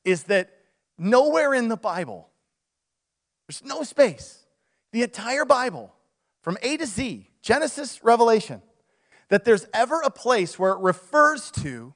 is 0.05 0.24
that 0.24 0.50
nowhere 0.98 1.55
in 1.55 1.68
the 1.68 1.76
Bible, 1.76 2.29
there's 3.48 3.64
no 3.64 3.83
space, 3.83 4.44
the 4.90 5.03
entire 5.03 5.44
Bible, 5.44 5.94
from 6.42 6.59
A 6.62 6.76
to 6.76 6.87
Z, 6.87 7.29
Genesis, 7.40 8.03
Revelation, 8.05 8.62
that 9.29 9.44
there's 9.44 9.66
ever 9.72 10.00
a 10.03 10.11
place 10.11 10.59
where 10.59 10.72
it 10.72 10.81
refers 10.81 11.50
to 11.53 11.94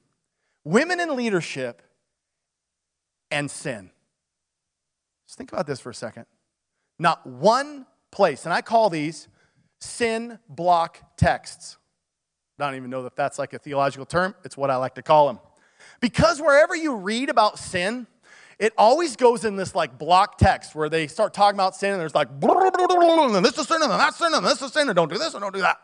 women 0.65 1.01
in 1.01 1.17
leadership 1.17 1.83
and 3.31 3.51
sin. 3.51 3.91
Just 5.27 5.37
think 5.37 5.53
about 5.53 5.67
this 5.67 5.81
for 5.81 5.91
a 5.91 5.95
second. 5.95 6.27
Not 6.99 7.27
one 7.27 7.87
place, 8.11 8.45
and 8.45 8.55
I 8.55 8.63
call 8.63 8.91
these 8.91 9.29
sin 9.81 10.39
block 10.49 11.17
texts. 11.17 11.77
I 12.59 12.67
don't 12.67 12.77
even 12.77 12.91
know 12.91 13.05
if 13.05 13.15
that's 13.15 13.39
like 13.39 13.53
a 13.53 13.59
theological 13.59 14.07
term, 14.07 14.35
it's 14.45 14.57
what 14.57 14.71
I 14.71 14.77
like 14.77 14.95
to 14.95 15.03
call 15.03 15.27
them. 15.27 15.39
Because 16.01 16.41
wherever 16.41 16.75
you 16.75 16.97
read 16.97 17.29
about 17.29 17.59
sin, 17.59 18.07
it 18.59 18.73
always 18.79 19.17
goes 19.17 19.45
in 19.45 19.57
this 19.57 19.75
like 19.75 19.99
block 19.99 20.39
text 20.39 20.75
where 20.75 20.89
they 20.89 21.07
start 21.07 21.35
talking 21.35 21.57
about 21.57 21.77
sin 21.77 21.93
and 21.93 22.01
there's 22.01 22.15
like, 22.15 22.29
and 22.31 23.45
this 23.45 23.59
is 23.59 23.69
sin 23.69 23.83
and 23.83 23.91
then 23.91 23.99
that's 23.99 24.17
sin 24.17 24.33
and 24.33 24.45
this 24.45 24.63
is 24.63 24.73
sin 24.73 24.89
and 24.89 24.97
don't 24.97 25.13
do 25.13 25.19
this 25.19 25.35
and 25.35 25.43
don't 25.43 25.55
do 25.55 25.61
that. 25.61 25.79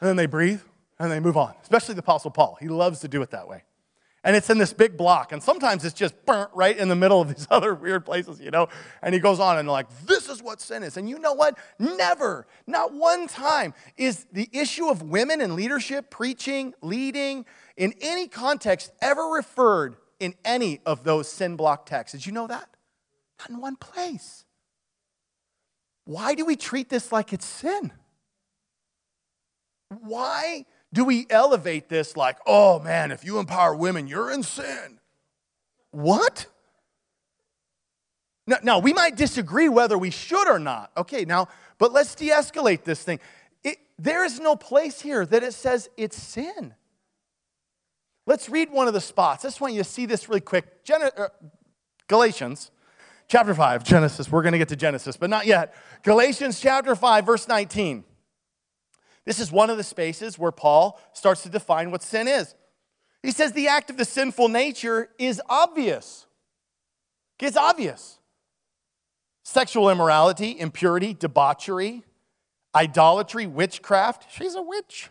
And 0.00 0.08
then 0.08 0.16
they 0.16 0.26
breathe 0.26 0.60
and 0.98 1.12
they 1.12 1.20
move 1.20 1.36
on, 1.36 1.54
especially 1.62 1.94
the 1.94 2.00
Apostle 2.00 2.32
Paul. 2.32 2.58
He 2.60 2.68
loves 2.68 3.00
to 3.00 3.08
do 3.08 3.22
it 3.22 3.30
that 3.30 3.46
way 3.46 3.62
and 4.26 4.34
it's 4.34 4.50
in 4.50 4.58
this 4.58 4.72
big 4.72 4.96
block. 4.96 5.30
And 5.30 5.40
sometimes 5.40 5.84
it's 5.84 5.94
just 5.94 6.26
burnt 6.26 6.50
right 6.52 6.76
in 6.76 6.88
the 6.88 6.96
middle 6.96 7.20
of 7.20 7.28
these 7.28 7.46
other 7.50 7.72
weird 7.74 8.04
places, 8.04 8.40
you 8.40 8.50
know? 8.50 8.68
And 9.00 9.14
he 9.14 9.20
goes 9.20 9.38
on 9.38 9.56
and 9.56 9.68
like, 9.68 9.86
this 10.04 10.28
is 10.28 10.42
what 10.42 10.60
sin 10.60 10.82
is. 10.82 10.96
And 10.96 11.08
you 11.08 11.20
know 11.20 11.32
what? 11.32 11.56
Never, 11.78 12.48
not 12.66 12.92
one 12.92 13.28
time 13.28 13.72
is 13.96 14.26
the 14.32 14.50
issue 14.52 14.88
of 14.88 15.00
women 15.00 15.40
in 15.40 15.54
leadership, 15.54 16.10
preaching, 16.10 16.74
leading, 16.82 17.46
in 17.76 17.94
any 18.00 18.26
context 18.26 18.90
ever 19.00 19.22
referred 19.22 19.94
in 20.18 20.34
any 20.44 20.80
of 20.84 21.04
those 21.04 21.30
sin 21.30 21.54
block 21.54 21.86
texts. 21.86 22.18
Did 22.18 22.26
you 22.26 22.32
know 22.32 22.48
that? 22.48 22.68
Not 23.38 23.50
in 23.50 23.60
one 23.60 23.76
place. 23.76 24.44
Why 26.04 26.34
do 26.34 26.44
we 26.44 26.56
treat 26.56 26.88
this 26.88 27.12
like 27.12 27.32
it's 27.32 27.46
sin? 27.46 27.92
Why 30.00 30.66
do 30.96 31.04
we 31.04 31.26
elevate 31.28 31.90
this 31.90 32.16
like, 32.16 32.38
oh 32.46 32.80
man, 32.80 33.10
if 33.10 33.22
you 33.22 33.38
empower 33.38 33.76
women, 33.76 34.06
you're 34.06 34.30
in 34.30 34.42
sin? 34.42 34.98
What? 35.90 36.46
Now, 38.46 38.56
now 38.62 38.78
we 38.78 38.94
might 38.94 39.14
disagree 39.14 39.68
whether 39.68 39.98
we 39.98 40.08
should 40.08 40.48
or 40.48 40.58
not. 40.58 40.90
Okay, 40.96 41.26
now, 41.26 41.48
but 41.76 41.92
let's 41.92 42.14
de 42.14 42.30
escalate 42.30 42.84
this 42.84 43.02
thing. 43.02 43.20
It, 43.62 43.76
there 43.98 44.24
is 44.24 44.40
no 44.40 44.56
place 44.56 44.98
here 44.98 45.26
that 45.26 45.42
it 45.42 45.52
says 45.52 45.90
it's 45.98 46.16
sin. 46.16 46.72
Let's 48.24 48.48
read 48.48 48.72
one 48.72 48.88
of 48.88 48.94
the 48.94 49.00
spots. 49.02 49.44
I 49.44 49.48
just 49.48 49.60
want 49.60 49.74
you 49.74 49.82
to 49.82 49.88
see 49.88 50.06
this 50.06 50.30
really 50.30 50.40
quick. 50.40 50.82
Gen- 50.82 51.02
uh, 51.02 51.28
Galatians 52.08 52.70
chapter 53.28 53.54
5, 53.54 53.84
Genesis. 53.84 54.32
We're 54.32 54.42
going 54.42 54.52
to 54.52 54.58
get 54.58 54.68
to 54.68 54.76
Genesis, 54.76 55.18
but 55.18 55.28
not 55.28 55.44
yet. 55.44 55.74
Galatians 56.04 56.58
chapter 56.58 56.96
5, 56.96 57.26
verse 57.26 57.46
19. 57.46 58.02
This 59.26 59.40
is 59.40 59.50
one 59.52 59.68
of 59.68 59.76
the 59.76 59.82
spaces 59.82 60.38
where 60.38 60.52
Paul 60.52 61.00
starts 61.12 61.42
to 61.42 61.48
define 61.48 61.90
what 61.90 62.02
sin 62.02 62.28
is. 62.28 62.54
He 63.22 63.32
says 63.32 63.52
the 63.52 63.68
act 63.68 63.90
of 63.90 63.96
the 63.96 64.04
sinful 64.04 64.48
nature 64.48 65.08
is 65.18 65.42
obvious. 65.48 66.26
It's 67.40 67.56
obvious. 67.56 68.18
Sexual 69.44 69.90
immorality, 69.90 70.58
impurity, 70.58 71.12
debauchery, 71.12 72.04
idolatry, 72.74 73.46
witchcraft. 73.46 74.26
She's 74.32 74.54
a 74.54 74.62
witch. 74.62 75.10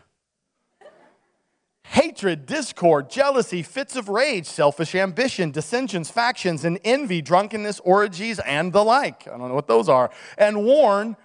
Hatred, 1.84 2.46
discord, 2.46 3.10
jealousy, 3.10 3.62
fits 3.62 3.96
of 3.96 4.08
rage, 4.08 4.46
selfish 4.46 4.94
ambition, 4.94 5.52
dissensions, 5.52 6.10
factions, 6.10 6.64
and 6.64 6.80
envy, 6.84 7.22
drunkenness, 7.22 7.80
orgies, 7.80 8.40
and 8.40 8.72
the 8.72 8.82
like. 8.82 9.28
I 9.28 9.38
don't 9.38 9.48
know 9.48 9.54
what 9.54 9.68
those 9.68 9.88
are. 9.88 10.10
And 10.36 10.64
warn 10.64 11.16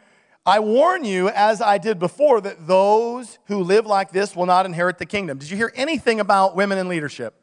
I 0.45 0.59
warn 0.59 1.05
you, 1.05 1.29
as 1.29 1.61
I 1.61 1.77
did 1.77 1.99
before, 1.99 2.41
that 2.41 2.65
those 2.65 3.37
who 3.45 3.63
live 3.63 3.85
like 3.85 4.11
this 4.11 4.35
will 4.35 4.47
not 4.47 4.65
inherit 4.65 4.97
the 4.97 5.05
kingdom. 5.05 5.37
Did 5.37 5.51
you 5.51 5.57
hear 5.57 5.71
anything 5.75 6.19
about 6.19 6.55
women 6.55 6.77
in 6.77 6.87
leadership? 6.87 7.35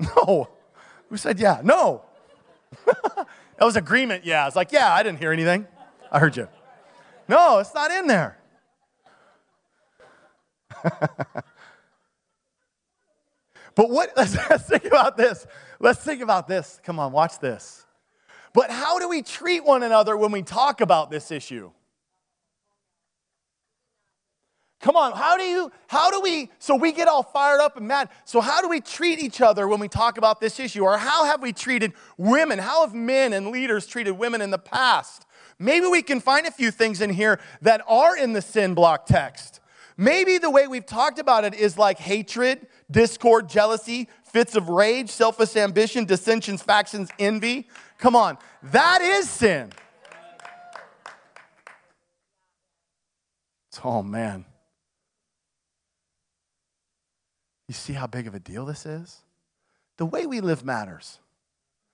No. 0.16 0.48
Who 1.08 1.16
said 1.16 1.40
yeah? 1.40 1.60
No. 1.64 2.02
that 2.86 3.26
was 3.60 3.76
agreement, 3.76 4.24
yeah. 4.24 4.46
It's 4.46 4.54
like, 4.54 4.70
yeah, 4.70 4.92
I 4.92 5.02
didn't 5.02 5.18
hear 5.18 5.32
anything. 5.32 5.66
I 6.12 6.18
heard 6.18 6.36
you. 6.36 6.48
No, 7.26 7.58
it's 7.58 7.74
not 7.74 7.90
in 7.90 8.06
there. 8.06 8.38
but 13.74 13.90
what, 13.90 14.12
let's, 14.16 14.36
let's 14.50 14.68
think 14.68 14.84
about 14.84 15.16
this. 15.16 15.46
Let's 15.80 16.04
think 16.04 16.22
about 16.22 16.46
this. 16.46 16.78
Come 16.84 16.98
on, 16.98 17.10
watch 17.10 17.38
this. 17.40 17.86
But 18.58 18.72
how 18.72 18.98
do 18.98 19.08
we 19.08 19.22
treat 19.22 19.64
one 19.64 19.84
another 19.84 20.16
when 20.16 20.32
we 20.32 20.42
talk 20.42 20.80
about 20.80 21.12
this 21.12 21.30
issue? 21.30 21.70
Come 24.80 24.96
on, 24.96 25.12
how 25.12 25.36
do 25.36 25.44
you, 25.44 25.70
how 25.86 26.10
do 26.10 26.20
we, 26.20 26.50
so 26.58 26.74
we 26.74 26.90
get 26.90 27.06
all 27.06 27.22
fired 27.22 27.60
up 27.60 27.76
and 27.76 27.86
mad. 27.86 28.08
So, 28.24 28.40
how 28.40 28.60
do 28.60 28.68
we 28.68 28.80
treat 28.80 29.20
each 29.20 29.40
other 29.40 29.68
when 29.68 29.78
we 29.78 29.86
talk 29.86 30.18
about 30.18 30.40
this 30.40 30.58
issue? 30.58 30.82
Or 30.82 30.98
how 30.98 31.24
have 31.24 31.40
we 31.40 31.52
treated 31.52 31.92
women? 32.16 32.58
How 32.58 32.84
have 32.84 32.92
men 32.92 33.32
and 33.32 33.52
leaders 33.52 33.86
treated 33.86 34.18
women 34.18 34.40
in 34.40 34.50
the 34.50 34.58
past? 34.58 35.24
Maybe 35.60 35.86
we 35.86 36.02
can 36.02 36.18
find 36.18 36.44
a 36.44 36.50
few 36.50 36.72
things 36.72 37.00
in 37.00 37.10
here 37.10 37.38
that 37.62 37.80
are 37.86 38.16
in 38.16 38.32
the 38.32 38.42
sin 38.42 38.74
block 38.74 39.06
text. 39.06 39.60
Maybe 39.96 40.38
the 40.38 40.50
way 40.50 40.66
we've 40.66 40.86
talked 40.86 41.20
about 41.20 41.44
it 41.44 41.54
is 41.54 41.78
like 41.78 41.98
hatred, 41.98 42.66
discord, 42.90 43.48
jealousy, 43.48 44.08
fits 44.24 44.54
of 44.56 44.68
rage, 44.68 45.10
selfish 45.10 45.56
ambition, 45.56 46.04
dissensions, 46.04 46.62
factions, 46.62 47.08
envy. 47.18 47.68
Come 47.98 48.16
on, 48.16 48.38
that 48.62 49.02
is 49.02 49.28
sin. 49.28 49.72
Oh, 53.84 54.02
man. 54.02 54.44
You 57.68 57.74
see 57.74 57.92
how 57.92 58.06
big 58.06 58.26
of 58.26 58.34
a 58.34 58.40
deal 58.40 58.64
this 58.64 58.86
is? 58.86 59.20
The 59.98 60.06
way 60.06 60.26
we 60.26 60.40
live 60.40 60.64
matters. 60.64 61.20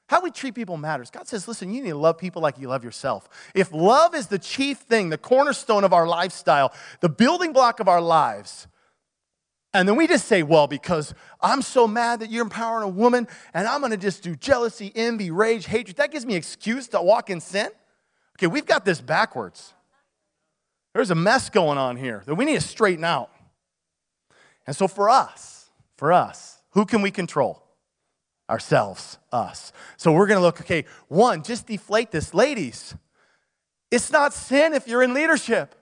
How 0.08 0.22
we 0.22 0.30
treat 0.30 0.54
people 0.54 0.76
matters. 0.76 1.10
God 1.10 1.26
says, 1.26 1.48
listen, 1.48 1.72
you 1.72 1.82
need 1.82 1.90
to 1.90 1.96
love 1.96 2.18
people 2.18 2.40
like 2.40 2.58
you 2.58 2.68
love 2.68 2.84
yourself. 2.84 3.28
If 3.54 3.72
love 3.72 4.14
is 4.14 4.28
the 4.28 4.38
chief 4.38 4.78
thing, 4.78 5.08
the 5.08 5.18
cornerstone 5.18 5.84
of 5.84 5.92
our 5.92 6.06
lifestyle, 6.06 6.72
the 7.00 7.08
building 7.08 7.52
block 7.52 7.80
of 7.80 7.88
our 7.88 8.00
lives, 8.00 8.66
and 9.74 9.88
then 9.88 9.96
we 9.96 10.06
just 10.06 10.26
say, 10.26 10.44
well, 10.44 10.68
because 10.68 11.12
I'm 11.40 11.60
so 11.60 11.88
mad 11.88 12.20
that 12.20 12.30
you're 12.30 12.44
empowering 12.44 12.84
a 12.84 12.88
woman, 12.88 13.26
and 13.52 13.66
I'm 13.66 13.80
gonna 13.80 13.96
just 13.96 14.22
do 14.22 14.36
jealousy, 14.36 14.92
envy, 14.94 15.32
rage, 15.32 15.66
hatred. 15.66 15.96
That 15.96 16.12
gives 16.12 16.24
me 16.24 16.36
excuse 16.36 16.86
to 16.88 17.02
walk 17.02 17.28
in 17.28 17.40
sin. 17.40 17.68
Okay, 18.38 18.46
we've 18.46 18.66
got 18.66 18.84
this 18.84 19.00
backwards. 19.00 19.74
There's 20.94 21.10
a 21.10 21.16
mess 21.16 21.50
going 21.50 21.76
on 21.76 21.96
here 21.96 22.22
that 22.26 22.36
we 22.36 22.44
need 22.44 22.54
to 22.54 22.60
straighten 22.60 23.04
out. 23.04 23.30
And 24.64 24.76
so 24.76 24.86
for 24.86 25.10
us, 25.10 25.70
for 25.96 26.12
us, 26.12 26.62
who 26.70 26.86
can 26.86 27.02
we 27.02 27.10
control? 27.10 27.60
Ourselves, 28.48 29.18
us. 29.32 29.72
So 29.96 30.12
we're 30.12 30.28
gonna 30.28 30.40
look, 30.40 30.60
okay, 30.60 30.84
one, 31.08 31.42
just 31.42 31.66
deflate 31.66 32.12
this. 32.12 32.32
Ladies, 32.32 32.94
it's 33.90 34.12
not 34.12 34.32
sin 34.32 34.72
if 34.72 34.86
you're 34.86 35.02
in 35.02 35.14
leadership. 35.14 35.74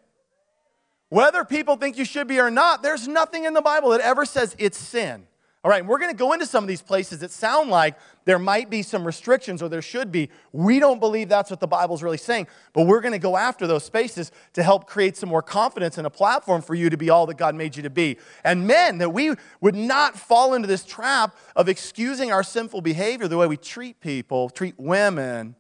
Whether 1.13 1.45
people 1.45 1.77
think 1.77 1.99
you 1.99 2.07
should 2.07 2.27
be 2.27 2.41
or 2.41 2.51
not, 2.51 2.83
there's 2.83 3.07
nothing 3.07 3.45
in 3.45 3.53
the 3.53 3.61
Bible 3.61 3.91
that 3.91 4.01
ever 4.01 4.25
says 4.25 4.57
it's 4.59 4.79
sin. 4.79 5.27
All 5.63 5.71
right, 5.71 5.85
we're 5.85 5.99
going 5.99 6.11
to 6.11 6.17
go 6.17 6.33
into 6.33 6.47
some 6.47 6.65
of 6.65 6.69
these 6.69 6.81
places 6.81 7.19
that 7.19 7.31
sound 7.31 7.69
like 7.69 7.97
there 8.25 8.39
might 8.39 8.71
be 8.71 8.81
some 8.81 9.05
restrictions 9.05 9.63
or 9.63 9.69
there 9.69 9.83
should 9.83 10.11
be. 10.11 10.31
We 10.53 10.79
don't 10.79 11.01
believe 11.01 11.29
that's 11.29 11.51
what 11.51 11.61
the 11.61 11.67
Bible's 11.67 12.03
really 12.03 12.17
saying, 12.17 12.47
but 12.73 12.87
we're 12.87 13.03
going 13.03 13.13
to 13.13 13.19
go 13.19 13.37
after 13.37 13.67
those 13.67 13.85
spaces 13.85 14.33
to 14.55 14.63
help 14.63 14.87
create 14.87 15.19
some 15.19 15.29
more 15.29 15.43
confidence 15.43 15.99
and 15.99 16.07
a 16.07 16.11
platform 16.11 16.63
for 16.63 16.75
you 16.75 16.89
to 16.89 16.97
be 16.97 17.11
all 17.11 17.27
that 17.27 17.37
God 17.37 17.55
made 17.55 17.77
you 17.77 17.83
to 17.83 17.91
be. 17.91 18.17
And 18.43 18.67
men, 18.67 18.97
that 18.97 19.11
we 19.11 19.35
would 19.61 19.77
not 19.77 20.19
fall 20.19 20.55
into 20.55 20.67
this 20.67 20.83
trap 20.83 21.37
of 21.55 21.69
excusing 21.69 22.33
our 22.33 22.43
sinful 22.43 22.81
behavior 22.81 23.29
the 23.29 23.37
way 23.37 23.47
we 23.47 23.59
treat 23.59 24.01
people, 24.01 24.49
treat 24.49 24.77
women, 24.79 25.57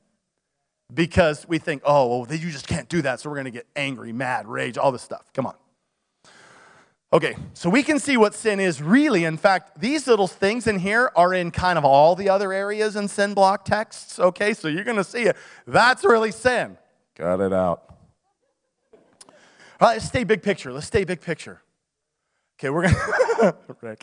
because 0.92 1.46
we 1.48 1.58
think, 1.58 1.82
oh, 1.84 2.20
well, 2.20 2.36
you 2.36 2.50
just 2.50 2.66
can't 2.66 2.88
do 2.88 3.02
that, 3.02 3.20
so 3.20 3.30
we're 3.30 3.36
going 3.36 3.46
to 3.46 3.50
get 3.50 3.66
angry, 3.76 4.12
mad, 4.12 4.46
rage, 4.46 4.76
all 4.76 4.92
this 4.92 5.02
stuff. 5.02 5.30
Come 5.32 5.46
on. 5.46 5.54
Okay, 7.12 7.36
so 7.52 7.68
we 7.68 7.82
can 7.82 7.98
see 7.98 8.16
what 8.16 8.34
sin 8.34 8.58
is 8.58 8.80
really. 8.80 9.24
In 9.24 9.36
fact, 9.36 9.78
these 9.78 10.06
little 10.06 10.26
things 10.26 10.66
in 10.66 10.78
here 10.78 11.12
are 11.14 11.34
in 11.34 11.50
kind 11.50 11.76
of 11.76 11.84
all 11.84 12.16
the 12.16 12.30
other 12.30 12.54
areas 12.54 12.96
in 12.96 13.06
sin 13.06 13.34
block 13.34 13.66
texts. 13.66 14.18
Okay, 14.18 14.54
so 14.54 14.66
you're 14.68 14.84
going 14.84 14.96
to 14.96 15.04
see 15.04 15.24
it. 15.24 15.36
That's 15.66 16.04
really 16.04 16.32
sin. 16.32 16.78
Cut 17.14 17.40
it 17.40 17.52
out. 17.52 17.82
All 19.78 19.88
right, 19.88 19.94
let's 19.94 20.06
stay 20.06 20.24
big 20.24 20.42
picture. 20.42 20.72
Let's 20.72 20.86
stay 20.86 21.04
big 21.04 21.20
picture. 21.20 21.60
Okay, 22.58 22.70
we're 22.70 22.88
to 22.88 23.56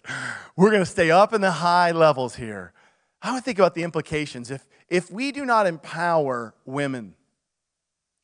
we're 0.56 0.70
going 0.70 0.82
to 0.82 0.86
stay 0.86 1.10
up 1.10 1.34
in 1.34 1.42
the 1.42 1.50
high 1.52 1.92
levels 1.92 2.36
here. 2.36 2.74
I 3.22 3.34
would 3.34 3.44
think 3.44 3.58
about 3.58 3.74
the 3.74 3.84
implications. 3.84 4.52
If, 4.52 4.66
if 4.90 5.12
we 5.12 5.32
do 5.32 5.46
not 5.46 5.68
empower 5.68 6.54
women, 6.66 7.16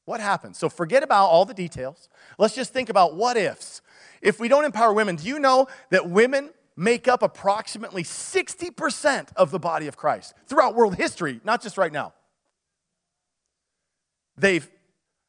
what 0.06 0.19
happens? 0.19 0.58
So 0.58 0.69
forget 0.69 1.04
about 1.04 1.25
all 1.25 1.45
the 1.45 1.54
details. 1.54 2.10
Let's 2.38 2.56
just 2.56 2.73
think 2.73 2.89
about 2.89 3.15
what 3.15 3.38
ifs 3.38 3.82
if 4.25 4.39
we 4.39 4.47
don't 4.47 4.65
empower 4.65 4.91
women, 4.91 5.15
do 5.17 5.28
you 5.28 5.39
know 5.39 5.67
that 5.91 6.10
women 6.10 6.49
make 6.75 7.08
up 7.08 7.21
approximately 7.21 8.04
60% 8.04 9.30
of 9.36 9.51
the 9.51 9.60
body 9.60 9.88
of 9.88 9.95
Christ 9.95 10.34
throughout 10.47 10.75
world 10.75 10.95
history, 10.95 11.39
not 11.43 11.62
just 11.62 11.78
right 11.78 11.93
now? 11.93 12.13
They've 14.36 14.67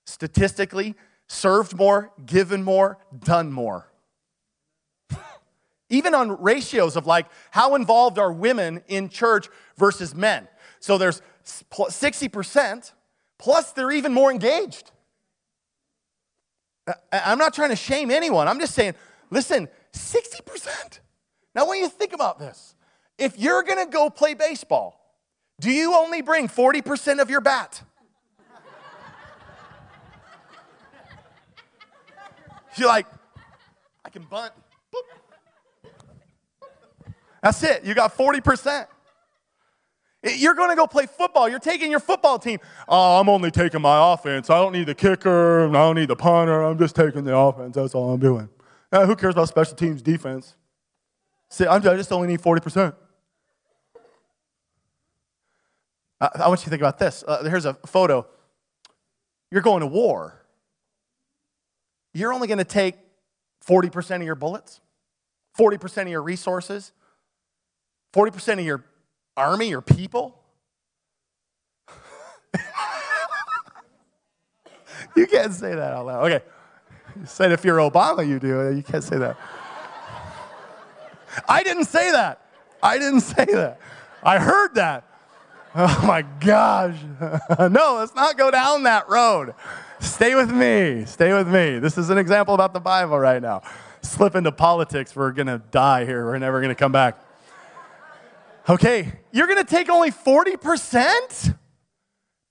statistically 0.07 0.94
served 1.29 1.77
more, 1.77 2.11
given 2.25 2.64
more, 2.64 2.99
done 3.16 3.53
more. 3.53 3.92
Even 5.90 6.14
on 6.14 6.42
ratios 6.42 6.96
of 6.96 7.07
like 7.07 7.27
how 7.51 7.75
involved 7.75 8.18
are 8.18 8.33
women 8.33 8.83
in 8.88 9.11
church 9.11 9.49
versus 9.77 10.14
men. 10.14 10.49
So 10.87 10.99
there's 10.99 11.20
60%, 11.44 12.92
plus 13.38 13.72
they're 13.72 13.90
even 13.90 14.14
more 14.14 14.31
engaged. 14.31 14.92
I'm 17.11 17.38
not 17.38 17.55
trying 17.55 17.70
to 17.70 17.77
shame 17.77 18.12
anyone. 18.12 18.46
I'm 18.46 18.61
just 18.61 18.72
saying, 18.72 18.94
listen, 19.29 19.66
60%. 19.92 21.01
Now, 21.57 21.66
when 21.66 21.81
you 21.81 21.88
think 21.88 22.12
about 22.12 22.38
this, 22.38 22.77
if 23.18 23.37
you're 23.37 23.64
going 23.64 23.85
to 23.85 23.90
go 23.90 24.11
play 24.11 24.35
baseball, 24.35 25.01
do 25.59 25.72
you 25.72 25.96
only 25.96 26.22
bring 26.22 26.46
40% 26.46 27.20
of 27.20 27.31
your 27.31 27.40
bat? 27.40 27.83
You're 32.77 32.87
like, 32.87 33.09
I 34.05 34.11
can 34.11 34.22
bunt. 34.22 34.53
That's 37.42 37.61
it. 37.64 37.85
You 37.85 37.94
got 37.94 38.16
40%. 38.16 38.87
You're 40.35 40.55
going 40.55 40.71
to 40.71 40.77
go 40.77 40.87
play 40.87 41.07
football. 41.07 41.49
You're 41.49 41.59
taking 41.59 41.91
your 41.91 42.01
football 42.01 42.39
team. 42.39 42.59
Oh, 42.89 43.21
I'm 43.21 43.29
only 43.29 43.51
taking 43.51 43.81
my 43.81 44.12
offense. 44.12 44.51
I 44.51 44.57
don't 44.57 44.73
need 44.73 44.87
the 44.87 44.95
kicker. 44.95 45.69
I 45.69 45.73
don't 45.73 45.97
need 45.97 46.09
the 46.09 46.17
punter. 46.17 46.62
I'm 46.62 46.79
just 46.79 46.97
taking 46.97 47.25
the 47.25 47.37
offense. 47.37 47.77
That's 47.77 47.95
all 47.95 48.12
I'm 48.12 48.21
doing. 48.21 48.49
Uh, 48.91 49.07
who 49.07 49.15
cares 49.15 49.35
about 49.35 49.49
special 49.49 49.77
teams 49.77 50.03
defense? 50.03 50.57
See, 51.49 51.67
i 51.67 51.79
just 51.79 52.12
only 52.12 52.29
need 52.29 52.41
40%. 52.41 52.95
I, 56.21 56.29
I 56.35 56.49
want 56.49 56.61
you 56.61 56.65
to 56.65 56.71
think 56.71 56.83
about 56.83 56.99
this. 56.99 57.23
Uh, 57.27 57.45
here's 57.45 57.67
a 57.67 57.75
photo. 57.75 58.27
You're 59.51 59.62
going 59.62 59.81
to 59.81 59.87
war. 59.87 60.43
You're 62.15 62.33
only 62.33 62.49
going 62.49 62.59
to 62.59 62.65
take 62.65 62.97
40% 63.67 64.17
of 64.17 64.23
your 64.23 64.35
bullets, 64.35 64.81
40% 65.59 66.03
of 66.03 66.09
your 66.09 66.23
resources, 66.23 66.93
40% 68.15 68.55
of 68.55 68.65
your 68.65 68.85
army 69.37 69.75
or 69.75 69.81
people? 69.81 70.38
you 75.16 75.27
can't 75.27 75.53
say 75.53 75.75
that 75.75 75.92
out 75.92 76.07
loud. 76.07 76.25
Okay. 76.31 76.44
You 77.18 77.27
said 77.27 77.53
if 77.53 77.64
you're 77.64 77.79
Obama, 77.79 78.27
you 78.27 78.38
do. 78.38 78.75
You 78.75 78.83
can't 78.83 79.05
say 79.05 79.18
that. 79.18 79.37
I 81.49 81.62
didn't 81.62 81.85
say 81.85 82.11
that. 82.12 82.40
I 82.83 82.99
didn't 82.99 83.20
say 83.20 83.44
that. 83.46 83.81
I 84.22 84.38
heard 84.38 84.75
that. 84.75 85.05
Oh 85.75 86.05
my 86.07 86.22
gosh. 86.22 86.96
no, 87.59 87.96
let's 87.99 88.14
not 88.14 88.38
go 88.38 88.51
down 88.51 88.85
that 88.85 89.09
road. 89.09 89.55
Stay 90.01 90.35
with 90.35 90.51
me. 90.51 91.05
Stay 91.05 91.33
with 91.33 91.49
me. 91.49 91.79
This 91.79 91.99
is 91.99 92.11
an 92.11 92.18
example 92.18 92.55
about 92.55 92.72
the 92.72 92.81
Bible 92.81 93.18
right 93.18 93.42
now. 93.42 93.62
Slip 94.03 94.35
into 94.35 94.53
politics, 94.53 95.16
we're 95.16 95.33
going 95.33 95.49
to 95.49 95.61
die 95.70 96.05
here. 96.05 96.25
We're 96.25 96.38
never 96.38 96.61
going 96.61 96.70
to 96.70 96.79
come 96.79 96.92
back. 96.92 97.18
Okay, 98.69 99.13
you're 99.33 99.47
gonna 99.47 99.65
take 99.65 99.89
only 99.89 100.11
40%? 100.11 101.57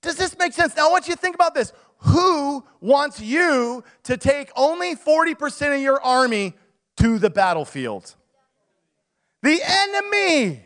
Does 0.00 0.16
this 0.16 0.36
make 0.38 0.52
sense? 0.52 0.74
Now, 0.76 0.88
I 0.88 0.90
want 0.90 1.08
you 1.08 1.14
to 1.14 1.20
think 1.20 1.34
about 1.34 1.54
this. 1.54 1.72
Who 1.98 2.64
wants 2.80 3.20
you 3.20 3.84
to 4.04 4.16
take 4.16 4.50
only 4.56 4.94
40% 4.94 5.74
of 5.74 5.80
your 5.80 6.00
army 6.02 6.54
to 6.98 7.18
the 7.18 7.28
battlefield? 7.28 8.14
The 9.42 9.60
enemy. 9.62 10.62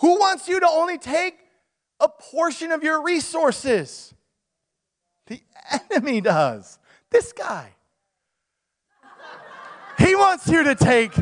Who 0.00 0.18
wants 0.18 0.48
you 0.48 0.60
to 0.60 0.68
only 0.68 0.98
take 0.98 1.36
a 1.98 2.08
portion 2.08 2.72
of 2.72 2.82
your 2.82 3.02
resources? 3.02 4.14
The 5.26 5.40
enemy 5.90 6.20
does. 6.20 6.78
This 7.10 7.32
guy. 7.32 7.74
He 9.98 10.14
wants 10.14 10.48
you 10.48 10.64
to 10.64 10.74
take 10.74 11.12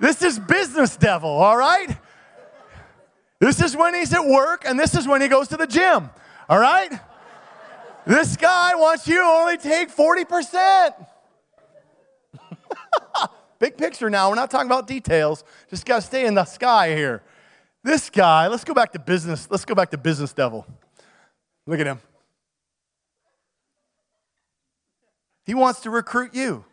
this 0.00 0.22
is 0.22 0.38
business 0.38 0.96
devil, 0.96 1.30
all 1.30 1.56
right? 1.56 1.96
This 3.38 3.62
is 3.62 3.76
when 3.76 3.94
he's 3.94 4.12
at 4.12 4.24
work, 4.24 4.64
and 4.66 4.78
this 4.78 4.94
is 4.94 5.06
when 5.06 5.20
he 5.20 5.28
goes 5.28 5.48
to 5.48 5.56
the 5.56 5.66
gym, 5.66 6.10
all 6.48 6.58
right? 6.58 6.90
This 8.06 8.36
guy 8.36 8.74
wants 8.74 9.08
you 9.08 9.16
to 9.16 9.24
only 9.24 9.58
take 9.58 9.94
40%. 9.94 11.06
Big 13.58 13.76
picture 13.76 14.08
now. 14.08 14.28
We're 14.28 14.36
not 14.36 14.50
talking 14.50 14.68
about 14.68 14.86
details. 14.86 15.44
Just 15.70 15.84
got 15.84 15.96
to 15.96 16.02
stay 16.02 16.24
in 16.26 16.34
the 16.34 16.44
sky 16.44 16.94
here. 16.94 17.22
This 17.82 18.10
guy, 18.10 18.48
let's 18.48 18.64
go 18.64 18.74
back 18.74 18.92
to 18.92 18.98
business. 18.98 19.48
Let's 19.50 19.64
go 19.64 19.74
back 19.74 19.90
to 19.90 19.98
business 19.98 20.32
devil. 20.32 20.66
Look 21.66 21.80
at 21.80 21.86
him. 21.86 22.00
He 25.44 25.54
wants 25.54 25.80
to 25.80 25.90
recruit 25.90 26.34
you. 26.34 26.64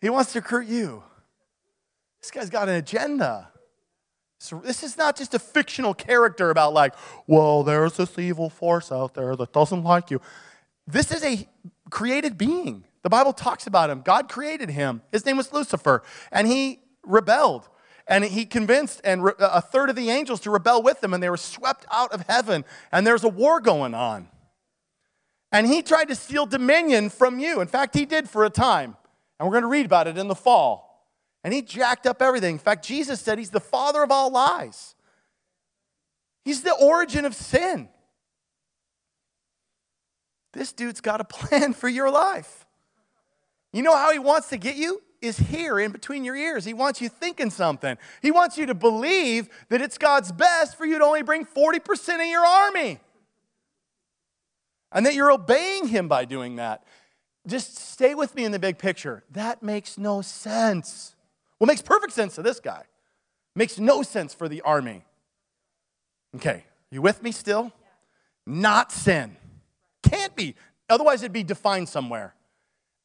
He 0.00 0.10
wants 0.10 0.32
to 0.32 0.40
recruit 0.40 0.68
you. 0.68 1.02
This 2.20 2.30
guy's 2.30 2.50
got 2.50 2.68
an 2.68 2.76
agenda. 2.76 3.48
So 4.40 4.60
this 4.64 4.82
is 4.82 4.96
not 4.96 5.16
just 5.16 5.34
a 5.34 5.38
fictional 5.38 5.94
character 5.94 6.50
about, 6.50 6.72
like, 6.72 6.94
well, 7.26 7.64
there's 7.64 7.96
this 7.96 8.18
evil 8.18 8.50
force 8.50 8.92
out 8.92 9.14
there 9.14 9.34
that 9.34 9.52
doesn't 9.52 9.82
like 9.82 10.10
you. 10.10 10.20
This 10.86 11.10
is 11.10 11.24
a 11.24 11.48
created 11.90 12.38
being. 12.38 12.84
The 13.02 13.08
Bible 13.08 13.32
talks 13.32 13.66
about 13.66 13.90
him. 13.90 14.02
God 14.02 14.28
created 14.28 14.70
him. 14.70 15.02
His 15.10 15.24
name 15.26 15.36
was 15.36 15.52
Lucifer, 15.52 16.02
and 16.30 16.46
he 16.46 16.80
rebelled. 17.02 17.68
And 18.06 18.24
he 18.24 18.46
convinced 18.46 19.00
and 19.04 19.22
re- 19.22 19.32
a 19.38 19.60
third 19.60 19.90
of 19.90 19.96
the 19.96 20.08
angels 20.08 20.40
to 20.40 20.50
rebel 20.50 20.82
with 20.82 21.02
him, 21.02 21.12
and 21.12 21.22
they 21.22 21.28
were 21.28 21.36
swept 21.36 21.84
out 21.92 22.12
of 22.12 22.22
heaven. 22.26 22.64
And 22.90 23.06
there's 23.06 23.24
a 23.24 23.28
war 23.28 23.60
going 23.60 23.92
on. 23.92 24.28
And 25.52 25.66
he 25.66 25.82
tried 25.82 26.08
to 26.08 26.14
steal 26.14 26.46
dominion 26.46 27.10
from 27.10 27.38
you. 27.38 27.60
In 27.60 27.68
fact, 27.68 27.94
he 27.94 28.06
did 28.06 28.28
for 28.30 28.44
a 28.44 28.50
time. 28.50 28.96
And 29.38 29.46
we're 29.46 29.52
going 29.52 29.62
to 29.62 29.68
read 29.68 29.86
about 29.86 30.06
it 30.06 30.18
in 30.18 30.28
the 30.28 30.34
fall. 30.34 30.88
And 31.44 31.54
he 31.54 31.62
jacked 31.62 32.06
up 32.06 32.20
everything. 32.20 32.56
In 32.56 32.58
fact, 32.58 32.84
Jesus 32.84 33.20
said 33.20 33.38
he's 33.38 33.50
the 33.50 33.60
father 33.60 34.02
of 34.02 34.10
all 34.10 34.30
lies, 34.30 34.94
he's 36.44 36.62
the 36.62 36.74
origin 36.74 37.24
of 37.24 37.34
sin. 37.34 37.88
This 40.52 40.72
dude's 40.72 41.00
got 41.00 41.20
a 41.20 41.24
plan 41.24 41.72
for 41.74 41.88
your 41.88 42.10
life. 42.10 42.66
You 43.72 43.82
know 43.82 43.94
how 43.94 44.12
he 44.12 44.18
wants 44.18 44.48
to 44.48 44.56
get 44.56 44.76
you? 44.76 45.02
Is 45.20 45.36
here 45.36 45.80
in 45.80 45.90
between 45.90 46.24
your 46.24 46.36
ears. 46.36 46.64
He 46.64 46.74
wants 46.74 47.00
you 47.00 47.08
thinking 47.08 47.50
something. 47.50 47.98
He 48.22 48.30
wants 48.30 48.56
you 48.56 48.66
to 48.66 48.74
believe 48.74 49.48
that 49.68 49.82
it's 49.82 49.98
God's 49.98 50.30
best 50.30 50.78
for 50.78 50.86
you 50.86 50.98
to 50.98 51.04
only 51.04 51.22
bring 51.22 51.44
40% 51.44 52.20
of 52.20 52.26
your 52.26 52.46
army. 52.46 53.00
And 54.92 55.04
that 55.04 55.14
you're 55.14 55.32
obeying 55.32 55.88
him 55.88 56.06
by 56.06 56.24
doing 56.24 56.56
that. 56.56 56.84
Just 57.48 57.76
stay 57.76 58.14
with 58.14 58.34
me 58.34 58.44
in 58.44 58.52
the 58.52 58.58
big 58.58 58.78
picture. 58.78 59.24
That 59.32 59.62
makes 59.62 59.96
no 59.96 60.20
sense. 60.20 61.16
Well, 61.58 61.66
makes 61.66 61.82
perfect 61.82 62.12
sense 62.12 62.34
to 62.34 62.42
this 62.42 62.60
guy. 62.60 62.84
Makes 63.56 63.78
no 63.78 64.02
sense 64.02 64.34
for 64.34 64.48
the 64.48 64.60
army. 64.60 65.04
Okay, 66.36 66.64
you 66.90 67.00
with 67.00 67.22
me 67.22 67.32
still? 67.32 67.72
Not 68.46 68.92
sin. 68.92 69.36
Can't 70.02 70.36
be. 70.36 70.54
Otherwise, 70.90 71.22
it'd 71.22 71.32
be 71.32 71.42
defined 71.42 71.88
somewhere. 71.88 72.34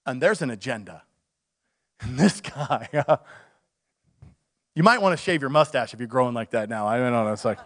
And 0.05 0.21
there's 0.21 0.41
an 0.41 0.51
agenda. 0.51 1.03
And 2.01 2.19
this 2.19 2.41
guy, 2.41 2.89
you 4.75 4.83
might 4.83 5.01
want 5.01 5.17
to 5.17 5.23
shave 5.23 5.39
your 5.39 5.49
mustache 5.49 5.93
if 5.93 6.01
you're 6.01 6.07
growing 6.07 6.33
like 6.33 6.49
that 6.49 6.67
now. 6.67 6.85
I 6.85 6.97
don't 6.97 7.13
know. 7.13 7.31
It's 7.31 7.45
like. 7.45 7.59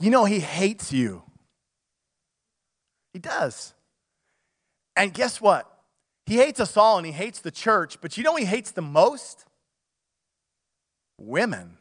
You 0.00 0.10
know, 0.10 0.24
he 0.24 0.40
hates 0.40 0.92
you. 0.92 1.22
He 3.12 3.18
does. 3.18 3.74
And 4.96 5.12
guess 5.12 5.40
what? 5.40 5.70
He 6.26 6.36
hates 6.36 6.60
us 6.60 6.76
all 6.76 6.98
and 6.98 7.06
he 7.06 7.12
hates 7.12 7.40
the 7.40 7.50
church, 7.50 8.00
but 8.00 8.16
you 8.16 8.22
know 8.22 8.36
he 8.36 8.44
hates 8.44 8.70
the 8.70 8.82
most? 8.82 9.46
Women. 11.18 11.78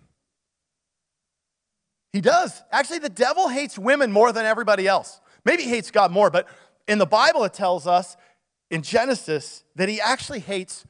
He 2.14 2.22
does. 2.22 2.64
Actually, 2.72 3.00
the 3.00 3.10
devil 3.10 3.50
hates 3.50 3.78
women 3.78 4.12
more 4.12 4.32
than 4.32 4.46
everybody 4.46 4.88
else. 4.88 5.20
Maybe 5.46 5.64
he 5.64 5.70
hates 5.70 5.92
God 5.92 6.12
more, 6.12 6.30
but 6.30 6.48
in 6.88 6.98
the 6.98 7.06
Bible, 7.06 7.44
it 7.44 7.54
tells 7.54 7.86
us 7.86 8.18
in 8.72 8.82
Genesis 8.82 9.64
that 9.76 9.90
he 9.90 10.02
actually 10.02 10.40
hates 10.40 10.86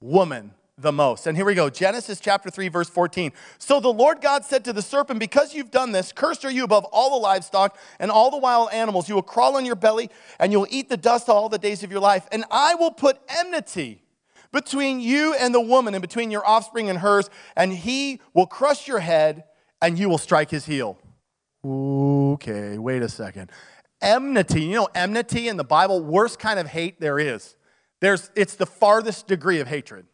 woman 0.00 0.52
the 0.82 0.92
most. 0.92 1.26
And 1.26 1.36
here 1.36 1.46
we 1.46 1.54
go 1.54 1.70
Genesis 1.70 2.20
chapter 2.20 2.50
3, 2.50 2.68
verse 2.68 2.88
14. 2.88 3.32
So 3.58 3.80
the 3.80 3.92
Lord 3.92 4.20
God 4.20 4.44
said 4.44 4.64
to 4.64 4.72
the 4.72 4.82
serpent, 4.82 5.20
Because 5.20 5.54
you've 5.54 5.70
done 5.70 5.92
this, 5.92 6.12
cursed 6.12 6.44
are 6.44 6.50
you 6.50 6.64
above 6.64 6.84
all 6.92 7.10
the 7.10 7.22
livestock 7.22 7.78
and 7.98 8.10
all 8.10 8.30
the 8.30 8.38
wild 8.38 8.70
animals. 8.72 9.08
You 9.08 9.14
will 9.14 9.22
crawl 9.22 9.56
on 9.56 9.64
your 9.64 9.76
belly 9.76 10.10
and 10.38 10.52
you'll 10.52 10.66
eat 10.70 10.88
the 10.88 10.96
dust 10.96 11.28
all 11.28 11.48
the 11.48 11.58
days 11.58 11.82
of 11.82 11.90
your 11.90 12.00
life. 12.00 12.26
And 12.30 12.44
I 12.50 12.74
will 12.74 12.90
put 12.90 13.18
enmity 13.28 14.02
between 14.52 15.00
you 15.00 15.34
and 15.34 15.54
the 15.54 15.60
woman 15.60 15.94
and 15.94 16.02
between 16.02 16.30
your 16.30 16.46
offspring 16.46 16.90
and 16.90 16.98
hers, 16.98 17.30
and 17.56 17.72
he 17.72 18.20
will 18.34 18.46
crush 18.46 18.86
your 18.86 19.00
head 19.00 19.44
and 19.80 19.98
you 19.98 20.08
will 20.08 20.18
strike 20.18 20.50
his 20.50 20.66
heel. 20.66 20.98
Okay, 21.64 22.76
wait 22.78 23.02
a 23.02 23.08
second. 23.08 23.50
Enmity, 24.00 24.62
you 24.62 24.74
know, 24.74 24.88
enmity 24.94 25.48
in 25.48 25.56
the 25.56 25.64
Bible, 25.64 26.02
worst 26.02 26.38
kind 26.38 26.58
of 26.58 26.66
hate 26.66 27.00
there 27.00 27.18
is. 27.18 27.56
There's, 28.00 28.30
it's 28.34 28.56
the 28.56 28.66
farthest 28.66 29.28
degree 29.28 29.60
of 29.60 29.68
hatred 29.68 30.06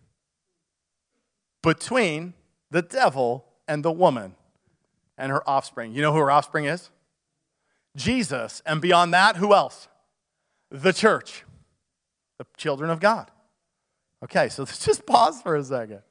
between 1.62 2.34
the 2.70 2.82
devil 2.82 3.44
and 3.66 3.84
the 3.84 3.92
woman 3.92 4.34
and 5.16 5.32
her 5.32 5.48
offspring. 5.48 5.92
You 5.92 6.02
know 6.02 6.12
who 6.12 6.18
her 6.18 6.30
offspring 6.30 6.64
is? 6.66 6.90
Jesus. 7.96 8.62
And 8.64 8.80
beyond 8.80 9.12
that, 9.14 9.36
who 9.36 9.54
else? 9.54 9.88
The 10.70 10.92
church, 10.92 11.44
the 12.38 12.46
children 12.56 12.90
of 12.90 13.00
God. 13.00 13.30
Okay, 14.24 14.48
so 14.48 14.62
let's 14.64 14.84
just 14.84 15.06
pause 15.06 15.42
for 15.42 15.56
a 15.56 15.64
second. 15.64 16.02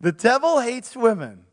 The 0.00 0.12
devil 0.12 0.60
hates 0.60 0.96
women. 0.96 1.44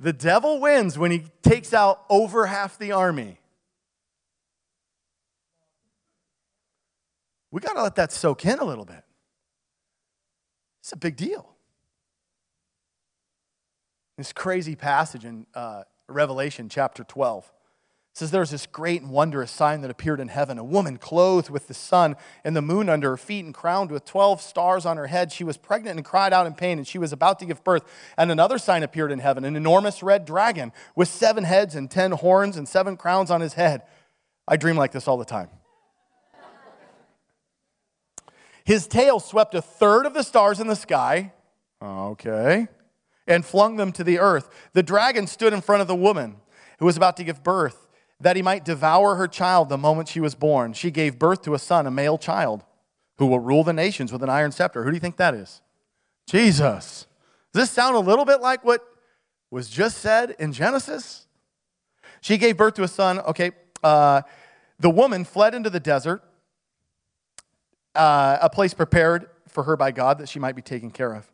The 0.00 0.12
devil 0.12 0.60
wins 0.60 0.96
when 0.96 1.10
he 1.10 1.24
takes 1.42 1.74
out 1.74 2.04
over 2.08 2.46
half 2.46 2.78
the 2.78 2.92
army. 2.92 3.40
We 7.50 7.60
got 7.60 7.72
to 7.72 7.82
let 7.82 7.96
that 7.96 8.12
soak 8.12 8.44
in 8.44 8.58
a 8.58 8.64
little 8.64 8.84
bit. 8.84 9.02
It's 10.80 10.92
a 10.92 10.96
big 10.96 11.16
deal. 11.16 11.57
This 14.18 14.32
crazy 14.32 14.74
passage 14.74 15.24
in 15.24 15.46
uh, 15.54 15.84
Revelation 16.08 16.68
chapter 16.68 17.04
12 17.04 17.52
says 18.14 18.32
there 18.32 18.40
was 18.40 18.50
this 18.50 18.66
great 18.66 19.00
and 19.00 19.12
wondrous 19.12 19.48
sign 19.48 19.80
that 19.82 19.92
appeared 19.92 20.18
in 20.18 20.26
heaven 20.26 20.58
a 20.58 20.64
woman 20.64 20.96
clothed 20.96 21.50
with 21.50 21.68
the 21.68 21.72
sun 21.72 22.16
and 22.42 22.56
the 22.56 22.60
moon 22.60 22.88
under 22.88 23.10
her 23.10 23.16
feet 23.16 23.44
and 23.44 23.54
crowned 23.54 23.92
with 23.92 24.04
12 24.04 24.40
stars 24.40 24.84
on 24.84 24.96
her 24.96 25.06
head. 25.06 25.30
She 25.30 25.44
was 25.44 25.56
pregnant 25.56 25.98
and 25.98 26.04
cried 26.04 26.32
out 26.32 26.48
in 26.48 26.54
pain, 26.54 26.78
and 26.78 26.86
she 26.86 26.98
was 26.98 27.12
about 27.12 27.38
to 27.38 27.46
give 27.46 27.62
birth. 27.62 27.84
And 28.16 28.32
another 28.32 28.58
sign 28.58 28.82
appeared 28.82 29.12
in 29.12 29.20
heaven 29.20 29.44
an 29.44 29.54
enormous 29.54 30.02
red 30.02 30.24
dragon 30.24 30.72
with 30.96 31.06
seven 31.06 31.44
heads 31.44 31.76
and 31.76 31.88
ten 31.88 32.10
horns 32.10 32.56
and 32.56 32.66
seven 32.66 32.96
crowns 32.96 33.30
on 33.30 33.40
his 33.40 33.54
head. 33.54 33.82
I 34.48 34.56
dream 34.56 34.76
like 34.76 34.90
this 34.90 35.06
all 35.06 35.16
the 35.16 35.24
time. 35.24 35.48
His 38.64 38.88
tail 38.88 39.20
swept 39.20 39.54
a 39.54 39.62
third 39.62 40.06
of 40.06 40.14
the 40.14 40.24
stars 40.24 40.58
in 40.58 40.66
the 40.66 40.74
sky. 40.74 41.34
Okay 41.80 42.66
and 43.28 43.44
flung 43.44 43.76
them 43.76 43.92
to 43.92 44.02
the 44.02 44.18
earth. 44.18 44.48
The 44.72 44.82
dragon 44.82 45.26
stood 45.26 45.52
in 45.52 45.60
front 45.60 45.82
of 45.82 45.88
the 45.88 45.94
woman 45.94 46.36
who 46.78 46.86
was 46.86 46.96
about 46.96 47.16
to 47.18 47.24
give 47.24 47.44
birth, 47.44 47.86
that 48.20 48.34
he 48.34 48.42
might 48.42 48.64
devour 48.64 49.14
her 49.16 49.28
child 49.28 49.68
the 49.68 49.78
moment 49.78 50.08
she 50.08 50.20
was 50.20 50.34
born. 50.34 50.72
She 50.72 50.90
gave 50.90 51.18
birth 51.18 51.42
to 51.42 51.54
a 51.54 51.58
son, 51.58 51.86
a 51.86 51.90
male 51.90 52.18
child, 52.18 52.64
who 53.18 53.26
will 53.26 53.40
rule 53.40 53.62
the 53.62 53.72
nations 53.72 54.12
with 54.12 54.22
an 54.22 54.28
iron 54.30 54.50
scepter. 54.50 54.82
Who 54.82 54.90
do 54.90 54.96
you 54.96 55.00
think 55.00 55.16
that 55.18 55.34
is? 55.34 55.60
Jesus. 56.26 57.06
Does 57.52 57.64
this 57.64 57.70
sound 57.70 57.96
a 57.96 58.00
little 58.00 58.24
bit 58.24 58.40
like 58.40 58.64
what 58.64 58.84
was 59.50 59.68
just 59.68 59.98
said 59.98 60.34
in 60.38 60.52
Genesis? 60.52 61.26
She 62.20 62.38
gave 62.38 62.56
birth 62.56 62.74
to 62.74 62.82
a 62.82 62.88
son. 62.88 63.20
Okay, 63.20 63.52
uh, 63.82 64.22
the 64.78 64.90
woman 64.90 65.24
fled 65.24 65.54
into 65.54 65.70
the 65.70 65.80
desert, 65.80 66.22
uh, 67.94 68.38
a 68.40 68.50
place 68.50 68.74
prepared 68.74 69.28
for 69.48 69.64
her 69.64 69.76
by 69.76 69.90
God 69.90 70.18
that 70.18 70.28
she 70.28 70.38
might 70.38 70.54
be 70.54 70.62
taken 70.62 70.90
care 70.90 71.14
of. 71.14 71.30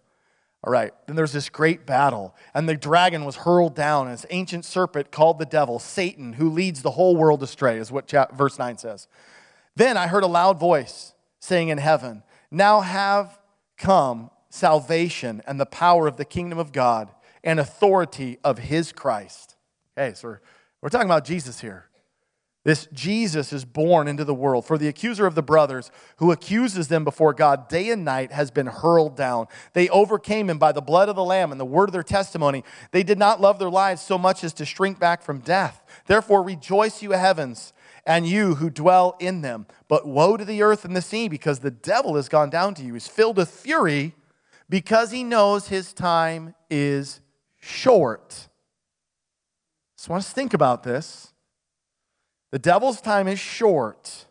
All 0.64 0.72
right, 0.72 0.94
then 1.06 1.14
there's 1.14 1.32
this 1.32 1.50
great 1.50 1.84
battle, 1.84 2.34
and 2.54 2.66
the 2.66 2.74
dragon 2.74 3.26
was 3.26 3.36
hurled 3.36 3.74
down, 3.74 4.06
and 4.06 4.14
this 4.14 4.24
ancient 4.30 4.64
serpent 4.64 5.10
called 5.10 5.38
the 5.38 5.44
devil, 5.44 5.78
Satan, 5.78 6.32
who 6.32 6.48
leads 6.48 6.80
the 6.80 6.92
whole 6.92 7.16
world 7.16 7.42
astray, 7.42 7.76
is 7.76 7.92
what 7.92 8.10
verse 8.32 8.58
9 8.58 8.78
says. 8.78 9.06
Then 9.76 9.98
I 9.98 10.06
heard 10.06 10.22
a 10.22 10.28
loud 10.28 10.58
voice 10.58 11.12
saying 11.38 11.68
in 11.68 11.76
heaven, 11.76 12.22
Now 12.50 12.80
have 12.80 13.38
come 13.76 14.30
salvation 14.48 15.42
and 15.46 15.60
the 15.60 15.66
power 15.66 16.06
of 16.06 16.16
the 16.16 16.24
kingdom 16.24 16.58
of 16.58 16.72
God 16.72 17.10
and 17.42 17.60
authority 17.60 18.38
of 18.42 18.58
his 18.58 18.90
Christ. 18.90 19.56
Okay, 19.98 20.14
so 20.14 20.28
we're, 20.28 20.40
we're 20.80 20.88
talking 20.88 21.08
about 21.08 21.26
Jesus 21.26 21.60
here. 21.60 21.90
This 22.64 22.88
Jesus 22.92 23.52
is 23.52 23.66
born 23.66 24.08
into 24.08 24.24
the 24.24 24.34
world. 24.34 24.64
For 24.64 24.78
the 24.78 24.88
accuser 24.88 25.26
of 25.26 25.34
the 25.34 25.42
brothers, 25.42 25.90
who 26.16 26.32
accuses 26.32 26.88
them 26.88 27.04
before 27.04 27.34
God 27.34 27.68
day 27.68 27.90
and 27.90 28.04
night, 28.04 28.32
has 28.32 28.50
been 28.50 28.66
hurled 28.66 29.16
down. 29.16 29.48
They 29.74 29.90
overcame 29.90 30.48
him 30.48 30.58
by 30.58 30.72
the 30.72 30.80
blood 30.80 31.10
of 31.10 31.16
the 31.16 31.24
Lamb 31.24 31.52
and 31.52 31.60
the 31.60 31.66
word 31.66 31.90
of 31.90 31.92
their 31.92 32.02
testimony. 32.02 32.64
They 32.90 33.02
did 33.02 33.18
not 33.18 33.38
love 33.38 33.58
their 33.58 33.70
lives 33.70 34.00
so 34.00 34.16
much 34.16 34.42
as 34.42 34.54
to 34.54 34.64
shrink 34.64 34.98
back 34.98 35.22
from 35.22 35.40
death. 35.40 35.84
Therefore, 36.06 36.42
rejoice, 36.42 37.02
you 37.02 37.10
heavens, 37.10 37.74
and 38.06 38.26
you 38.26 38.54
who 38.54 38.70
dwell 38.70 39.16
in 39.20 39.42
them. 39.42 39.66
But 39.86 40.06
woe 40.06 40.38
to 40.38 40.44
the 40.44 40.62
earth 40.62 40.86
and 40.86 40.96
the 40.96 41.02
sea, 41.02 41.28
because 41.28 41.58
the 41.58 41.70
devil 41.70 42.16
has 42.16 42.30
gone 42.30 42.48
down 42.48 42.72
to 42.74 42.82
you. 42.82 42.94
He's 42.94 43.08
filled 43.08 43.36
with 43.36 43.50
fury 43.50 44.14
because 44.70 45.10
he 45.10 45.22
knows 45.22 45.68
his 45.68 45.92
time 45.92 46.54
is 46.70 47.20
short. 47.60 48.48
So 49.96 50.10
I 50.10 50.12
want 50.14 50.22
us 50.22 50.30
to 50.30 50.34
think 50.34 50.54
about 50.54 50.82
this. 50.82 51.33
The 52.54 52.60
devil's 52.60 53.00
time 53.00 53.26
is 53.26 53.40
short. 53.40 54.26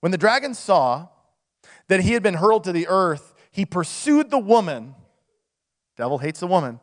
When 0.00 0.10
the 0.10 0.18
dragon 0.18 0.54
saw 0.54 1.06
that 1.86 2.00
he 2.00 2.14
had 2.14 2.20
been 2.20 2.34
hurled 2.34 2.64
to 2.64 2.72
the 2.72 2.88
earth, 2.88 3.32
he 3.52 3.64
pursued 3.64 4.32
the 4.32 4.40
woman. 4.40 4.96
Devil 5.96 6.18
hates 6.18 6.40
the 6.40 6.48
woman. 6.48 6.80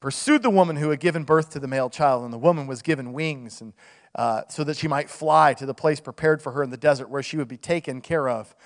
pursued 0.00 0.42
the 0.42 0.48
woman 0.48 0.76
who 0.76 0.88
had 0.88 0.98
given 0.98 1.24
birth 1.24 1.50
to 1.50 1.60
the 1.60 1.68
male 1.68 1.90
child, 1.90 2.24
and 2.24 2.32
the 2.32 2.38
woman 2.38 2.66
was 2.66 2.80
given 2.80 3.12
wings 3.12 3.60
and, 3.60 3.74
uh, 4.14 4.44
so 4.48 4.64
that 4.64 4.78
she 4.78 4.88
might 4.88 5.10
fly 5.10 5.52
to 5.52 5.66
the 5.66 5.74
place 5.74 6.00
prepared 6.00 6.40
for 6.40 6.52
her 6.52 6.62
in 6.62 6.70
the 6.70 6.78
desert 6.78 7.10
where 7.10 7.22
she 7.22 7.36
would 7.36 7.46
be 7.46 7.58
taken 7.58 8.00
care 8.00 8.30
of. 8.30 8.56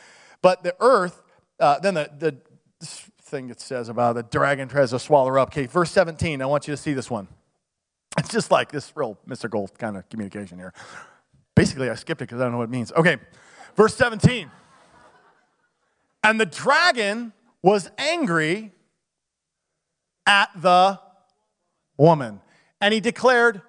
But 0.42 0.62
the 0.62 0.76
earth, 0.78 1.24
uh, 1.58 1.80
then 1.80 1.94
the, 1.94 2.08
the 2.16 2.36
thing 3.20 3.50
it 3.50 3.60
says 3.60 3.88
about 3.88 4.14
the 4.14 4.22
dragon 4.22 4.68
tries 4.68 4.90
to 4.90 5.00
swallow 5.00 5.26
her 5.26 5.40
up. 5.40 5.48
Okay, 5.48 5.66
verse 5.66 5.90
17, 5.90 6.40
I 6.40 6.46
want 6.46 6.68
you 6.68 6.72
to 6.72 6.80
see 6.80 6.92
this 6.92 7.10
one. 7.10 7.26
It's 8.16 8.28
just 8.28 8.52
like 8.52 8.70
this 8.70 8.92
real 8.94 9.18
mystical 9.26 9.68
kind 9.76 9.96
of 9.96 10.08
communication 10.08 10.56
here. 10.56 10.72
Basically, 11.56 11.90
I 11.90 11.96
skipped 11.96 12.22
it 12.22 12.28
because 12.28 12.40
I 12.40 12.44
don't 12.44 12.52
know 12.52 12.58
what 12.58 12.64
it 12.64 12.70
means. 12.70 12.92
Okay, 12.92 13.16
verse 13.74 13.96
17. 13.96 14.48
And 16.22 16.40
the 16.40 16.46
dragon 16.46 17.32
was 17.62 17.90
angry 17.98 18.72
at 20.26 20.50
the 20.54 21.00
woman. 21.96 22.40
And 22.80 22.92
he 22.92 23.00
declared 23.00 23.62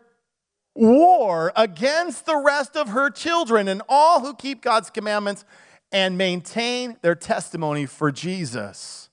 war 0.75 1.51
against 1.55 2.25
the 2.25 2.37
rest 2.37 2.75
of 2.75 2.89
her 2.89 3.09
children 3.09 3.67
and 3.67 3.81
all 3.87 4.19
who 4.19 4.35
keep 4.35 4.61
God's 4.61 4.89
commandments 4.89 5.45
and 5.91 6.17
maintain 6.17 6.97
their 7.01 7.15
testimony 7.15 7.85
for 7.85 8.11
Jesus. 8.11 9.09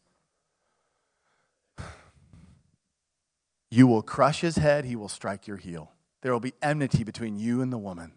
You 3.70 3.86
will 3.86 4.02
crush 4.02 4.40
his 4.40 4.56
head, 4.56 4.84
he 4.84 4.96
will 4.96 5.08
strike 5.08 5.46
your 5.46 5.56
heel. 5.56 5.92
There 6.22 6.32
will 6.32 6.40
be 6.40 6.54
enmity 6.62 7.04
between 7.04 7.36
you 7.36 7.60
and 7.62 7.72
the 7.72 7.78
woman. 7.78 8.12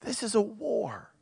This 0.00 0.22
is 0.22 0.34
a 0.34 0.40
war. 0.40 1.12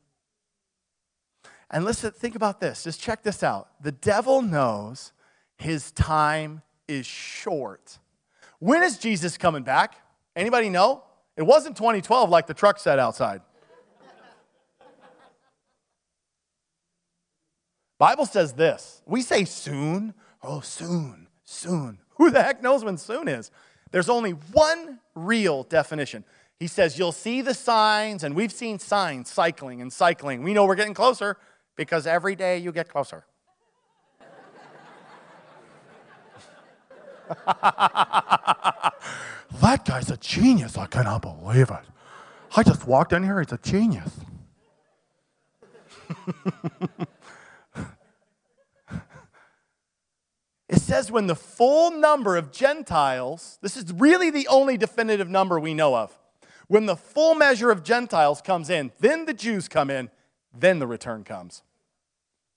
And 1.71 1.85
listen, 1.85 2.11
think 2.12 2.35
about 2.35 2.61
this. 2.61 2.85
Just 2.85 3.01
check 3.01 3.23
this 3.23 3.43
out. 3.43 3.69
The 3.83 3.93
devil 3.93 4.43
knows 4.43 5.12
his 5.57 5.91
time 5.93 6.62
is 6.87 7.07
short. 7.07 7.99
When 8.59 8.83
is 8.83 8.99
Jesus 8.99 9.37
coming 9.37 9.62
back? 9.62 9.97
Anybody 10.35 10.69
know? 10.69 11.03
It 11.37 11.43
wasn't 11.43 11.77
2012 11.77 12.31
like 12.31 12.47
the 12.47 12.55
truck 12.55 12.79
said 12.79 12.99
outside. 12.99 13.43
Bible 17.99 18.27
says 18.27 18.53
this. 18.53 19.03
We 19.07 19.23
say 19.23 19.45
soon. 19.45 20.15
Oh, 20.43 20.61
soon, 20.61 21.29
soon. 21.45 21.99
Who 22.17 22.31
the 22.31 22.43
heck 22.43 22.62
knows 22.62 22.85
when 22.85 22.99
soon 22.99 23.29
is? 23.29 23.51
There's 23.91 24.09
only 24.09 24.33
one 24.33 25.01
real 25.15 25.62
definition. 25.62 26.25
He 26.59 26.66
says, 26.66 26.99
You'll 26.99 27.12
see 27.12 27.42
the 27.42 27.55
signs, 27.55 28.25
and 28.25 28.35
we've 28.35 28.53
seen 28.53 28.79
signs 28.79 29.31
cycling 29.31 29.81
and 29.81 29.92
cycling. 29.92 30.42
We 30.42 30.55
know 30.55 30.64
we're 30.64 30.75
getting 30.75 30.95
closer 30.95 31.37
because 31.77 32.07
every 32.07 32.35
day 32.35 32.59
you 32.59 32.73
get 32.73 32.88
closer. 32.88 33.25
that 37.47 38.92
guy's 39.85 40.11
a 40.11 40.16
genius. 40.16 40.79
I 40.79 40.87
cannot 40.87 41.23
believe 41.23 41.71
it. 41.71 41.85
I 42.57 42.62
just 42.62 42.87
walked 42.87 43.12
in 43.12 43.23
here, 43.25 43.40
he's 43.40 43.53
a 43.53 43.59
genius. 43.59 44.11
it 50.69 50.79
says 50.79 51.11
when 51.11 51.27
the 51.27 51.35
full 51.35 51.90
number 51.90 52.37
of 52.37 52.53
Gentiles, 52.53 53.59
this 53.61 53.77
is 53.77 53.92
really 53.92 54.31
the 54.31 54.47
only 54.47 54.77
definitive 54.79 55.29
number 55.29 55.59
we 55.59 55.75
know 55.75 55.97
of. 55.97 56.16
When 56.69 56.87
the 56.87 56.97
full 56.97 57.35
measure 57.35 57.71
of 57.71 57.85
Gentiles 57.85 58.41
comes 58.41 58.71
in, 58.71 58.93
then 58.99 59.27
the 59.27 59.35
Jews 59.35 59.69
come 59.69 59.91
in, 59.91 60.11
then 60.53 60.79
the 60.79 60.87
return 60.87 61.23
comes. 61.23 61.63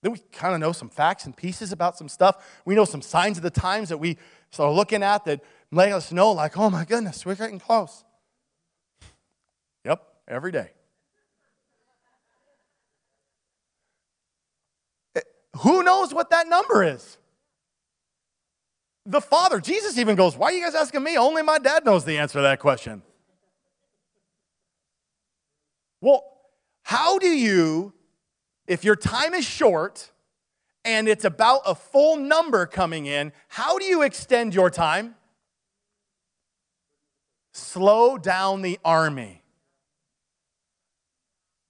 Then 0.01 0.13
we 0.13 0.19
kind 0.31 0.53
of 0.53 0.61
know 0.61 0.71
some 0.71 0.89
facts 0.89 1.25
and 1.25 1.35
pieces 1.35 1.71
about 1.71 1.97
some 1.97 2.07
stuff. 2.07 2.61
We 2.65 2.73
know 2.73 2.85
some 2.85 3.01
signs 3.01 3.37
of 3.37 3.43
the 3.43 3.49
times 3.49 3.89
that 3.89 3.97
we 3.97 4.17
start 4.49 4.73
looking 4.73 5.03
at 5.03 5.25
that 5.25 5.41
let 5.71 5.91
us 5.91 6.11
know, 6.11 6.31
like, 6.31 6.57
oh 6.57 6.69
my 6.69 6.85
goodness, 6.85 7.25
we're 7.25 7.35
getting 7.35 7.59
close. 7.59 8.03
Yep, 9.85 10.01
every 10.27 10.51
day. 10.51 10.71
Eh, 15.15 15.21
who 15.57 15.83
knows 15.83 16.13
what 16.13 16.29
that 16.31 16.47
number 16.47 16.83
is? 16.83 17.17
The 19.05 19.21
Father. 19.21 19.59
Jesus 19.59 19.97
even 19.97 20.15
goes, 20.15 20.35
Why 20.35 20.47
are 20.47 20.51
you 20.53 20.63
guys 20.63 20.75
asking 20.75 21.03
me? 21.03 21.17
Only 21.17 21.41
my 21.41 21.59
dad 21.59 21.85
knows 21.85 22.05
the 22.05 22.17
answer 22.17 22.39
to 22.39 22.43
that 22.43 22.59
question. 22.59 23.01
Well, 26.01 26.23
how 26.83 27.19
do 27.19 27.27
you 27.27 27.93
if 28.69 28.83
your 28.83 28.95
time 28.95 29.33
is 29.33 29.45
short 29.45 30.11
and 30.85 31.09
it's 31.09 31.25
about 31.25 31.61
a 31.65 31.73
full 31.73 32.17
number 32.17 32.67
coming 32.67 33.07
in, 33.07 33.33
how 33.47 33.79
do 33.79 33.85
you 33.85 34.03
extend 34.03 34.53
your 34.53 34.69
time? 34.69 35.15
Slow 37.51 38.19
down 38.19 38.61
the 38.61 38.79
army. 38.85 39.41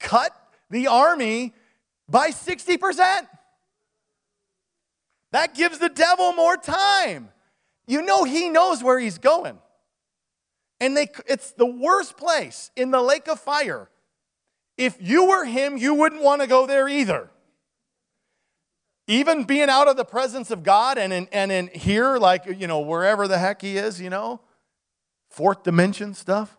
Cut 0.01 0.33
the 0.69 0.87
army 0.87 1.53
by 2.09 2.31
60%. 2.31 3.27
That 5.31 5.55
gives 5.55 5.79
the 5.79 5.89
devil 5.89 6.33
more 6.33 6.57
time. 6.57 7.29
You 7.87 8.01
know, 8.01 8.25
he 8.25 8.49
knows 8.49 8.83
where 8.83 8.99
he's 8.99 9.19
going. 9.19 9.57
And 10.81 10.97
they, 10.97 11.07
it's 11.27 11.51
the 11.53 11.65
worst 11.65 12.17
place 12.17 12.71
in 12.75 12.91
the 12.91 13.01
lake 13.01 13.29
of 13.29 13.39
fire 13.39 13.89
if 14.79 14.97
you 15.01 15.25
were 15.25 15.43
him, 15.43 15.75
you 15.77 15.93
wouldn't 15.93 16.23
want 16.23 16.41
to 16.41 16.47
go 16.47 16.65
there 16.65 16.87
either. 16.87 17.29
Even 19.07 19.43
being 19.43 19.69
out 19.69 19.89
of 19.89 19.97
the 19.97 20.05
presence 20.05 20.51
of 20.51 20.63
God 20.63 20.97
and 20.97 21.11
in, 21.11 21.27
and 21.33 21.51
in 21.51 21.67
here, 21.67 22.17
like, 22.17 22.45
you 22.45 22.65
know, 22.65 22.79
wherever 22.79 23.27
the 23.27 23.37
heck 23.37 23.61
he 23.61 23.75
is, 23.75 23.99
you 23.99 24.09
know, 24.09 24.39
fourth 25.29 25.63
dimension 25.63 26.13
stuff. 26.13 26.57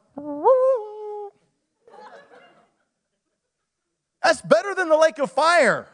That's 4.22 4.42
better 4.42 4.74
than 4.74 4.90
the 4.90 4.98
lake 4.98 5.18
of 5.18 5.32
fire. 5.32 5.88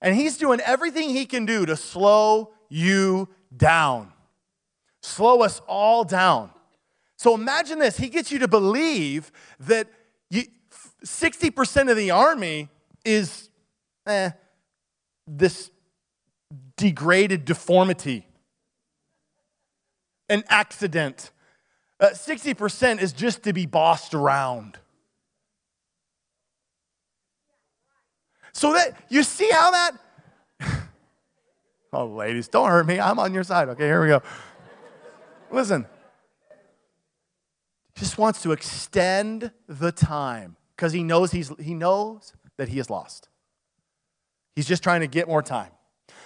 And 0.00 0.16
he's 0.16 0.38
doing 0.38 0.58
everything 0.60 1.10
he 1.10 1.26
can 1.26 1.44
do 1.44 1.66
to 1.66 1.76
slow 1.76 2.54
you 2.70 3.28
down, 3.54 4.10
slow 5.02 5.42
us 5.42 5.60
all 5.66 6.04
down. 6.04 6.50
So 7.16 7.34
imagine 7.34 7.78
this 7.78 7.98
he 7.98 8.08
gets 8.08 8.32
you 8.32 8.38
to 8.38 8.48
believe 8.48 9.32
that 9.60 9.88
you, 10.30 10.44
60% 11.04 11.90
of 11.90 11.96
the 11.96 12.10
army 12.10 12.68
is 13.04 13.50
eh, 14.06 14.30
this 15.26 15.70
degraded 16.76 17.44
deformity, 17.44 18.26
an 20.28 20.44
accident. 20.48 21.30
Uh, 22.00 22.08
60% 22.12 23.00
is 23.00 23.12
just 23.12 23.42
to 23.44 23.52
be 23.52 23.66
bossed 23.66 24.14
around. 24.14 24.78
So 28.52 28.72
that 28.72 29.00
you 29.08 29.22
see 29.22 29.48
how 29.50 29.70
that 29.70 29.92
Oh 31.92 32.06
ladies, 32.06 32.48
don't 32.48 32.68
hurt 32.68 32.86
me. 32.86 33.00
I'm 33.00 33.18
on 33.18 33.32
your 33.32 33.44
side. 33.44 33.68
Okay, 33.70 33.84
here 33.84 34.02
we 34.02 34.08
go. 34.08 34.22
Listen. 35.50 35.86
Just 37.94 38.18
wants 38.18 38.42
to 38.42 38.52
extend 38.52 39.50
the 39.66 39.90
time 39.90 40.57
because 40.78 40.92
he 40.92 41.02
knows, 41.02 41.32
he's, 41.32 41.50
he 41.58 41.74
knows 41.74 42.34
that 42.56 42.68
he 42.68 42.78
is 42.78 42.88
lost. 42.88 43.28
He's 44.54 44.66
just 44.66 44.80
trying 44.80 45.00
to 45.00 45.08
get 45.08 45.26
more 45.26 45.42
time. 45.42 45.72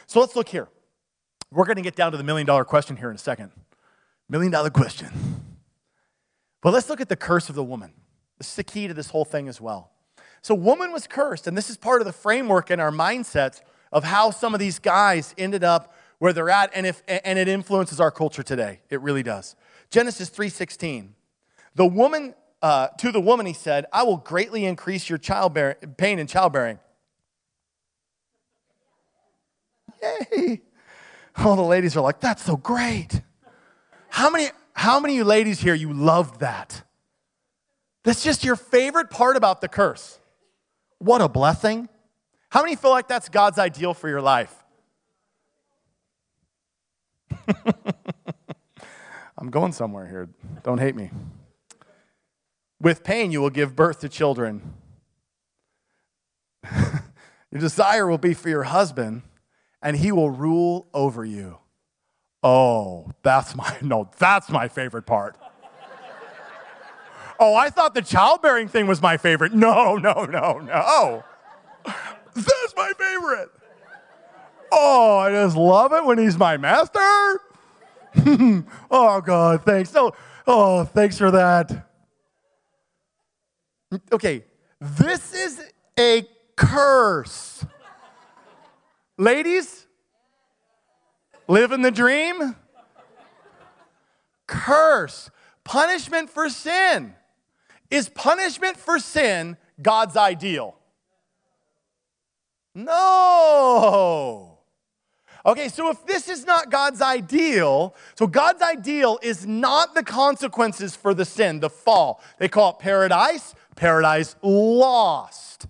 So 0.07 0.21
let's 0.21 0.37
look 0.37 0.49
here. 0.49 0.69
We're 1.51 1.65
going 1.65 1.77
to 1.77 1.83
get 1.83 1.97
down 1.97 2.13
to 2.13 2.19
the 2.19 2.25
million 2.25 2.47
dollar 2.47 2.65
question 2.65 2.99
here 2.99 3.09
in 3.09 3.17
a 3.17 3.19
second. 3.19 3.51
Million 4.29 4.53
dollar 4.53 4.69
question. 4.69 5.09
But 6.61 6.75
let's 6.75 6.91
look 6.91 7.01
at 7.01 7.09
the 7.09 7.17
curse 7.17 7.49
of 7.49 7.55
the 7.55 7.65
woman. 7.65 7.93
This 8.37 8.49
is 8.51 8.57
the 8.57 8.65
key 8.65 8.89
to 8.89 8.95
this 8.95 9.09
whole 9.09 9.25
thing 9.25 9.49
as 9.49 9.59
well. 9.59 9.91
So, 10.43 10.55
woman 10.55 10.93
was 10.93 11.07
cursed, 11.07 11.47
and 11.47 11.57
this 11.57 11.71
is 11.71 11.77
part 11.77 12.01
of 12.01 12.07
the 12.07 12.13
framework 12.13 12.71
in 12.71 12.81
our 12.81 12.91
mindsets 12.91 13.61
of 13.91 14.05
how 14.05 14.31
some 14.31 14.55
of 14.55 14.61
these 14.61 14.79
guys 14.79 15.35
ended 15.39 15.65
up 15.65 15.95
where 16.19 16.33
they're 16.33 16.51
at, 16.51 16.71
and, 16.75 16.87
if, 16.87 17.03
and 17.07 17.39
it 17.39 17.49
influences 17.49 18.01
our 18.01 18.11
culture 18.11 18.43
today. 18.43 18.81
It 18.91 19.01
really 19.01 19.23
does. 19.23 19.57
Genesis 19.91 20.31
3:16. 20.31 21.11
The 21.75 21.87
woman 21.87 22.35
uh, 22.63 22.89
to 22.99 23.11
the 23.11 23.21
woman, 23.21 23.45
he 23.45 23.53
said, 23.53 23.87
I 23.93 24.05
will 24.05 24.17
greatly 24.17 24.65
increase 24.65 25.09
your 25.09 25.19
childbearing, 25.19 25.77
pain 25.97 26.19
in 26.21 26.29
childbearing. 26.29 26.79
Yay. 30.03 30.63
All 31.37 31.57
the 31.57 31.63
ladies 31.63 31.97
are 31.97 32.03
like, 32.03 32.21
that's 32.21 32.45
so 32.45 32.57
great. 32.57 33.21
How 34.09 34.31
many, 34.31 34.49
how 34.75 35.01
many 35.01 35.17
you 35.17 35.25
ladies 35.25 35.61
here, 35.61 35.75
you 35.75 35.93
loved 35.93 36.41
that? 36.41 36.85
That's 38.05 38.23
just 38.23 38.45
your 38.45 38.57
favorite 38.57 39.11
part 39.11 39.37
about 39.37 39.61
the 39.61 39.69
curse. 39.69 40.19
What 40.99 41.21
a 41.21 41.29
blessing. 41.29 41.89
How 42.51 42.63
many 42.63 42.77
feel 42.77 42.91
like 42.91 43.09
that's 43.09 43.29
God's 43.29 43.59
ideal 43.59 43.95
for 43.95 44.09
your 44.09 44.21
life? 44.21 44.55
I'm 49.39 49.51
going 49.51 49.73
somewhere 49.73 50.07
here. 50.07 50.29
Don't 50.63 50.79
hate 50.79 50.95
me. 50.95 51.11
With 52.83 53.05
pain, 53.05 53.31
you 53.31 53.41
will 53.41 53.51
give 53.51 53.77
birth 53.77 54.01
to 54.01 54.09
children. 54.09 54.75
your 56.73 57.61
desire 57.61 58.09
will 58.09 58.19
be 58.19 58.35
for 58.35 58.49
your 58.49 58.65
husband, 58.65 59.23
and 59.81 59.97
he 59.97 60.11
will 60.11 60.31
rule 60.31 60.89
over 60.93 61.25
you. 61.25 61.59
Oh, 62.43 63.13
that's 63.23 63.55
my, 63.55 63.77
no, 63.83 64.11
that's 64.19 64.51
my 64.51 64.67
favorite 64.67 65.07
part. 65.07 65.39
oh, 67.39 67.55
I 67.55 67.71
thought 67.71 67.95
the 67.95 68.03
childbearing 68.03 68.67
thing 68.67 68.89
was 68.89 69.01
my 69.01 69.17
favorite. 69.17 69.53
No, 69.55 69.97
no, 69.97 70.25
no, 70.25 70.59
no. 70.59 71.25
That's 72.35 72.75
my 72.77 72.93
favorite. 72.99 73.51
Oh, 74.73 75.19
I 75.19 75.31
just 75.31 75.57
love 75.57 75.93
it 75.93 76.05
when 76.05 76.19
he's 76.19 76.37
my 76.37 76.57
master. 76.57 76.99
oh, 78.91 79.21
God, 79.25 79.63
thanks. 79.65 79.91
So, 79.91 80.17
oh, 80.49 80.83
thanks 80.83 81.17
for 81.17 81.31
that. 81.31 81.92
Okay, 84.13 84.45
this 84.81 85.35
is 85.35 85.63
a 85.99 86.27
curse. 86.57 87.65
Ladies, 89.19 89.87
living 91.47 91.83
the 91.83 91.91
dream? 91.91 92.57
Curse. 94.47 95.31
Punishment 95.65 96.31
for 96.31 96.49
sin. 96.49 97.15
Is 97.91 98.09
punishment 98.09 98.77
for 98.77 98.99
sin 98.99 99.57
God's 99.81 100.17
ideal? 100.17 100.77
No. 102.75 104.59
Okay, 105.45 105.69
so 105.69 105.91
if 105.91 106.07
this 106.07 106.29
is 106.29 106.47
not 106.47 106.71
God's 106.71 107.03
ideal, 107.03 107.95
so 108.15 108.27
God's 108.27 108.63
ideal 108.63 109.19
is 109.23 109.45
not 109.45 109.95
the 109.95 110.05
consequences 110.05 110.95
for 110.95 111.15
the 111.15 111.25
sin, 111.25 111.61
the 111.61 111.69
fall. 111.69 112.23
They 112.39 112.49
call 112.49 112.71
it 112.71 112.79
paradise, 112.79 113.55
paradise 113.77 114.37
lost. 114.43 115.67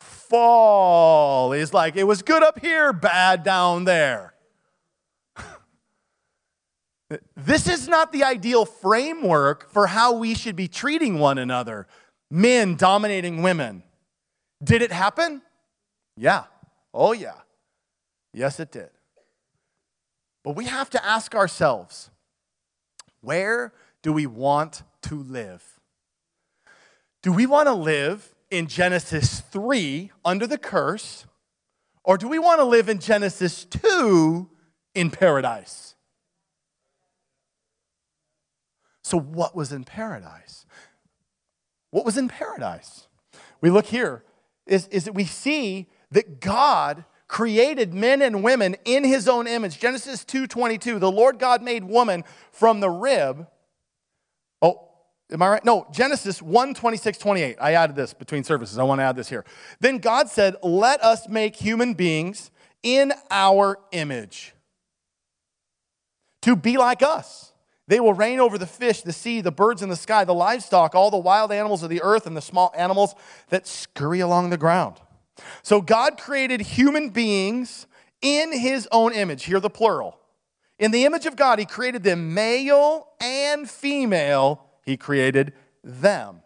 Fall 0.00 1.52
is 1.52 1.72
like 1.72 1.96
it 1.96 2.04
was 2.04 2.22
good 2.22 2.42
up 2.42 2.60
here, 2.60 2.92
bad 2.92 3.42
down 3.44 3.84
there. 3.84 4.34
this 7.36 7.68
is 7.68 7.86
not 7.86 8.12
the 8.12 8.24
ideal 8.24 8.64
framework 8.64 9.70
for 9.70 9.86
how 9.86 10.12
we 10.12 10.34
should 10.34 10.56
be 10.56 10.68
treating 10.68 11.18
one 11.18 11.38
another. 11.38 11.86
Men 12.30 12.74
dominating 12.74 13.42
women. 13.42 13.84
Did 14.62 14.82
it 14.82 14.90
happen? 14.90 15.42
Yeah. 16.16 16.44
Oh, 16.92 17.12
yeah. 17.12 17.40
Yes, 18.32 18.58
it 18.58 18.72
did. 18.72 18.90
But 20.42 20.56
we 20.56 20.66
have 20.66 20.90
to 20.90 21.04
ask 21.04 21.34
ourselves 21.34 22.10
where 23.20 23.72
do 24.02 24.12
we 24.12 24.26
want 24.26 24.82
to 25.02 25.16
live? 25.22 25.75
Do 27.26 27.32
we 27.32 27.44
want 27.44 27.66
to 27.66 27.74
live 27.74 28.36
in 28.52 28.68
Genesis 28.68 29.40
3 29.40 30.12
under 30.24 30.46
the 30.46 30.56
curse, 30.56 31.26
or 32.04 32.16
do 32.16 32.28
we 32.28 32.38
want 32.38 32.60
to 32.60 32.64
live 32.64 32.88
in 32.88 33.00
Genesis 33.00 33.64
2 33.64 34.48
in 34.94 35.10
paradise? 35.10 35.96
So, 39.02 39.18
what 39.18 39.56
was 39.56 39.72
in 39.72 39.82
paradise? 39.82 40.66
What 41.90 42.04
was 42.04 42.16
in 42.16 42.28
paradise? 42.28 43.08
We 43.60 43.70
look 43.70 43.86
here, 43.86 44.22
is, 44.64 44.86
is 44.92 45.06
that 45.06 45.14
we 45.14 45.24
see 45.24 45.88
that 46.12 46.40
God 46.40 47.04
created 47.26 47.92
men 47.92 48.22
and 48.22 48.44
women 48.44 48.76
in 48.84 49.02
his 49.02 49.26
own 49.26 49.48
image. 49.48 49.80
Genesis 49.80 50.24
2:22, 50.24 51.00
the 51.00 51.10
Lord 51.10 51.40
God 51.40 51.60
made 51.60 51.82
woman 51.82 52.22
from 52.52 52.78
the 52.78 52.90
rib. 52.90 53.48
Oh, 54.62 54.85
am 55.32 55.42
I 55.42 55.48
right? 55.48 55.64
No, 55.64 55.86
Genesis 55.92 56.40
1, 56.40 56.74
26, 56.74 57.18
28. 57.18 57.56
I 57.60 57.72
added 57.72 57.96
this 57.96 58.14
between 58.14 58.44
services. 58.44 58.78
I 58.78 58.84
want 58.84 59.00
to 59.00 59.04
add 59.04 59.16
this 59.16 59.28
here. 59.28 59.44
Then 59.80 59.98
God 59.98 60.28
said, 60.28 60.56
Let 60.62 61.02
us 61.02 61.28
make 61.28 61.56
human 61.56 61.94
beings 61.94 62.50
in 62.82 63.12
our 63.30 63.78
image 63.92 64.54
to 66.42 66.54
be 66.54 66.76
like 66.76 67.02
us. 67.02 67.52
They 67.88 68.00
will 68.00 68.14
reign 68.14 68.40
over 68.40 68.58
the 68.58 68.66
fish, 68.66 69.02
the 69.02 69.12
sea, 69.12 69.40
the 69.40 69.52
birds 69.52 69.80
in 69.80 69.88
the 69.88 69.96
sky, 69.96 70.24
the 70.24 70.34
livestock, 70.34 70.94
all 70.94 71.10
the 71.10 71.16
wild 71.16 71.52
animals 71.52 71.82
of 71.82 71.90
the 71.90 72.02
earth, 72.02 72.26
and 72.26 72.36
the 72.36 72.42
small 72.42 72.72
animals 72.76 73.14
that 73.48 73.66
scurry 73.66 74.20
along 74.20 74.50
the 74.50 74.56
ground. 74.56 74.96
So 75.62 75.80
God 75.80 76.18
created 76.18 76.60
human 76.60 77.10
beings 77.10 77.86
in 78.22 78.52
his 78.52 78.88
own 78.90 79.12
image. 79.12 79.44
Hear 79.44 79.60
the 79.60 79.70
plural. 79.70 80.18
In 80.78 80.90
the 80.90 81.04
image 81.04 81.26
of 81.26 81.36
God, 81.36 81.58
he 81.58 81.64
created 81.64 82.02
them 82.02 82.34
male 82.34 83.08
and 83.20 83.68
female, 83.68 84.65
he 84.86 84.96
created 84.96 85.52
them. 85.84 86.40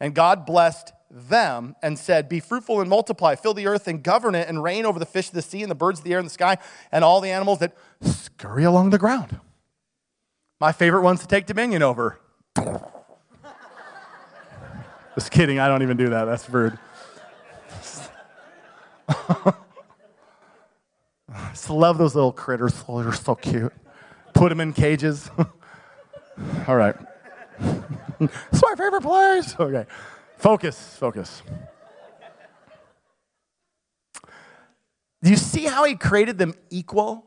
And 0.00 0.14
God 0.14 0.46
blessed 0.46 0.92
them 1.10 1.76
and 1.82 1.98
said, 1.98 2.28
Be 2.28 2.40
fruitful 2.40 2.80
and 2.80 2.88
multiply, 2.88 3.34
fill 3.34 3.54
the 3.54 3.66
earth 3.66 3.86
and 3.86 4.02
govern 4.02 4.34
it, 4.34 4.48
and 4.48 4.62
reign 4.62 4.86
over 4.86 4.98
the 4.98 5.06
fish 5.06 5.28
of 5.28 5.34
the 5.34 5.42
sea 5.42 5.62
and 5.62 5.70
the 5.70 5.74
birds 5.74 5.98
of 6.00 6.04
the 6.04 6.12
air 6.12 6.18
and 6.18 6.26
the 6.26 6.30
sky, 6.30 6.56
and 6.90 7.04
all 7.04 7.20
the 7.20 7.30
animals 7.30 7.58
that 7.58 7.76
scurry 8.00 8.64
along 8.64 8.90
the 8.90 8.98
ground. 8.98 9.38
My 10.60 10.72
favorite 10.72 11.02
ones 11.02 11.20
to 11.20 11.26
take 11.26 11.46
dominion 11.46 11.82
over. 11.82 12.18
Just 15.14 15.30
kidding, 15.30 15.58
I 15.58 15.68
don't 15.68 15.82
even 15.82 15.96
do 15.96 16.08
that. 16.10 16.24
That's 16.24 16.48
rude. 16.48 16.78
I 21.36 21.50
just 21.50 21.68
love 21.68 21.98
those 21.98 22.14
little 22.14 22.32
critters. 22.32 22.84
Oh, 22.88 23.02
they're 23.02 23.12
so 23.12 23.34
cute. 23.34 23.72
Put 24.32 24.48
them 24.48 24.60
in 24.60 24.72
cages. 24.72 25.30
All 26.66 26.76
right. 26.76 26.96
it's 28.20 28.62
my 28.62 28.74
favorite 28.76 29.02
place. 29.02 29.54
Okay. 29.58 29.86
Focus, 30.36 30.96
focus. 30.96 31.42
Do 35.22 35.30
you 35.30 35.36
see 35.36 35.64
how 35.64 35.84
he 35.84 35.94
created 35.94 36.36
them 36.38 36.54
equal? 36.70 37.24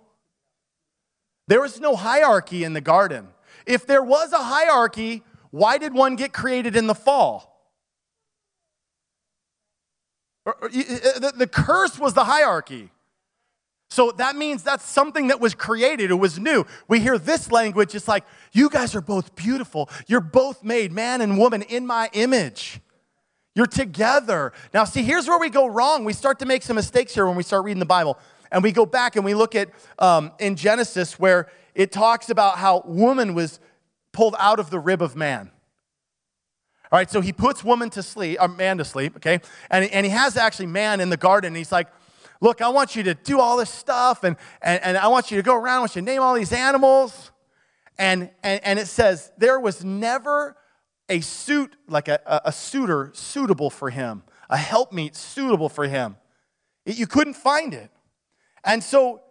There 1.47 1.61
was 1.61 1.79
no 1.79 1.95
hierarchy 1.95 2.63
in 2.63 2.73
the 2.73 2.81
garden. 2.81 3.29
If 3.65 3.87
there 3.87 4.03
was 4.03 4.33
a 4.33 4.37
hierarchy, 4.37 5.23
why 5.51 5.77
did 5.77 5.93
one 5.93 6.15
get 6.15 6.31
created 6.31 6.75
in 6.75 6.87
the 6.87 6.95
fall? 6.95 7.71
Uh, 10.45 10.51
the 10.61 11.49
curse 11.51 11.97
was 11.97 12.13
the 12.13 12.23
hierarchy. 12.23 12.91
So 13.89 14.11
that 14.17 14.35
means 14.35 14.63
that's 14.63 14.87
something 14.87 15.27
that 15.27 15.39
was 15.39 15.55
created, 15.55 16.11
it 16.11 16.15
was 16.15 16.37
new. 16.37 16.65
We 16.87 16.99
hear 16.99 17.17
this 17.17 17.51
language, 17.51 17.95
it's 17.95 18.07
like, 18.07 18.25
you 18.51 18.69
guys 18.69 18.95
are 18.95 19.01
both 19.01 19.35
beautiful. 19.35 19.89
You're 20.07 20.21
both 20.21 20.63
made, 20.63 20.91
man 20.91 21.21
and 21.21 21.37
woman, 21.37 21.61
in 21.61 21.85
my 21.85 22.09
image. 22.13 22.81
You're 23.55 23.65
together. 23.65 24.53
Now, 24.73 24.83
see, 24.83 25.03
here's 25.03 25.27
where 25.27 25.39
we 25.39 25.49
go 25.49 25.67
wrong. 25.67 26.05
We 26.05 26.13
start 26.13 26.39
to 26.39 26.45
make 26.45 26.63
some 26.63 26.75
mistakes 26.75 27.13
here 27.13 27.25
when 27.25 27.35
we 27.35 27.43
start 27.43 27.63
reading 27.63 27.79
the 27.79 27.85
Bible. 27.85 28.19
And 28.51 28.61
we 28.61 28.71
go 28.71 28.85
back 28.85 29.15
and 29.15 29.25
we 29.25 29.33
look 29.33 29.55
at 29.55 29.69
um, 29.99 30.31
in 30.39 30.55
Genesis 30.55 31.17
where 31.17 31.49
it 31.73 31.91
talks 31.91 32.29
about 32.29 32.57
how 32.57 32.83
woman 32.85 33.33
was 33.33 33.59
pulled 34.11 34.35
out 34.37 34.59
of 34.59 34.69
the 34.69 34.79
rib 34.79 35.01
of 35.01 35.15
man. 35.15 35.49
All 36.91 36.99
right, 36.99 37.09
so 37.09 37.19
he 37.19 37.33
puts 37.33 37.63
woman 37.63 37.89
to 37.91 38.03
sleep, 38.03 38.37
or 38.39 38.47
man 38.47 38.77
to 38.77 38.85
sleep, 38.85 39.17
okay? 39.17 39.41
And, 39.69 39.85
and 39.91 40.05
he 40.05 40.11
has 40.11 40.37
actually 40.37 40.67
man 40.67 41.01
in 41.01 41.09
the 41.09 41.17
garden. 41.17 41.53
He's 41.53 41.71
like, 41.71 41.87
Look, 42.41 42.61
I 42.61 42.69
want 42.69 42.95
you 42.95 43.03
to 43.03 43.13
do 43.13 43.39
all 43.39 43.57
this 43.57 43.69
stuff, 43.69 44.23
and, 44.23 44.37
and, 44.61 44.83
and 44.83 44.97
I 44.97 45.07
want 45.07 45.31
you 45.31 45.37
to 45.37 45.43
go 45.43 45.55
around, 45.55 45.77
I 45.77 45.79
want 45.79 45.95
you 45.95 46.01
to 46.01 46.05
name 46.05 46.21
all 46.21 46.35
these 46.35 46.53
animals. 46.53 47.31
And, 47.97 48.29
and, 48.43 48.63
and 48.63 48.79
it 48.79 48.87
says, 48.87 49.31
There 49.37 49.59
was 49.59 49.83
never 49.83 50.55
a 51.09 51.21
suit, 51.21 51.75
like 51.87 52.07
a, 52.07 52.19
a, 52.25 52.41
a 52.45 52.51
suitor 52.51 53.11
suitable 53.13 53.69
for 53.69 53.89
him, 53.89 54.23
a 54.49 54.57
helpmeet 54.57 55.15
suitable 55.15 55.69
for 55.69 55.87
him. 55.87 56.17
It, 56.85 56.97
you 56.97 57.07
couldn't 57.07 57.35
find 57.35 57.73
it. 57.73 57.89
And 58.63 58.83
so 58.83 59.21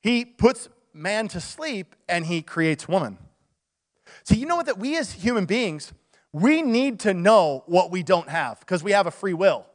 he 0.00 0.24
puts 0.24 0.68
man 0.92 1.28
to 1.28 1.40
sleep 1.40 1.96
and 2.08 2.26
he 2.26 2.42
creates 2.42 2.86
woman. 2.86 3.18
So, 4.24 4.34
you 4.34 4.46
know 4.46 4.56
what? 4.56 4.66
That 4.66 4.78
we 4.78 4.96
as 4.98 5.12
human 5.12 5.46
beings, 5.46 5.92
we 6.32 6.62
need 6.62 7.00
to 7.00 7.14
know 7.14 7.64
what 7.66 7.90
we 7.90 8.02
don't 8.02 8.28
have 8.28 8.60
because 8.60 8.82
we 8.82 8.92
have 8.92 9.06
a 9.06 9.10
free 9.10 9.34
will. 9.34 9.66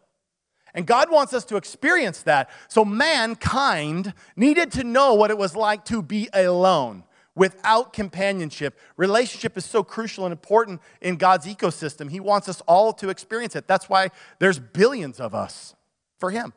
And 0.77 0.85
God 0.85 1.09
wants 1.09 1.33
us 1.33 1.43
to 1.45 1.55
experience 1.55 2.21
that. 2.21 2.51
So 2.67 2.85
mankind 2.85 4.13
needed 4.35 4.71
to 4.73 4.83
know 4.83 5.15
what 5.15 5.31
it 5.31 5.37
was 5.37 5.55
like 5.55 5.83
to 5.85 6.03
be 6.03 6.29
alone 6.31 7.03
without 7.33 7.93
companionship. 7.93 8.77
Relationship 8.95 9.57
is 9.57 9.65
so 9.65 9.83
crucial 9.83 10.27
and 10.27 10.31
important 10.31 10.79
in 11.01 11.15
God's 11.15 11.47
ecosystem. 11.47 12.11
He 12.11 12.19
wants 12.19 12.47
us 12.47 12.61
all 12.67 12.93
to 12.93 13.09
experience 13.09 13.55
it. 13.55 13.67
That's 13.67 13.89
why 13.89 14.11
there's 14.37 14.59
billions 14.59 15.19
of 15.19 15.33
us 15.33 15.73
for 16.19 16.29
Him 16.29 16.53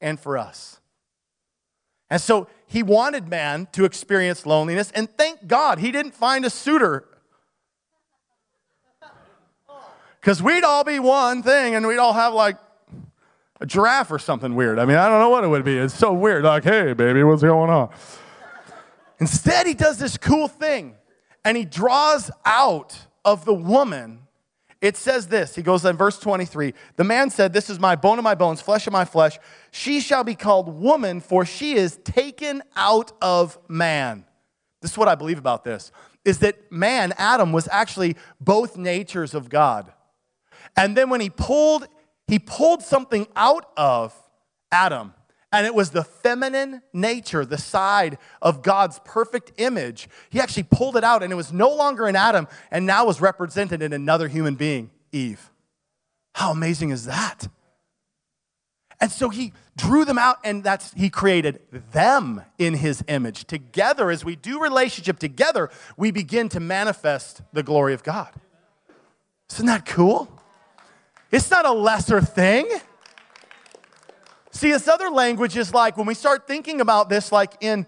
and 0.00 0.20
for 0.20 0.38
us. 0.38 0.78
And 2.08 2.22
so 2.22 2.46
He 2.68 2.84
wanted 2.84 3.26
man 3.26 3.66
to 3.72 3.84
experience 3.84 4.46
loneliness. 4.46 4.92
And 4.92 5.10
thank 5.10 5.48
God 5.48 5.80
He 5.80 5.90
didn't 5.90 6.14
find 6.14 6.44
a 6.44 6.50
suitor 6.50 7.08
Because 10.20 10.42
we'd 10.42 10.64
all 10.64 10.84
be 10.84 10.98
one 10.98 11.42
thing 11.42 11.74
and 11.74 11.86
we'd 11.86 11.98
all 11.98 12.12
have 12.12 12.34
like 12.34 12.56
a 13.60 13.66
giraffe 13.66 14.10
or 14.10 14.18
something 14.18 14.54
weird. 14.54 14.78
I 14.78 14.84
mean, 14.84 14.96
I 14.96 15.08
don't 15.08 15.20
know 15.20 15.30
what 15.30 15.44
it 15.44 15.48
would 15.48 15.64
be. 15.64 15.76
It's 15.76 15.94
so 15.94 16.12
weird. 16.12 16.44
Like, 16.44 16.64
hey, 16.64 16.92
baby, 16.92 17.22
what's 17.22 17.42
going 17.42 17.70
on? 17.70 17.90
Instead, 19.20 19.66
he 19.66 19.74
does 19.74 19.98
this 19.98 20.16
cool 20.16 20.48
thing 20.48 20.94
and 21.44 21.56
he 21.56 21.64
draws 21.64 22.30
out 22.44 22.98
of 23.24 23.44
the 23.44 23.54
woman 23.54 24.20
it 24.80 24.96
says 24.96 25.26
this. 25.26 25.56
He 25.56 25.62
goes 25.62 25.84
in 25.84 25.96
verse 25.96 26.18
23 26.18 26.72
The 26.96 27.04
man 27.04 27.30
said, 27.30 27.52
This 27.52 27.68
is 27.68 27.80
my 27.80 27.96
bone 27.96 28.18
of 28.18 28.24
my 28.24 28.34
bones, 28.34 28.60
flesh 28.60 28.86
of 28.86 28.92
my 28.92 29.04
flesh. 29.04 29.38
She 29.70 30.00
shall 30.00 30.24
be 30.24 30.34
called 30.34 30.68
woman, 30.68 31.20
for 31.20 31.44
she 31.44 31.74
is 31.74 31.98
taken 32.04 32.62
out 32.76 33.12
of 33.20 33.58
man. 33.68 34.24
This 34.80 34.92
is 34.92 34.98
what 34.98 35.08
I 35.08 35.14
believe 35.14 35.38
about 35.38 35.64
this 35.64 35.90
is 36.24 36.38
that 36.40 36.70
man, 36.70 37.14
Adam, 37.16 37.52
was 37.52 37.68
actually 37.72 38.14
both 38.40 38.76
natures 38.76 39.34
of 39.34 39.48
God. 39.48 39.90
And 40.76 40.96
then 40.96 41.08
when 41.08 41.20
he 41.20 41.30
pulled, 41.30 41.88
he 42.28 42.38
pulled 42.38 42.82
something 42.82 43.26
out 43.34 43.70
of 43.76 44.14
Adam, 44.70 45.14
and 45.50 45.66
it 45.66 45.74
was 45.74 45.90
the 45.90 46.04
feminine 46.04 46.82
nature, 46.92 47.44
the 47.44 47.58
side 47.58 48.18
of 48.42 48.62
God's 48.62 49.00
perfect 49.04 49.52
image. 49.56 50.08
He 50.28 50.38
actually 50.38 50.64
pulled 50.64 50.96
it 50.96 51.04
out, 51.04 51.22
and 51.22 51.32
it 51.32 51.36
was 51.36 51.52
no 51.52 51.70
longer 51.70 52.06
in 52.06 52.14
Adam, 52.14 52.46
and 52.70 52.86
now 52.86 53.06
was 53.06 53.20
represented 53.20 53.82
in 53.82 53.92
another 53.94 54.28
human 54.28 54.54
being, 54.56 54.90
Eve. 55.10 55.50
How 56.34 56.52
amazing 56.52 56.90
is 56.90 57.06
that? 57.06 57.48
And 59.00 59.10
so 59.10 59.28
he 59.28 59.52
drew 59.76 60.04
them 60.04 60.18
out, 60.18 60.38
and 60.44 60.62
that's 60.62 60.92
he 60.92 61.08
created 61.08 61.60
them 61.92 62.42
in 62.58 62.74
his 62.74 63.02
image. 63.08 63.44
Together, 63.46 64.10
as 64.10 64.24
we 64.24 64.36
do 64.36 64.60
relationship 64.60 65.18
together, 65.18 65.70
we 65.96 66.10
begin 66.10 66.48
to 66.50 66.60
manifest 66.60 67.40
the 67.52 67.62
glory 67.62 67.94
of 67.94 68.02
God. 68.02 68.32
Isn't 69.50 69.66
that 69.66 69.86
cool? 69.86 70.37
It's 71.30 71.50
not 71.50 71.66
a 71.66 71.72
lesser 71.72 72.20
thing. 72.20 72.68
See, 74.50 74.72
this 74.72 74.88
other 74.88 75.10
language 75.10 75.56
is 75.56 75.72
like 75.72 75.96
when 75.96 76.06
we 76.06 76.14
start 76.14 76.46
thinking 76.46 76.80
about 76.80 77.08
this, 77.08 77.30
like 77.30 77.54
in 77.60 77.86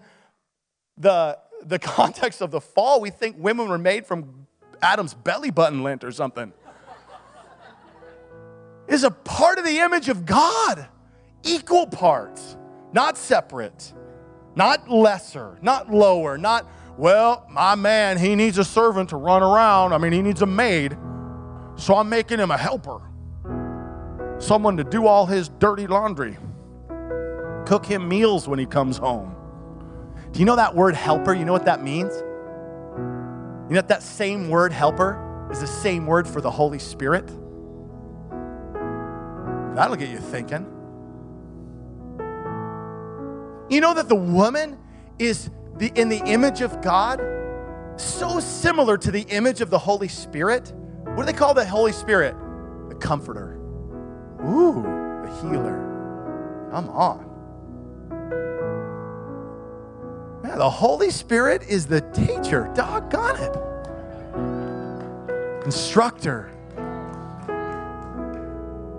the, 0.97 1.37
the 1.63 1.79
context 1.97 2.41
of 2.41 2.51
the 2.51 2.61
fall, 2.61 3.01
we 3.01 3.09
think 3.09 3.35
women 3.39 3.67
were 3.67 3.77
made 3.77 4.05
from 4.05 4.47
Adam's 4.81 5.13
belly 5.13 5.51
button 5.51 5.83
lint 5.83 6.03
or 6.03 6.11
something. 6.11 6.53
Is 8.87 9.03
a 9.03 9.11
part 9.11 9.57
of 9.57 9.65
the 9.65 9.79
image 9.79 10.09
of 10.09 10.25
God, 10.25 10.87
equal 11.43 11.87
parts, 11.87 12.57
not 12.93 13.17
separate, 13.17 13.93
not 14.55 14.89
lesser, 14.89 15.57
not 15.61 15.91
lower, 15.93 16.37
not, 16.37 16.69
well, 16.97 17.45
my 17.49 17.75
man, 17.75 18.17
he 18.17 18.35
needs 18.35 18.57
a 18.57 18.65
servant 18.65 19.09
to 19.09 19.17
run 19.17 19.43
around. 19.43 19.93
I 19.93 19.97
mean, 19.97 20.11
he 20.11 20.21
needs 20.21 20.41
a 20.41 20.45
maid, 20.45 20.97
so 21.75 21.95
I'm 21.95 22.09
making 22.09 22.39
him 22.39 22.51
a 22.51 22.57
helper, 22.57 23.01
someone 24.41 24.77
to 24.77 24.83
do 24.83 25.07
all 25.07 25.25
his 25.25 25.49
dirty 25.49 25.87
laundry 25.87 26.37
cook 27.65 27.85
him 27.85 28.09
meals 28.09 28.47
when 28.47 28.59
he 28.59 28.65
comes 28.65 28.97
home. 28.97 29.35
Do 30.31 30.39
you 30.39 30.45
know 30.45 30.55
that 30.55 30.75
word 30.75 30.95
helper? 30.95 31.33
You 31.33 31.45
know 31.45 31.53
what 31.53 31.65
that 31.65 31.83
means? 31.83 32.13
You 33.69 33.75
know 33.75 33.81
that 33.81 34.03
same 34.03 34.49
word 34.49 34.73
helper 34.73 35.47
is 35.51 35.61
the 35.61 35.67
same 35.67 36.05
word 36.05 36.27
for 36.27 36.41
the 36.41 36.51
Holy 36.51 36.79
Spirit? 36.79 37.27
That'll 39.75 39.95
get 39.95 40.09
you 40.09 40.17
thinking. 40.17 40.65
You 43.69 43.79
know 43.79 43.93
that 43.93 44.09
the 44.09 44.15
woman 44.15 44.77
is 45.17 45.49
the, 45.77 45.91
in 45.95 46.09
the 46.09 46.21
image 46.25 46.61
of 46.61 46.81
God, 46.81 47.21
so 47.95 48.39
similar 48.39 48.97
to 48.97 49.11
the 49.11 49.21
image 49.29 49.61
of 49.61 49.69
the 49.69 49.79
Holy 49.79 50.09
Spirit. 50.09 50.73
What 51.05 51.19
do 51.19 51.23
they 51.31 51.37
call 51.37 51.53
the 51.53 51.65
Holy 51.65 51.93
Spirit? 51.93 52.35
The 52.89 52.95
comforter. 52.95 53.60
Ooh, 54.45 54.81
the 55.23 55.29
healer. 55.41 55.77
Come 56.71 56.89
on. 56.89 57.27
Yeah, 60.43 60.55
the 60.55 60.69
Holy 60.69 61.11
Spirit 61.11 61.63
is 61.63 61.85
the 61.85 62.01
teacher. 62.11 62.71
Doggone 62.73 63.37
it. 63.39 63.55
Instructor. 65.65 66.51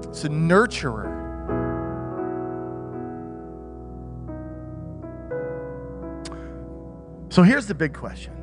It's 0.08 0.24
a 0.24 0.28
nurturer. 0.28 1.22
So 7.30 7.42
here's 7.42 7.66
the 7.66 7.74
big 7.74 7.94
question. 7.94 8.34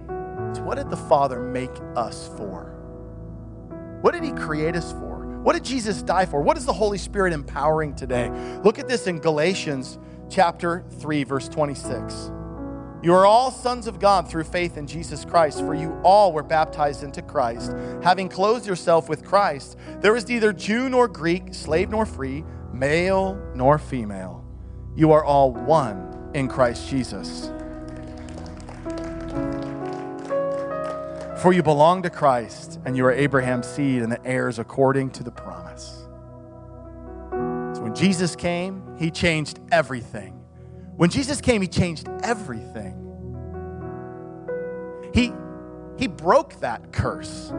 It's 0.49 0.59
what 0.59 0.77
did 0.77 0.89
the 0.89 0.97
Father 0.97 1.39
make 1.39 1.69
us 1.95 2.27
for? 2.35 2.75
What 4.01 4.13
did 4.13 4.23
he 4.23 4.31
create 4.31 4.75
us 4.75 4.91
for? 4.91 5.08
What 5.49 5.55
did 5.55 5.65
Jesus 5.65 6.03
die 6.03 6.27
for? 6.27 6.41
What 6.41 6.57
is 6.57 6.65
the 6.67 6.73
Holy 6.73 6.99
Spirit 6.99 7.33
empowering 7.33 7.95
today? 7.95 8.29
Look 8.63 8.77
at 8.77 8.87
this 8.87 9.07
in 9.07 9.17
Galatians 9.17 9.97
chapter 10.29 10.85
3 10.99 11.23
verse 11.23 11.49
26. 11.49 12.29
You 13.01 13.15
are 13.15 13.25
all 13.25 13.49
sons 13.49 13.87
of 13.87 13.99
God 13.99 14.29
through 14.29 14.43
faith 14.43 14.77
in 14.77 14.85
Jesus 14.85 15.25
Christ, 15.25 15.61
for 15.61 15.73
you 15.73 15.99
all 16.03 16.33
were 16.33 16.43
baptized 16.43 17.01
into 17.01 17.23
Christ, 17.23 17.73
having 18.03 18.29
clothed 18.29 18.67
yourself 18.67 19.09
with 19.09 19.25
Christ. 19.25 19.75
There 20.01 20.15
is 20.15 20.27
neither 20.27 20.53
Jew 20.53 20.87
nor 20.87 21.07
Greek, 21.07 21.55
slave 21.55 21.89
nor 21.89 22.05
free, 22.05 22.45
male 22.71 23.35
nor 23.55 23.79
female. 23.79 24.45
You 24.95 25.13
are 25.13 25.25
all 25.25 25.51
one 25.51 26.29
in 26.35 26.47
Christ 26.47 26.87
Jesus. 26.87 27.51
For 31.41 31.53
you 31.53 31.63
belong 31.63 32.01
to 32.03 32.09
Christ, 32.09 32.81
and 32.83 32.97
you 32.97 33.05
are 33.05 33.13
Abraham's 33.13 33.65
seed 33.65 34.01
and 34.01 34.11
the 34.11 34.25
heirs 34.25 34.59
according 34.59 35.11
to 35.11 35.23
the 35.23 35.31
promise. 35.31 36.05
So 37.31 37.81
when 37.81 37.95
Jesus 37.95 38.35
came, 38.35 38.83
he 38.97 39.09
changed 39.09 39.59
everything. 39.71 40.33
When 40.97 41.09
Jesus 41.09 41.39
came, 41.39 41.61
he 41.61 41.69
changed 41.69 42.09
everything. 42.23 42.93
He, 45.13 45.31
he 45.97 46.07
broke 46.07 46.59
that 46.59 46.91
curse 46.91 47.53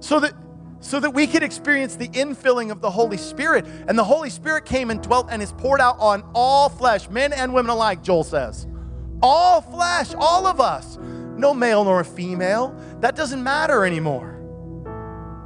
so 0.00 0.18
that, 0.18 0.32
so 0.80 0.98
that 0.98 1.10
we 1.10 1.26
could 1.26 1.42
experience 1.42 1.94
the 1.94 2.08
infilling 2.08 2.70
of 2.70 2.80
the 2.80 2.90
Holy 2.90 3.18
Spirit. 3.18 3.66
And 3.86 3.98
the 3.98 4.04
Holy 4.04 4.30
Spirit 4.30 4.64
came 4.64 4.90
and 4.90 5.02
dwelt 5.02 5.28
and 5.30 5.42
is 5.42 5.52
poured 5.52 5.82
out 5.82 5.98
on 5.98 6.24
all 6.34 6.70
flesh, 6.70 7.10
men 7.10 7.34
and 7.34 7.52
women 7.52 7.70
alike, 7.70 8.02
Joel 8.02 8.24
says. 8.24 8.66
All 9.22 9.60
flesh, 9.60 10.14
all 10.16 10.46
of 10.46 10.58
us. 10.58 10.96
No 11.40 11.54
male 11.54 11.84
nor 11.84 12.00
a 12.00 12.04
female. 12.04 12.74
That 13.00 13.16
doesn't 13.16 13.42
matter 13.42 13.86
anymore. 13.86 14.36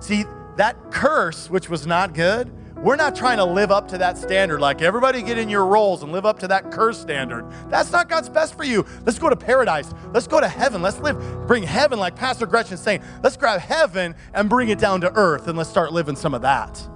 See, 0.01 0.25
that 0.57 0.91
curse, 0.91 1.49
which 1.49 1.71
was 1.71 1.87
not 1.87 2.15
good, 2.15 2.53
we're 2.77 2.97
not 2.97 3.15
trying 3.15 3.39
to 3.39 3.45
live 3.45 3.71
up 3.71 3.87
to 3.89 3.99
that 3.99 4.19
standard, 4.19 4.61
like 4.61 4.83
everybody 4.83 5.23
get 5.23 5.39
in 5.39 5.49
your 5.49 5.65
roles 5.67 6.03
and 6.03 6.11
live 6.11 6.27
up 6.27 6.41
to 6.41 6.49
that 6.49 6.73
curse 6.73 7.01
standard. 7.01 7.49
That's 7.69 7.93
not 7.93 8.09
God's 8.09 8.29
best 8.29 8.57
for 8.57 8.65
you. 8.65 8.85
Let's 9.07 9.21
go 9.21 9.31
to 9.31 9.37
paradise. 9.37 9.95
Let's 10.13 10.27
go 10.27 10.41
to 10.41 10.49
heaven. 10.49 10.83
Let's 10.83 10.99
live, 10.99 11.47
bring 11.47 11.63
heaven, 11.63 11.99
like 12.01 12.17
Pastor 12.17 12.45
Gretchen's 12.45 12.81
saying. 12.81 13.03
Let's 13.23 13.37
grab 13.37 13.61
heaven 13.61 14.17
and 14.35 14.51
bring 14.51 14.69
it 14.69 14.81
down 14.81 15.01
to 15.03 15.13
earth 15.15 15.47
and 15.47 15.57
let's 15.57 15.71
start 15.71 15.93
living 15.93 16.17
some 16.17 16.35
of 16.35 16.43
that. 16.43 16.87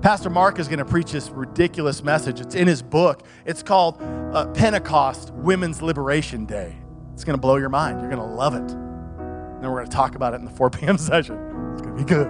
Pastor 0.00 0.30
Mark 0.30 0.58
is 0.58 0.66
going 0.66 0.80
to 0.80 0.84
preach 0.86 1.12
this 1.12 1.28
ridiculous 1.28 2.02
message. 2.02 2.40
It's 2.40 2.54
in 2.54 2.66
his 2.66 2.82
book. 2.82 3.24
It's 3.44 3.62
called 3.62 4.02
uh, 4.32 4.46
Pentecost 4.46 5.30
Women's 5.34 5.82
Liberation 5.82 6.46
Day. 6.46 6.81
It's 7.14 7.24
going 7.24 7.36
to 7.36 7.40
blow 7.40 7.56
your 7.56 7.68
mind. 7.68 8.00
You're 8.00 8.10
going 8.10 8.22
to 8.22 8.34
love 8.34 8.54
it. 8.54 8.60
And 8.60 9.62
then 9.62 9.70
we're 9.70 9.78
going 9.78 9.90
to 9.90 9.96
talk 9.96 10.14
about 10.14 10.34
it 10.34 10.36
in 10.36 10.44
the 10.44 10.50
4 10.50 10.70
p.m. 10.70 10.98
session. 10.98 11.36
It's 11.72 11.82
going 11.82 11.96
to 11.96 12.02
be 12.02 12.08
good. 12.08 12.28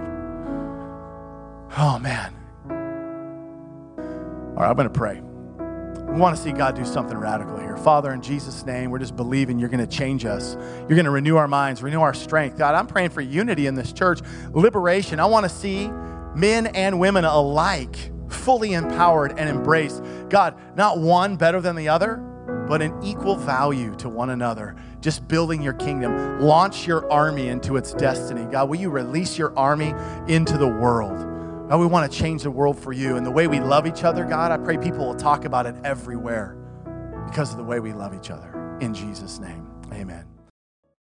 Oh, 1.77 1.97
man. 1.99 2.33
All 4.55 4.59
right, 4.59 4.69
I'm 4.69 4.75
going 4.75 4.87
to 4.87 4.93
pray. 4.93 5.21
We 6.13 6.19
want 6.19 6.35
to 6.35 6.41
see 6.41 6.51
God 6.51 6.75
do 6.75 6.85
something 6.85 7.17
radical 7.17 7.57
here. 7.57 7.75
Father, 7.75 8.13
in 8.13 8.21
Jesus' 8.21 8.63
name, 8.65 8.91
we're 8.91 8.99
just 8.99 9.15
believing 9.15 9.57
you're 9.57 9.69
going 9.69 9.79
to 9.85 9.87
change 9.87 10.25
us. 10.25 10.55
You're 10.81 10.89
going 10.89 11.05
to 11.05 11.11
renew 11.11 11.37
our 11.37 11.47
minds, 11.47 11.81
renew 11.81 12.01
our 12.01 12.13
strength. 12.13 12.57
God, 12.57 12.75
I'm 12.75 12.85
praying 12.85 13.09
for 13.09 13.21
unity 13.21 13.65
in 13.65 13.73
this 13.73 13.91
church, 13.91 14.19
liberation. 14.51 15.19
I 15.19 15.25
want 15.25 15.45
to 15.45 15.49
see 15.49 15.87
men 16.35 16.67
and 16.67 16.99
women 16.99 17.25
alike 17.25 18.11
fully 18.29 18.73
empowered 18.73 19.33
and 19.39 19.49
embraced. 19.49 20.03
God, 20.29 20.55
not 20.75 20.99
one 20.99 21.35
better 21.35 21.61
than 21.61 21.75
the 21.75 21.89
other, 21.89 22.23
but 22.67 22.81
an 22.81 22.97
equal 23.03 23.35
value 23.35 23.95
to 23.95 24.09
one 24.09 24.29
another. 24.29 24.75
Just 25.01 25.27
building 25.27 25.61
your 25.61 25.73
kingdom. 25.73 26.39
Launch 26.39 26.87
your 26.87 27.11
army 27.11 27.47
into 27.47 27.77
its 27.77 27.93
destiny. 27.93 28.45
God, 28.51 28.69
will 28.69 28.79
you 28.79 28.89
release 28.89 29.37
your 29.37 29.57
army 29.57 29.93
into 30.27 30.57
the 30.57 30.67
world? 30.67 31.17
God, 31.69 31.79
we 31.79 31.85
want 31.85 32.11
to 32.11 32.17
change 32.17 32.43
the 32.43 32.51
world 32.51 32.77
for 32.77 32.91
you. 32.91 33.15
And 33.15 33.25
the 33.25 33.31
way 33.31 33.47
we 33.47 33.59
love 33.59 33.87
each 33.87 34.03
other, 34.03 34.25
God, 34.25 34.51
I 34.51 34.57
pray 34.57 34.77
people 34.77 35.05
will 35.05 35.15
talk 35.15 35.45
about 35.45 35.65
it 35.65 35.75
everywhere 35.83 36.57
because 37.25 37.51
of 37.51 37.57
the 37.57 37.63
way 37.63 37.79
we 37.79 37.93
love 37.93 38.13
each 38.13 38.29
other. 38.29 38.77
In 38.79 38.93
Jesus' 38.93 39.39
name, 39.39 39.67
amen. 39.91 40.25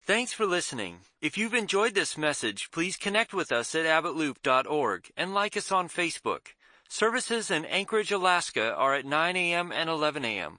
Thanks 0.04 0.32
for 0.32 0.46
listening. 0.46 0.98
If 1.20 1.38
you've 1.38 1.54
enjoyed 1.54 1.94
this 1.94 2.18
message, 2.18 2.70
please 2.72 2.96
connect 2.96 3.32
with 3.32 3.52
us 3.52 3.74
at 3.74 3.86
abbottloop.org 3.86 5.10
and 5.16 5.32
like 5.32 5.56
us 5.56 5.70
on 5.70 5.88
Facebook. 5.88 6.48
Services 6.88 7.50
in 7.50 7.64
Anchorage, 7.64 8.12
Alaska 8.12 8.74
are 8.74 8.94
at 8.94 9.06
9 9.06 9.36
a.m. 9.36 9.72
and 9.72 9.88
11 9.88 10.24
a.m. 10.24 10.58